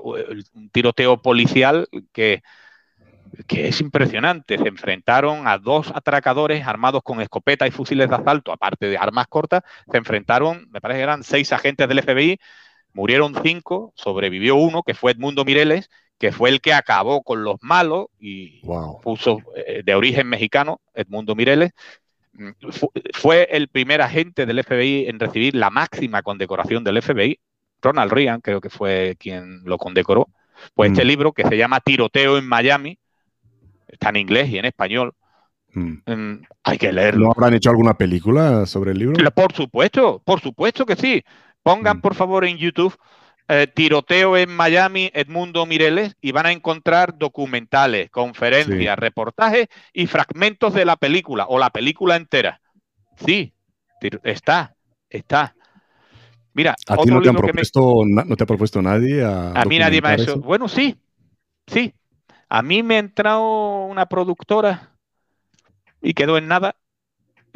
[0.53, 2.43] un tiroteo policial que,
[3.47, 4.59] que es impresionante.
[4.59, 9.27] Se enfrentaron a dos atracadores armados con escopetas y fusiles de asalto, aparte de armas
[9.29, 9.63] cortas.
[9.91, 12.39] Se enfrentaron, me parece que eran seis agentes del FBI,
[12.93, 15.89] murieron cinco, sobrevivió uno, que fue Edmundo Mireles,
[16.19, 18.61] que fue el que acabó con los malos y
[19.03, 21.71] puso eh, de origen mexicano, Edmundo Mireles,
[22.33, 22.51] mm,
[23.15, 27.39] fue el primer agente del FBI en recibir la máxima condecoración del FBI.
[27.81, 30.29] Ronald Reagan creo que fue quien lo condecoró.
[30.75, 31.09] Pues este mm.
[31.09, 32.99] libro que se llama Tiroteo en Miami,
[33.87, 35.15] está en inglés y en español.
[35.73, 36.43] Mm.
[36.65, 37.27] hay que leerlo.
[37.27, 39.31] ¿No habrán hecho alguna película sobre el libro?
[39.31, 41.23] Por supuesto, por supuesto que sí.
[41.63, 42.97] Pongan por favor en YouTube
[43.49, 50.75] eh, tiroteo en Miami, Edmundo Mireles, y van a encontrar documentales, conferencias, reportajes y fragmentos
[50.75, 52.61] de la película o la película entera.
[53.25, 53.55] Sí,
[54.23, 54.77] está,
[55.09, 55.55] está.
[56.53, 59.25] Mira, ¿A ti no te, han propuesto, no te ha propuesto nadie?
[59.25, 60.41] A, mí nadie me ha hecho.
[60.41, 60.97] Bueno, sí,
[61.67, 61.95] sí.
[62.49, 64.97] A mí me ha entrado una productora
[66.03, 66.77] y quedó en nada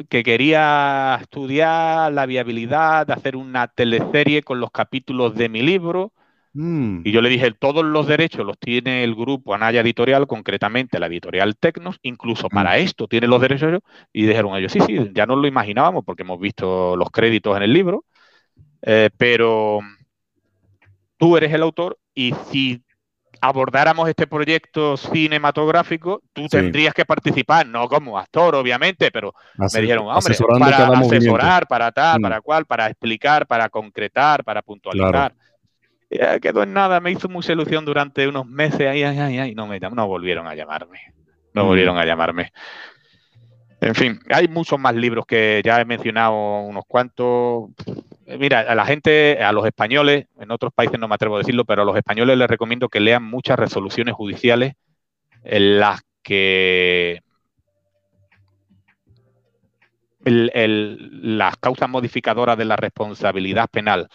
[0.09, 6.13] que quería estudiar la viabilidad de hacer una teleserie con los capítulos de mi libro.
[6.53, 7.01] Mm.
[7.03, 11.07] Y yo le dije, todos los derechos los tiene el grupo Anaya Editorial, concretamente la
[11.07, 12.81] editorial Tecnos, incluso para mm.
[12.81, 13.79] esto tiene los derechos.
[14.11, 17.63] Y dijeron ellos, sí, sí, ya no lo imaginábamos porque hemos visto los créditos en
[17.63, 18.05] el libro,
[18.81, 19.79] eh, pero
[21.17, 22.83] tú eres el autor y si
[23.43, 30.07] abordáramos este proyecto cinematográfico, tú tendrías que participar, no como actor, obviamente, pero me dijeron,
[30.07, 32.21] hombre, para asesorar, para tal, mm.
[32.21, 35.35] para cual, para explicar, para concretar, para puntualizar.
[36.09, 39.55] Ya quedó en nada, me hizo mucha ilusión durante unos meses, ay, ay, ay, ay,
[39.55, 41.13] no, me, no volvieron a llamarme,
[41.53, 41.67] no mm.
[41.67, 42.53] volvieron a llamarme.
[43.81, 47.71] En fin, hay muchos más libros que ya he mencionado unos cuantos.
[48.25, 51.65] Mira, a la gente, a los españoles, en otros países no me atrevo a decirlo,
[51.65, 54.73] pero a los españoles les recomiendo que lean muchas resoluciones judiciales
[55.43, 57.21] en las que
[60.25, 64.07] las causas modificadoras de la responsabilidad penal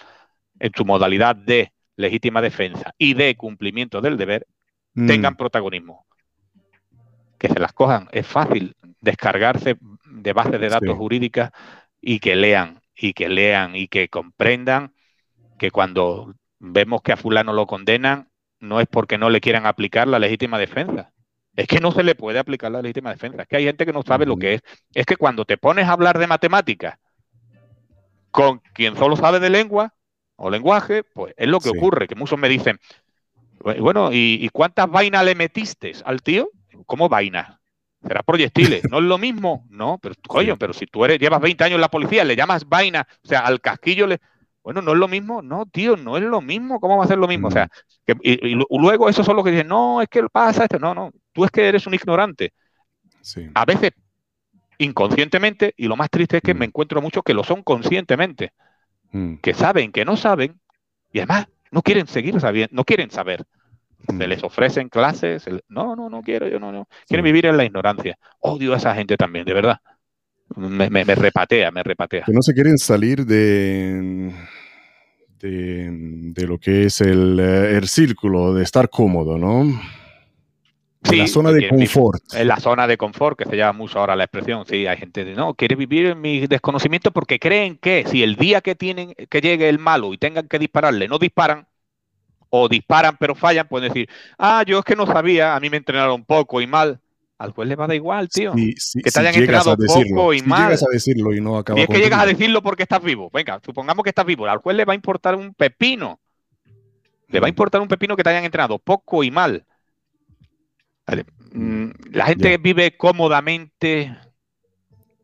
[0.59, 4.47] en su modalidad de legítima defensa y de cumplimiento del deber
[4.94, 5.06] mm.
[5.06, 6.06] tengan protagonismo.
[7.36, 8.09] Que se las cojan.
[8.10, 9.76] Es fácil descargarse
[10.06, 11.51] de bases de datos jurídicas
[12.01, 14.92] y que lean, y que lean, y que comprendan
[15.58, 18.28] que cuando vemos que a fulano lo condenan,
[18.60, 21.12] no es porque no le quieran aplicar la legítima defensa,
[21.58, 23.42] es que no se le puede aplicar la legítima defensa.
[23.42, 24.62] Es que hay gente que no sabe lo que es.
[24.94, 26.98] Es que cuando te pones a hablar de matemáticas
[28.30, 29.92] con quien solo sabe de lengua
[30.36, 32.78] o lenguaje, pues es lo que ocurre, que muchos me dicen,
[33.80, 36.48] bueno, ¿y, cuántas vainas le metiste al tío?
[36.86, 37.57] ¿Cómo vainas?
[38.02, 39.66] Será proyectiles, ¿no es lo mismo?
[39.70, 42.68] No, pero coño, pero si tú eres, llevas 20 años en la policía, le llamas
[42.68, 44.20] vaina, o sea, al casquillo le,
[44.62, 47.18] bueno, no es lo mismo, no, tío, no es lo mismo, ¿cómo va a ser
[47.18, 47.48] lo mismo?
[47.48, 47.68] O sea,
[48.22, 51.44] y, luego esos son los que dicen, no, es que pasa esto, no, no, tú
[51.44, 52.52] es que eres un ignorante.
[53.54, 53.92] A veces
[54.78, 58.52] inconscientemente, y lo más triste es que me encuentro muchos que lo son conscientemente,
[59.42, 60.60] que saben, que no saben,
[61.12, 63.44] y además no quieren seguir sabiendo, no quieren saber.
[64.09, 66.89] Se les ofrecen clases, no, no, no quiero, yo no, no.
[67.06, 68.16] Quieren vivir en la ignorancia.
[68.40, 69.78] Odio a esa gente también, de verdad.
[70.56, 72.24] Me, me, repatea, me repatea.
[72.24, 74.32] Que no se quieren salir de,
[75.40, 79.78] de, lo que es el, el, círculo, de estar cómodo, ¿no?
[81.05, 82.22] Sí, la zona de confort.
[82.35, 84.64] En la zona de confort, que se llama mucho ahora la expresión.
[84.66, 88.36] Sí, hay gente que no, quiere vivir en mi desconocimiento porque creen que si el
[88.36, 91.68] día que tienen que llegue el malo y tengan que dispararle, no disparan,
[92.50, 94.08] o disparan pero fallan, pueden decir,
[94.38, 97.00] ah, yo es que no sabía, a mí me entrenaron poco y mal
[97.38, 98.52] al juez le va a dar igual, tío.
[98.52, 100.64] que te hayan entrenado poco y mal.
[100.64, 103.30] Llegas a decirlo y no acaba Y es que llegas a decirlo porque estás vivo.
[103.32, 104.46] Venga, supongamos que estás vivo.
[104.46, 106.18] Al juez le va a importar un pepino.
[107.28, 109.64] Le va a importar un pepino que te hayan entrenado poco y mal.
[111.52, 114.16] Mm, la gente vive cómodamente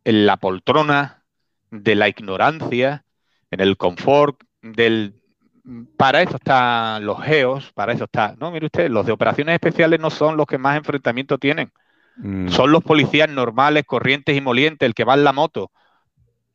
[0.05, 1.25] en la poltrona
[1.71, 3.05] de la ignorancia,
[3.51, 5.21] en el confort del
[5.97, 8.35] para eso están los geos, para eso está.
[8.39, 11.73] No, mire usted, los de operaciones especiales no son los que más enfrentamiento tienen.
[12.17, 12.49] Mm.
[12.49, 15.71] Son los policías normales, corrientes y molientes, el que va en la moto,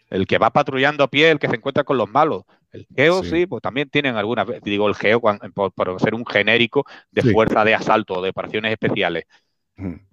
[0.09, 2.43] el que va patrullando a pie, el que se encuentra con los malos.
[2.71, 7.23] El geo sí, pues también tienen algunas digo el geo por, ser un genérico de
[7.23, 9.25] fuerza de asalto o de operaciones especiales.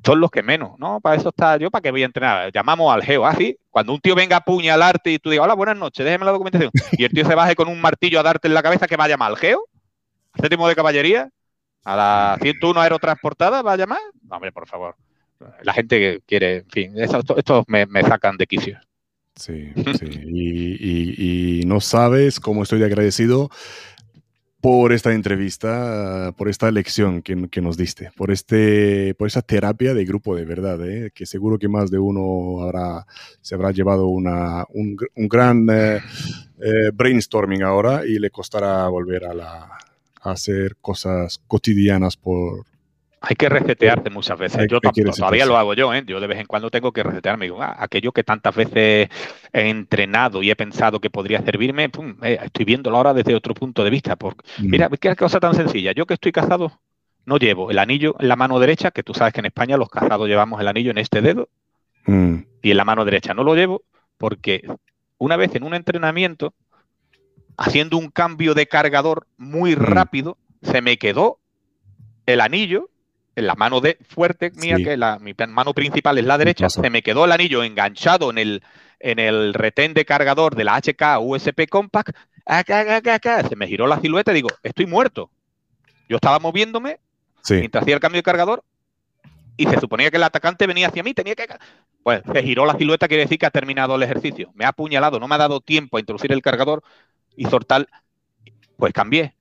[0.05, 1.01] Son los que menos, ¿no?
[1.01, 2.53] Para eso está yo, ¿para qué voy a entrenar?
[2.53, 3.57] Llamamos al geo, así.
[3.59, 6.33] Ah, Cuando un tío venga a apuñalarte y tú digas, hola, buenas noches, déjeme la
[6.33, 6.71] documentación.
[6.93, 9.05] Y el tío se baje con un martillo a darte en la cabeza, que va
[9.05, 9.67] a llamar al geo?
[10.33, 11.31] ¿A séptimo de caballería?
[11.85, 14.01] ¿A la 101 aerotransportada va a llamar?
[14.29, 14.97] hombre, por favor
[15.63, 18.79] la gente que quiere, en fin, estos me, sacan de quicio.
[19.35, 21.61] Sí, sí.
[21.61, 23.51] Y, no sabes cómo estoy agradecido
[24.67, 30.05] por esta entrevista, por esta lección que, nos diste, por, este, por esa terapia de
[30.05, 31.13] grupo de verdad, ¿eh?
[31.15, 33.07] que seguro que más de uno habrá,
[33.43, 34.97] se habrá llevado una, un,
[35.29, 36.01] gran eh,
[36.61, 39.79] eh, brainstorming ahora y le costará volver a, la,
[40.21, 42.67] a hacer cosas cotidianas por,
[43.29, 44.67] hay que resetearte muchas veces.
[44.71, 46.05] Yo todavía lo hago yo, ¿eh?
[46.07, 47.47] Yo de vez en cuando tengo que resetearme.
[47.47, 49.09] Digo, ah, aquello que tantas veces
[49.53, 51.91] he entrenado y he pensado que podría servirme,
[52.23, 54.15] eh, estoy viéndolo ahora desde otro punto de vista.
[54.15, 54.71] Porque, mm.
[54.71, 55.91] Mira, qué cosa tan sencilla.
[55.91, 56.81] Yo que estoy casado,
[57.25, 59.89] no llevo el anillo en la mano derecha, que tú sabes que en España los
[59.89, 61.49] casados llevamos el anillo en este dedo,
[62.07, 62.37] mm.
[62.63, 63.83] y en la mano derecha no lo llevo,
[64.19, 64.63] porque
[65.19, 66.55] una vez en un entrenamiento,
[67.57, 69.81] haciendo un cambio de cargador muy mm.
[69.81, 71.41] rápido, se me quedó
[72.27, 72.89] el anillo
[73.45, 77.03] la mano de fuerte mía, que la, mi mano principal es la derecha, se me
[77.03, 78.63] quedó el anillo enganchado en el,
[78.99, 82.17] en el retén de cargador de la HK USP Compact,
[83.49, 85.31] se me giró la silueta y digo, estoy muerto.
[86.09, 87.01] Yo estaba moviéndome
[87.51, 88.65] mientras hacía el cambio de cargador
[89.57, 91.47] y se suponía que el atacante venía hacia mí, tenía que...
[92.03, 94.51] Pues se giró la silueta, quiere decir que ha terminado el ejercicio.
[94.55, 96.83] Me ha apuñalado, no me ha dado tiempo a introducir el cargador
[97.37, 97.89] y soltar.
[98.77, 99.35] Pues cambié.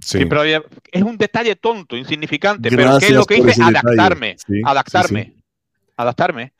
[0.00, 0.24] Sí.
[0.26, 3.62] pero es un detalle tonto, insignificante, pero ¿qué es lo que hice?
[3.62, 5.34] Adaptarme, adaptarme,
[5.96, 6.52] adaptarme.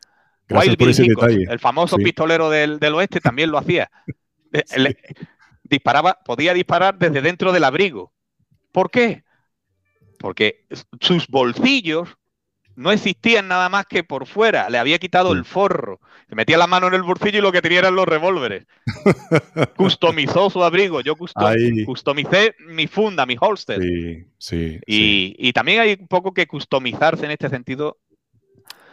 [0.49, 3.91] el famoso pistolero del, oeste, también lo hacía.
[4.53, 4.65] Eh,
[5.63, 8.13] disparaba, podía disparar desde dentro del abrigo.
[8.73, 9.23] ¿Por qué?
[10.19, 10.67] Porque
[11.01, 12.09] sus bolsillos
[12.79, 14.71] no existían nada más que por fuera.
[14.71, 15.99] Le había quitado el forro.
[16.29, 18.67] Se metía la mano en el bolsillo y lo que tenía eran los revólveres.
[19.77, 21.01] Customizó su abrigo.
[21.01, 23.83] Yo customicé mi funda, mi holster.
[23.83, 27.99] Sí, sí y, también hay un poco que customizarse en este sentido,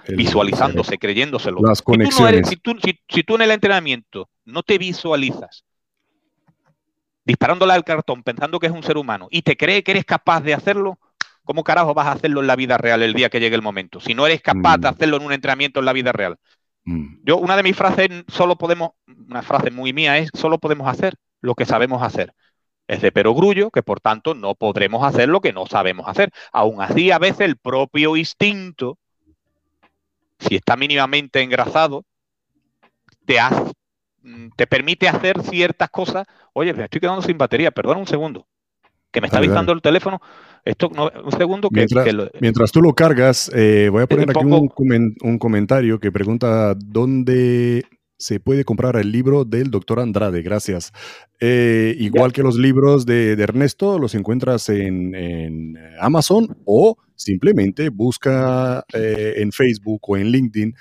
[0.07, 1.59] visualizándose, creyéndoselo.
[1.61, 2.49] Las conexiones.
[2.49, 5.63] Si tú, si tú en el entrenamiento no te visualizas
[7.23, 10.41] disparándole al cartón pensando que es un ser humano y te cree que eres capaz
[10.41, 10.99] de hacerlo,
[11.45, 14.01] ¿cómo carajo vas a hacerlo en la vida real el día que llegue el momento?
[14.01, 14.93] Si no eres capaz de mm.
[14.93, 16.37] hacerlo en un entrenamiento en la vida real.
[16.83, 17.23] Mm.
[17.23, 21.15] Yo, una de mis frases, solo podemos, una frase muy mía es, solo podemos hacer
[21.41, 22.33] lo que sabemos hacer.
[22.87, 26.31] Es de perogrullo, que por tanto no podremos hacer lo que no sabemos hacer.
[26.51, 28.97] Aún así, a veces el propio instinto,
[30.39, 32.03] si está mínimamente engrasado,
[33.25, 33.37] te,
[34.21, 36.27] mm, te permite hacer ciertas cosas.
[36.53, 38.47] Oye, me estoy quedando sin batería, perdón un segundo,
[39.11, 40.21] que me está avisando el teléfono.
[40.65, 41.85] Esto, un segundo que...
[42.41, 47.83] Mientras, tú lo cargas, eh, voy a poner aquí un, comentario que pregunta dónde
[48.17, 50.41] se puede comprar el libro del doctor Andrade.
[50.41, 50.91] Gracias.
[51.39, 59.35] Eh, igual que los libros de, Ernesto, los encuentras en, Amazon o simplemente busca eh,
[59.37, 60.75] en Facebook o en LinkedIn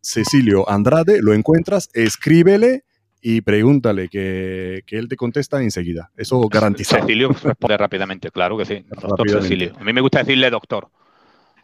[0.00, 2.84] Cecilio Andrade, lo encuentras, escríbele
[3.20, 6.10] y pregúntale que, él te contesta enseguida.
[6.16, 7.00] Eso garantiza.
[7.00, 8.84] Cecilio responde rápidamente, claro que sí.
[8.88, 9.72] Doctor Cecilio.
[9.78, 10.88] A mí me gusta decirle doctor.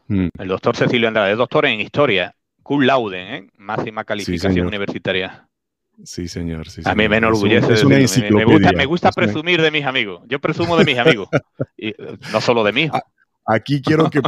[0.08, 0.28] Mm.
[0.38, 3.46] El doctor Cecilio Andrade es doctor en historia, cum laude, ¿eh?
[3.56, 5.48] máxima calificación universitaria.
[6.02, 6.66] Sí, señor.
[6.84, 7.72] a mí me enorgullece.
[7.72, 10.22] Es una me, gusta, me gusta presumir de mis amigos.
[10.26, 11.28] Yo presumo de mis amigos.
[11.76, 11.94] y,
[12.32, 12.90] no solo de mí.
[13.46, 14.20] Aquí quiero, que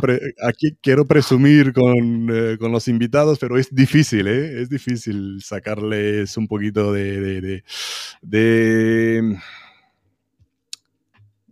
[0.43, 4.61] aquí quiero presumir eh, con, los invitados, pero es difícil, ¿eh?
[4.61, 9.33] Es difícil sacarles un poquito de, de,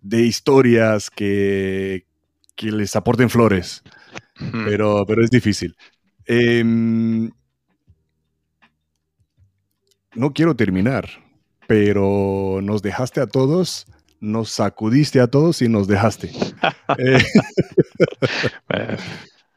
[0.00, 2.04] de, historias que,
[2.58, 3.82] les aporten flores,
[4.66, 5.74] pero, pero es difícil.
[6.26, 7.30] Em,
[10.14, 11.08] no quiero terminar,
[11.66, 13.86] pero nos dejaste a todos
[14.24, 16.30] nos sacudiste a todos y nos dejaste.
[16.98, 17.18] Eh,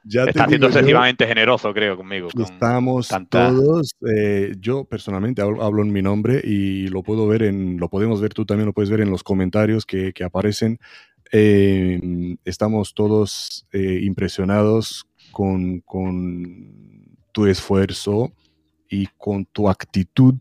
[0.04, 2.30] ya Está siendo excesivamente generoso, creo, conmigo.
[2.38, 7.90] estamos todos, eh, yo personalmente hablo, en mi nombre y lo puedo ver en, lo
[7.90, 10.80] podemos ver, tú también lo puedes ver en los comentarios que, aparecen.
[11.32, 18.32] Eh, estamos todos impresionados con, con tu esfuerzo
[18.90, 20.36] y con tu actitud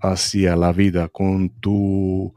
[0.00, 2.34] hacia la vida, con tu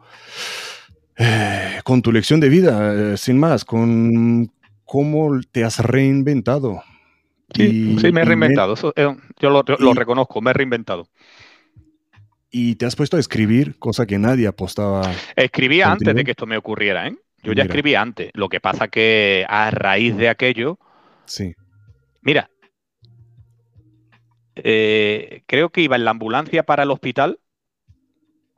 [1.18, 4.52] eh, con tu lección de vida, eh, sin más, con
[4.84, 6.84] cómo te has reinventado.
[7.53, 11.08] Sí, me he reinventado, eh, yo lo, reconozco, me he reinventado.
[12.52, 15.10] Y te has puesto a escribir, cosa que nadie apostaba.
[15.35, 17.16] Escribía antes de que esto me ocurriera, ¿eh?
[17.44, 18.32] Yo ya escribía antes.
[18.34, 20.80] Lo que pasa que a raíz de aquello.
[21.26, 21.53] Sí.
[22.22, 22.50] Mira,
[24.56, 27.40] creo que iba en la ambulancia para el hospital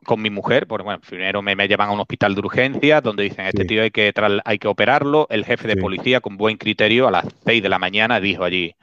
[0.04, 3.46] con mi mujer, porque bueno, primero me, llevan a un hospital de urgencia donde dicen,
[3.46, 4.12] este tío hay que,
[4.44, 5.26] hay que operarlo.
[5.30, 8.74] El jefe de policía, con buen criterio, a las 6 de la mañana dijo allí,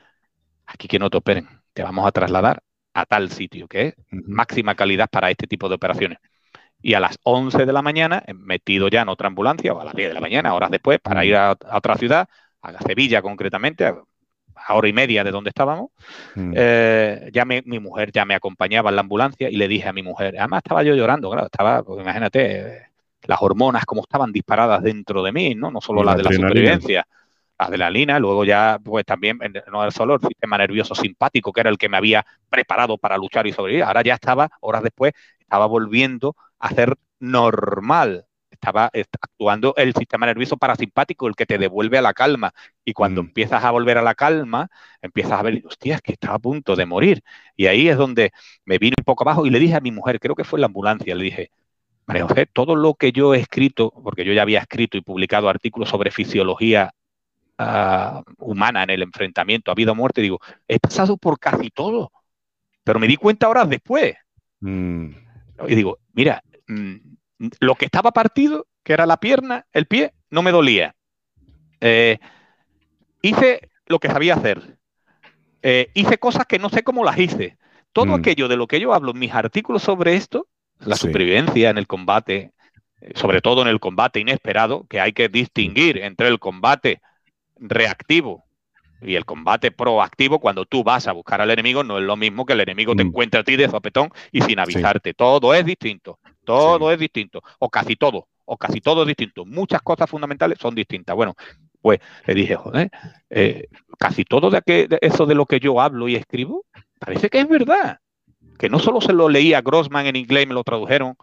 [0.65, 2.61] aquí que no te operen, te vamos a trasladar
[2.93, 6.19] a tal sitio, que es máxima calidad para este tipo de operaciones.
[6.81, 9.95] Y a las 11 de la mañana, metido ya en otra ambulancia, o a las
[9.95, 12.29] 10 de la mañana, horas después, para ir a, a otra ciudad,
[12.61, 13.95] a Sevilla concretamente, a
[14.73, 15.91] hora y media de donde estábamos,
[16.35, 16.53] mm.
[16.55, 20.03] eh, ya mi mujer ya me acompañaba en la ambulancia y le dije a mi
[20.03, 22.89] mujer, además estaba yo llorando, claro, estaba, pues, imagínate,
[23.23, 25.71] las hormonas como estaban disparadas dentro de mí, ¿no?
[25.71, 27.07] No solo las de la supervivencia,
[27.57, 29.39] las de la lina, luego ya, pues también,
[29.71, 33.47] no solo el sistema nervioso simpático, que era el que me había preparado para luchar
[33.47, 38.24] y sobrevivir, ahora ya estaba, horas después, estaba volviendo a ser normal
[38.55, 42.53] estaba actuando el sistema nervioso parasimpático, el que te devuelve a la calma.
[42.83, 43.27] Y cuando mm.
[43.27, 44.69] empiezas a volver a la calma,
[45.01, 47.21] empiezas a ver, hostia, es que estaba a punto de morir.
[47.55, 48.31] Y ahí es donde
[48.65, 50.61] me vine un poco abajo y le dije a mi mujer, creo que fue en
[50.61, 51.51] la ambulancia, le dije,
[52.07, 55.49] María José, todo lo que yo he escrito, porque yo ya había escrito y publicado
[55.49, 56.91] artículos sobre fisiología
[57.57, 62.11] ah, humana en el enfrentamiento a vida o muerte, digo, he pasado por casi todo,
[62.83, 64.15] pero me di cuenta horas después.
[64.59, 65.09] Mm.
[65.67, 67.14] Y digo, mira, mm,
[67.59, 70.95] lo que estaba partido, que era la pierna, el pie, no me dolía.
[71.81, 72.19] Eh,
[73.21, 74.77] hice lo que sabía hacer.
[75.61, 77.57] Eh, hice cosas que no sé cómo las hice.
[77.91, 78.13] Todo mm.
[78.13, 80.47] aquello de lo que yo hablo en mis artículos sobre esto,
[80.79, 82.51] la supervivencia en el combate,
[83.01, 87.01] eh, sobre todo en el combate inesperado, que hay que distinguir entre el combate
[87.57, 88.44] reactivo
[89.01, 92.45] y el combate proactivo cuando tú vas a buscar al enemigo no es lo mismo
[92.45, 93.07] que el enemigo te mm.
[93.07, 95.13] encuentre a ti de sopetón y sin avisarte.
[95.13, 96.19] Todo es distinto.
[96.43, 97.41] Todo es distinto.
[97.59, 98.27] O casi todo.
[98.45, 99.45] O casi todo es distinto.
[99.45, 101.15] Muchas cosas fundamentales son distintas.
[101.15, 101.35] Bueno,
[101.81, 102.89] Pues le dije, joder,
[103.29, 103.67] eh,
[103.99, 106.65] casi todo de, eso de lo que yo hablo y escribo,
[106.99, 107.99] parece que es verdad.
[108.57, 111.15] Que no solo se lo leí a Grossman en inglés y me lo tradujeron,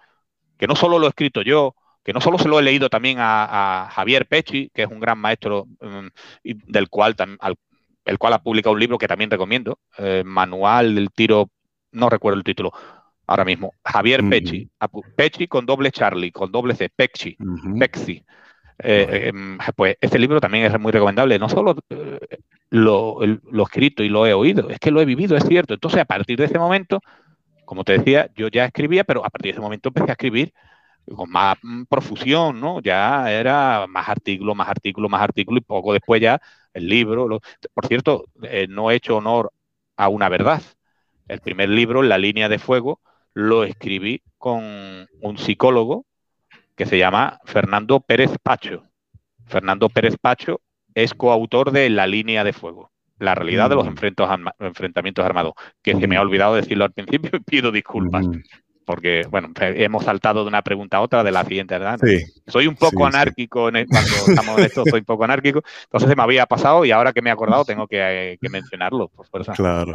[0.58, 1.74] que no solo lo he escrito yo,
[2.04, 5.18] que no solo se lo he leído también a, Javier Pechi, que es un gran
[5.18, 6.06] maestro mm,
[6.42, 7.14] del cual,
[8.04, 11.50] el cual ha publicado un libro que también recomiendo, eh, Manual del Tiro,
[11.92, 12.72] no recuerdo el título
[13.26, 14.68] ahora mismo, Javier Pechi,
[15.16, 17.36] Pechi con doble Charlie, con doble C, Pechi,
[17.78, 18.22] Pexi.
[18.84, 22.18] Eh, em, pues este libro también es muy recomendable, no solo eh,
[22.70, 25.74] lo, lo, escrito y lo he oído, es que lo he vivido, es cierto.
[25.74, 27.00] Entonces, a partir de ese momento,
[27.64, 30.52] como te decía, yo ya escribía, pero a partir de ese momento empecé a escribir
[31.14, 32.80] con más mm, profusión, ¿no?
[32.80, 36.40] Ya era más artículo, más artículo, más artículo y poco después ya
[36.74, 37.40] el libro.
[37.74, 39.52] Por cierto, eh, no he hecho honor
[39.96, 40.62] a una verdad.
[41.28, 43.00] El primer libro, La línea de fuego,
[43.34, 44.62] lo escribí con
[45.20, 46.04] un psicólogo
[46.76, 48.84] que se llama Fernando Pérez Pacho.
[49.46, 50.60] Fernando Pérez Pacho
[50.94, 53.94] es coautor de La línea de fuego, la realidad de los mm.
[54.60, 56.26] enfrentamientos armados, que se me ha mm.
[56.26, 58.26] olvidado decirlo al principio y pido disculpas
[58.84, 61.98] porque, bueno, hemos saltado de una pregunta a otra de la siguiente, ¿verdad?
[62.46, 66.16] soy un poco anárquico e, cuando estamos en esto, soy un poco anárquico, entonces se
[66.16, 69.52] me había pasado y ahora que me he acordado tengo que, mencionarlo, por fuerza.
[69.52, 69.94] Claro,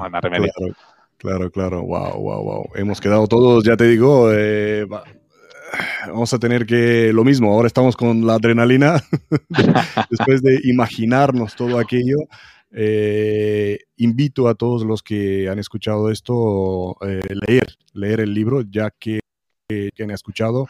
[1.18, 2.70] claro, claro, wow, wow, wow.
[2.76, 4.86] Hemos quedado todos, ya te digo, eh,
[6.08, 9.04] vamos a tener que lo mismo, ahora estamos con la adrenalina,
[10.10, 12.18] después de imaginarnos todo aquello.
[12.72, 18.92] Eh, invito a todos los que han escuchado esto eh, leer, leer el libro, ya
[18.92, 19.20] que,
[20.00, 20.68] han escuchado,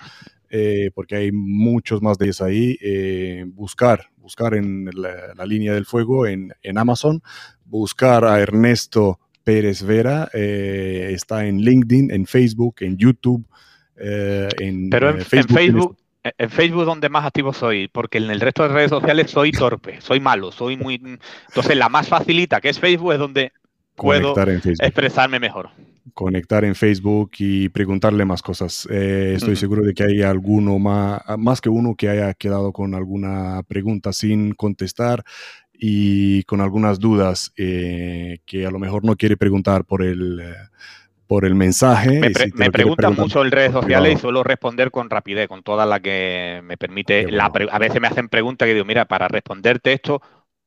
[0.49, 2.77] eh, porque hay muchos más de ellos ahí.
[3.53, 7.21] buscar, buscar en la, línea del fuego en, Amazon,
[7.65, 13.45] buscar a Ernesto Pérez Vera, está en LinkedIn, en Facebook, en YouTube.
[13.97, 15.97] en, Pero en, Facebook en Facebook
[16.85, 20.51] donde más activo soy, porque en el resto de redes sociales soy torpe, soy malo,
[20.51, 20.95] soy muy...
[21.47, 23.51] Entonces la más facilita, que es Facebook, es donde
[23.95, 24.35] puedo
[24.79, 25.69] expresarme mejor.
[26.13, 28.87] Conectar en Facebook y preguntarle más cosas.
[28.89, 32.95] Eh, estoy seguro de que hay alguno más, más que uno que haya quedado con
[32.95, 35.23] alguna pregunta sin contestar
[35.73, 40.39] y con algunas dudas eh, que a lo mejor no quiere preguntar por el...
[40.39, 40.55] Eh,
[41.27, 42.21] por el mensaje.
[42.55, 46.61] Me, preguntan mucho en redes sociales y suelo responder con rapidez, con toda la que
[46.63, 47.27] me permite.
[47.39, 50.21] a veces me hacen preguntas que digo, mira, para responderte esto,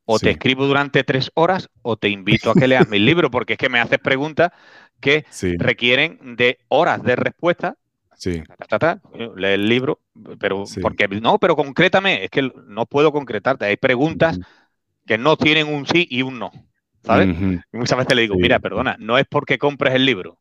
[0.05, 3.55] o te escribo durante tres horas o te invito a que leas mi libro, porque
[3.55, 4.50] es que me haces preguntas
[5.00, 5.24] que
[5.58, 7.76] requieren de horas de respuesta.
[8.16, 8.42] Sí.
[9.36, 10.00] lee el libro,
[10.39, 13.64] pero porque no, pero concrétame, es que no puedo concretarte.
[13.64, 14.39] Hay preguntas
[15.06, 16.50] que no tienen un sí y un no.
[17.02, 17.28] ¿Sabes?
[17.72, 20.39] Y muchas veces le digo, mira, perdona, no es porque compres el libro,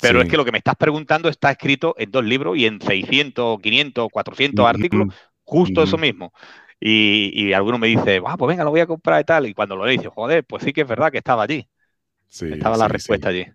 [0.00, 2.80] pero es que lo que me estás preguntando está escrito en dos libros y en
[2.80, 6.32] 600, 500, 400 artículos, justo eso mismo.
[6.80, 9.46] Y, y, alguno me dice, ah, pues venga, lo voy a comprar y tal.
[9.46, 11.66] Y cuando lo le dice, joder, pues sí que es verdad que estaba allí.
[12.30, 13.46] estaba la respuesta allí.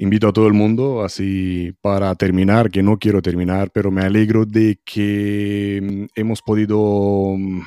[0.00, 4.46] Invito a todo el mundo, así para terminar, que no quiero terminar, pero me alegro
[4.46, 7.62] de que mm, hemos podido mm,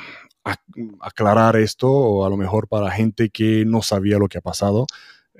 [1.01, 4.87] aclarar esto, o a lo mejor para gente que no sabía lo que ha pasado.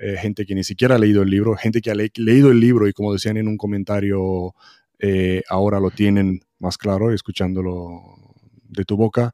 [0.04, 2.88] Eh, gente que ni siquiera ha leído el libro, gente que ha leído el libro
[2.88, 4.52] y como decían en un comentario,
[4.98, 8.02] eh, ahora lo tienen más claro escuchándolo
[8.64, 9.32] de tu boca.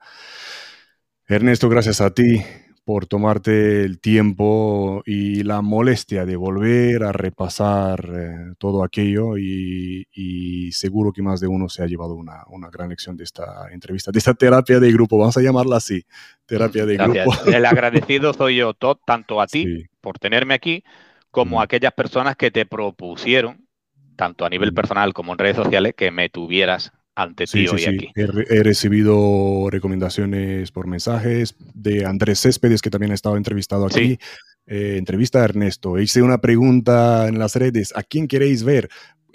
[1.27, 2.45] Ernesto, gracias a ti
[2.89, 10.73] por tomarte el tiempo y la molestia de volver a repasar eh, todo aquello y,
[10.73, 14.18] seguro que más de uno se ha llevado una, gran lección de esta entrevista, de
[14.18, 16.02] esta terapia de grupo, vamos a llamarla así,
[16.47, 17.31] terapia de grupo.
[17.47, 20.83] El agradecido soy yo, Todd, tanto a ti por tenerme aquí,
[21.31, 23.68] como a aquellas personas que te propusieron,
[24.17, 28.09] tanto a nivel personal como en redes sociales, que me tuvieras ante ti hoy aquí.
[28.15, 34.19] He, recibido recomendaciones por mensajes de Andrés Céspedes, que también ha estado entrevistado aquí.
[34.67, 35.99] Eh, entrevista a Ernesto.
[35.99, 37.93] Hice una pregunta en las redes.
[37.97, 38.89] ¿A quién queréis ver?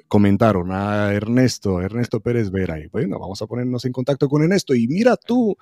[0.07, 2.79] Comentaron a Ernesto, Ernesto Pérez Vera.
[2.79, 4.73] Y bueno, vamos a ponernos en contacto con Ernesto.
[4.73, 5.57] Y mira tú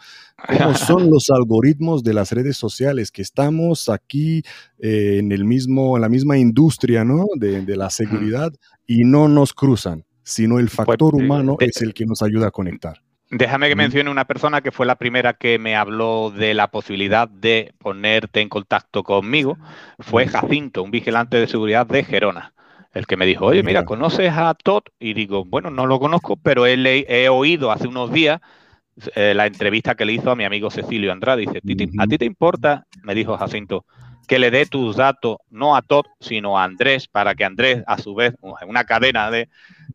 [0.47, 4.43] cómo son los algoritmos de las redes sociales, que estamos aquí
[4.77, 7.25] eh, en, el mismo, en la misma industria ¿no?
[7.35, 8.53] de, de la seguridad
[8.85, 12.51] y no nos cruzan sino el pues, factor humano es el que nos ayuda a
[12.51, 13.01] conectar.
[13.29, 17.29] Déjame que mencione una persona que fue la primera que me habló de la posibilidad
[17.29, 19.57] de ponerte en contacto conmigo.
[19.99, 22.53] Fue Jacinto, un vigilante de seguridad de Gerona,
[22.93, 24.83] el que me dijo, oye, mira, ¿conoces a Todd?
[24.99, 26.75] Y digo, bueno, no lo conozco, pero he,
[27.07, 28.41] he oído hace unos días
[29.15, 31.45] eh, la entrevista que le hizo a mi amigo Cecilio Andrade.
[31.45, 32.85] Dice, ¿a ti te importa?
[33.03, 33.85] Me dijo Jacinto,
[34.27, 37.97] que le dé tus datos no a Todd, sino a Andrés, para que Andrés, a
[37.97, 39.49] su vez, una cadena de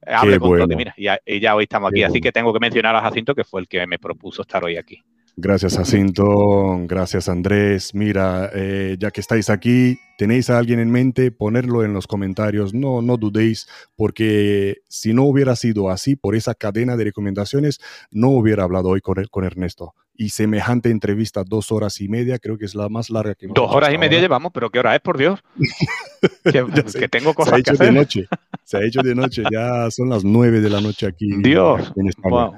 [0.07, 0.71] hable con Todd.
[0.71, 2.03] Y mira, y ya, hoy estamos aquí.
[2.03, 4.77] Así que tengo que mencionar a Jacinto, que fue el que me propuso estar hoy
[4.77, 5.03] aquí.
[5.39, 6.25] Gracias, Jacinto.
[6.87, 7.95] Gracias, Andrés.
[7.95, 12.73] Mira, eh, ya que estáis aquí, tenéis a alguien en mente, ponerlo en los comentarios.
[12.73, 18.31] No, no dudéis, porque si no hubiera sido así, por esa cadena de recomendaciones, no
[18.31, 19.93] hubiera hablado hoy con, con Ernesto.
[20.15, 23.57] Y semejante entrevista, dos horas y media, creo que es la más larga que hemos
[23.57, 25.41] Dos horas y media llevamos, pero ¿qué hora es, por Dios?
[26.45, 28.27] que, tengo cosas se ha hecho de noche.
[28.65, 32.09] Se ha hecho de noche, ya son las nueve de la noche aquí, Dios, en
[32.09, 32.53] España.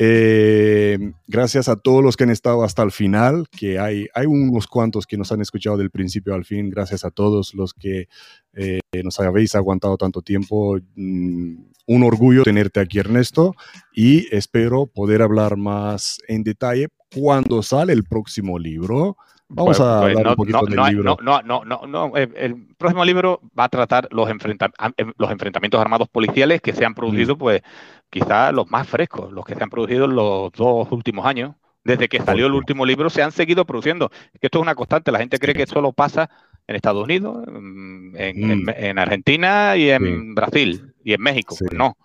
[0.00, 0.96] Eh,
[1.26, 5.08] gracias a todos los que han estado hasta el final, que hay, hay unos cuantos
[5.08, 6.70] que nos han escuchado del principio al fin.
[6.70, 8.06] Gracias a todos los que
[8.52, 10.78] eh, nos habéis aguantado tanto tiempo.
[10.94, 11.56] Mm,
[11.88, 13.54] un orgullo tenerte aquí, Ernesto,
[13.92, 19.16] y espero poder hablar más en detalle cuando sale el próximo libro.
[19.50, 21.16] Vamos a hablar un poquito del libro.
[21.22, 26.60] No, no, no, no, El próximo libro va a tratar los, los enfrentamientos armados policiales
[26.60, 27.38] que se han producido, mm.
[27.38, 27.62] pues,
[28.10, 31.54] quizás los más frescos, los que se han producido en los dos últimos años.
[31.84, 34.10] Desde que salió el último libro se han seguido produciendo.
[34.38, 35.10] Esto es una constante.
[35.10, 36.28] La gente cree que solo pasa
[36.66, 38.98] en Estados Unidos, en, mm.
[38.98, 41.56] Argentina y en Brasil y en México.
[41.58, 41.96] Pues no.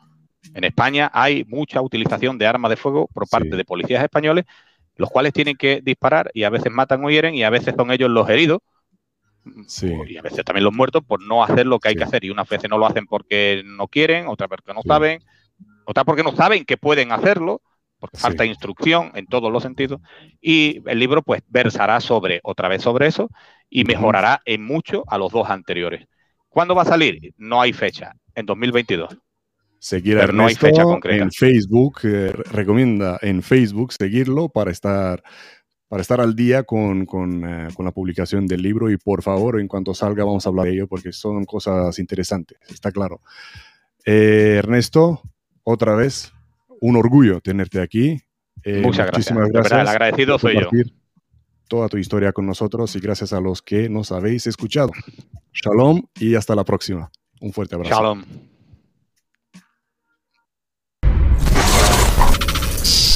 [0.54, 4.46] En España hay mucha utilización de armas de fuego por parte de policías españoles,
[5.04, 7.92] los cuales tienen que disparar y a veces matan o hieren y a veces son
[7.92, 8.60] ellos los heridos
[10.08, 12.24] y a veces también los muertos por no hacer lo que hay que hacer.
[12.24, 15.20] Y unas veces no lo hacen porque no quieren, otras porque no saben,
[15.86, 17.62] otra porque no saben que pueden hacerlo,
[18.00, 20.00] porque falta instrucción en todos los sentidos.
[20.40, 23.30] Y el libro, pues, versará sobre, otra vez sobre eso,
[23.70, 26.08] y mejorará en mucho a los dos anteriores.
[26.48, 27.34] ¿Cuándo va a salir?
[27.38, 29.18] No hay fecha, en 2022.
[29.84, 31.24] Seguir a no hay fecha concreta.
[31.24, 35.22] en Facebook, eh, recomienda en Facebook seguirlo para estar
[35.90, 39.60] para estar al día con, con, eh, con, la publicación del libro y por favor,
[39.60, 43.20] en cuanto salga, vamos a hablar de ello porque son cosas interesantes, está claro.
[44.06, 45.22] Eh, Ernesto,
[45.64, 46.32] otra vez,
[46.80, 48.22] un orgullo tenerte aquí.
[48.64, 49.38] Eh, Muchas gracias.
[49.52, 49.82] gracias.
[49.82, 50.70] el agradecido soy yo.
[51.68, 54.92] Toda tu historia con nosotros y gracias a los que nos habéis escuchado.
[55.52, 57.12] Shalom y hasta la próxima.
[57.42, 57.94] Un fuerte abrazo.
[57.94, 58.24] Shalom.